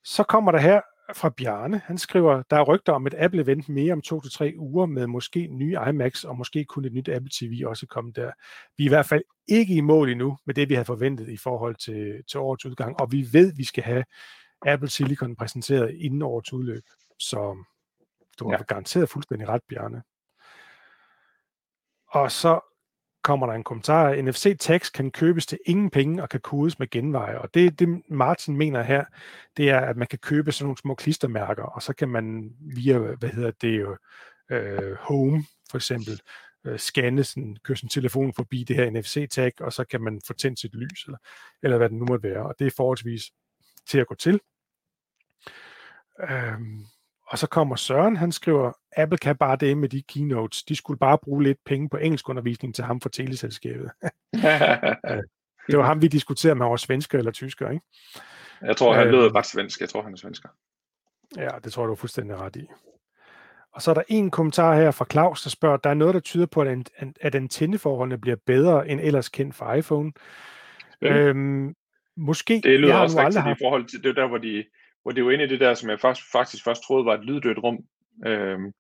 [0.03, 0.81] Så kommer der her
[1.13, 1.81] fra Bjarne.
[1.85, 5.07] Han skriver, der er rygter om et Apple-event mere om to til tre uger med
[5.07, 8.31] måske nye iMacs og måske kun et nyt Apple TV også komme der.
[8.77, 11.37] Vi er i hvert fald ikke i mål endnu med det, vi havde forventet i
[11.37, 14.03] forhold til, til årets udgang, og vi ved, at vi skal have
[14.65, 16.83] Apple Silicon præsenteret inden årets udløb.
[17.19, 17.57] Så
[18.39, 18.63] du har ja.
[18.63, 20.03] garanteret fuldstændig ret, Bjarne.
[22.07, 22.59] Og så
[23.23, 24.21] kommer der en kommentar.
[24.21, 27.39] NFC Tags kan købes til ingen penge og kan kodes med genveje.
[27.39, 29.05] Og det, det Martin mener her,
[29.57, 32.97] det er, at man kan købe sådan nogle små klistermærker, og så kan man via,
[32.97, 33.97] hvad hedder det jo,
[34.51, 36.21] øh, Home for eksempel,
[36.65, 40.33] øh, scanne, sådan, køre sin telefon forbi det her NFC-tag, og så kan man få
[40.33, 41.17] tændt sit lys, eller,
[41.63, 42.43] eller hvad det nu måtte være.
[42.45, 43.23] Og det er forholdsvis
[43.87, 44.39] til at gå til.
[46.29, 46.85] Øhm,
[47.27, 50.63] og så kommer Søren, han skriver, Apple kan bare det med de keynotes.
[50.63, 53.91] De skulle bare bruge lidt penge på engelskundervisning til ham for teleselskabet.
[55.67, 57.85] det var ham, vi diskuterede med over svensker eller tysker, ikke?
[58.61, 59.35] Jeg tror, han lød øhm.
[59.35, 59.81] ret svensk.
[59.81, 60.49] Jeg tror, han er svensker.
[61.37, 62.67] Ja, det tror jeg, du er fuldstændig ret i.
[63.73, 66.19] Og så er der en kommentar her fra Claus, der spørger, der er noget, der
[66.19, 66.91] tyder på, at,
[67.21, 70.11] at antenneforholdene bliver bedre end ellers kendt for iPhone.
[71.01, 71.75] Øhm,
[72.17, 72.61] måske.
[72.63, 74.65] Det lyder også rigtigt i forhold til det der, hvor de,
[75.03, 77.25] hvor det var inde i det der, som jeg faktisk, faktisk først troede var et
[77.25, 77.79] lyddødt rum.
[78.25, 78.73] Øhm,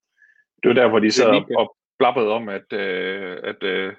[0.63, 3.93] det var der, hvor de sad og, og blabbede om, at, øh, at, øh,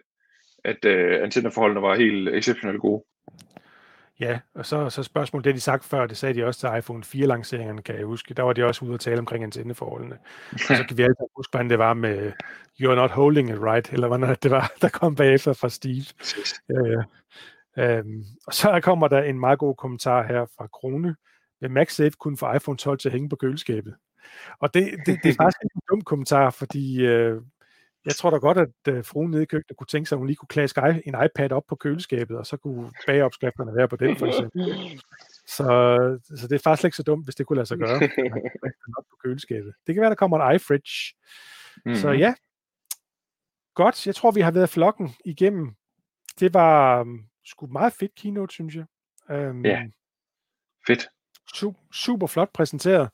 [0.65, 3.05] at øh, antenneforholdene var helt exceptionelt gode.
[4.21, 7.03] Ja, og så, så spørgsmålet, det de sagt før, det sagde de også til iPhone
[7.07, 8.35] 4-lanceringerne, kan jeg huske.
[8.35, 10.19] Der var de også ude og tale omkring antenneforholdene.
[10.53, 12.33] og så kan vi altid huske, hvordan det var med
[12.83, 16.05] You're not holding it right, eller hvordan det var, der kom bagefter fra Steve.
[16.69, 17.03] Ja, ja.
[17.79, 21.17] Øhm, og så kommer der en meget god kommentar her fra Krone,
[21.61, 23.95] vil MagSafe kun få iPhone 12 til at hænge på køleskabet?
[24.61, 27.43] Og det, det, det er faktisk en dum kommentar, fordi øh,
[28.05, 30.27] jeg tror da godt, at øh, fruen nede i køkkenet kunne tænke sig, at hun
[30.27, 34.17] lige kunne klaske en iPad op på køleskabet, og så kunne bageopskrifterne være på den,
[34.17, 35.01] for eksempel.
[35.47, 35.65] Så,
[36.37, 37.95] så det er faktisk ikke så dumt, hvis det kunne lade sig gøre.
[38.99, 39.75] op på køleskabet.
[39.87, 41.15] Det kan være, der kommer en iFridge.
[41.85, 41.95] Mm-hmm.
[41.95, 42.35] Så ja,
[43.75, 44.07] godt.
[44.07, 45.75] Jeg tror, vi har været flokken igennem.
[46.41, 48.85] Det var um, sgu meget fedt keynote, synes jeg.
[49.31, 49.83] Um, ja,
[50.87, 51.09] fedt
[51.93, 53.09] super flot præsenteret.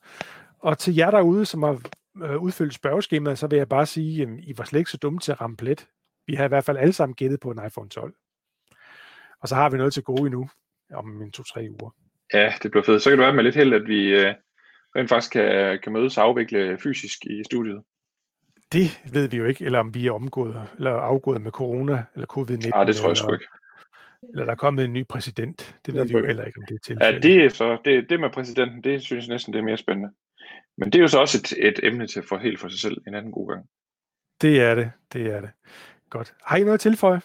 [0.59, 1.81] Og til jer derude, som har
[2.23, 5.19] øh, udfyldt spørgeskemaet, så vil jeg bare sige, at I var slet ikke så dumme
[5.19, 5.87] til at ramme plet.
[6.27, 8.13] Vi har i hvert fald alle sammen gættet på en iPhone 12.
[9.41, 10.49] Og så har vi noget til gode endnu,
[10.93, 11.95] om en to-tre uger.
[12.33, 13.01] Ja, det bliver fedt.
[13.01, 14.33] Så kan det være med lidt held, at vi øh,
[14.95, 17.83] rent faktisk kan, kan mødes og afvikle fysisk i studiet.
[18.71, 22.27] Det ved vi jo ikke, eller om vi er omgået, eller afgået med corona, eller
[22.37, 22.69] covid-19.
[22.69, 23.45] Nej, det tror jeg sgu ikke.
[24.29, 25.75] Eller der er kommet en ny præsident.
[25.85, 27.13] Det ved vi jo heller ikke, om det er tilfældet.
[27.13, 29.77] Ja, det, er så, det, det med præsidenten, det synes jeg næsten, det er mere
[29.77, 30.09] spændende.
[30.77, 32.97] Men det er jo så også et, et emne til for helt for sig selv
[33.07, 33.65] en anden god gang.
[34.41, 35.49] Det er det, det er det.
[36.09, 36.33] Godt.
[36.43, 37.21] Har I noget at tilføje?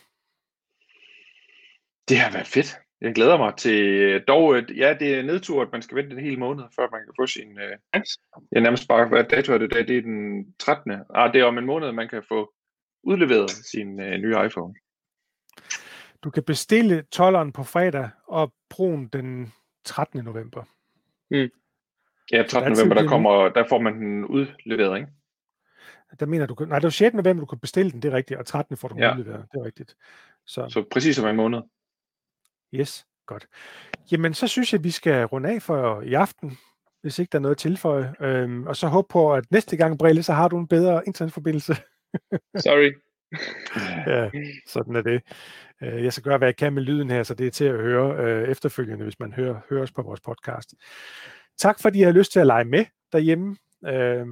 [2.09, 2.79] Det har været fedt.
[3.01, 3.79] Jeg glæder mig til
[4.29, 7.15] dog, ja, det er nedtur, at man skal vente en hel måned, før man kan
[7.21, 7.77] få sin, øh,
[8.53, 10.93] ja, nærmest bare, hvad dato er det dag, det er den 13.
[11.15, 12.53] Ah, det er om en måned, man kan få
[13.03, 14.75] udleveret sin øh, nye iPhone.
[16.25, 19.53] Du kan bestille 12'eren på fredag, og Pro'en den
[19.85, 20.25] 13.
[20.25, 20.65] november.
[21.31, 21.51] Mm.
[22.33, 22.73] Ja, 13.
[22.73, 25.13] november, der, kommer, der får man den udleveret, ikke?
[26.21, 27.15] Der mener du, nej, det er 6.
[27.15, 28.77] november, du kan bestille den, det er rigtigt, og 13.
[28.77, 29.13] får du den ja.
[29.13, 29.97] udleveret, det er rigtigt.
[30.47, 31.61] Så, så præcis om en måned.
[32.75, 33.47] Yes, godt.
[34.13, 36.59] Jamen, så synes jeg, at vi skal runde af for i aften,
[37.03, 38.15] hvis ikke der er noget at tilføje.
[38.21, 41.75] Øhm, og så håbe på, at næste gang, Brille, så har du en bedre internetforbindelse.
[42.57, 42.93] Sorry.
[44.13, 44.31] ja,
[44.67, 45.23] sådan er det.
[45.83, 47.81] Øh, jeg skal gøre, hvad jeg kan med lyden her, så det er til at
[47.81, 50.75] høre øh, efterfølgende, hvis man hører, hører os på vores podcast.
[51.59, 53.57] Tak fordi I har lyst til at lege med derhjemme.
[53.87, 54.27] Øh,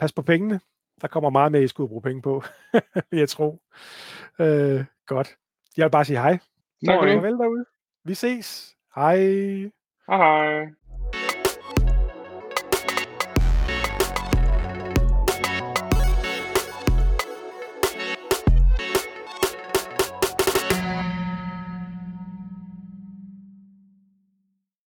[0.00, 0.60] pas på pengene.
[1.02, 2.42] der kommer meget mere, I skulle bruge penge på,
[3.10, 3.58] vil jeg tro.
[4.40, 5.36] Øh, godt.
[5.76, 6.38] Jeg vil bare sige hej.
[6.86, 7.64] Tak for Farvel derude.
[8.04, 8.74] Vi ses.
[8.94, 9.16] Hej.
[10.08, 10.66] Hej hej.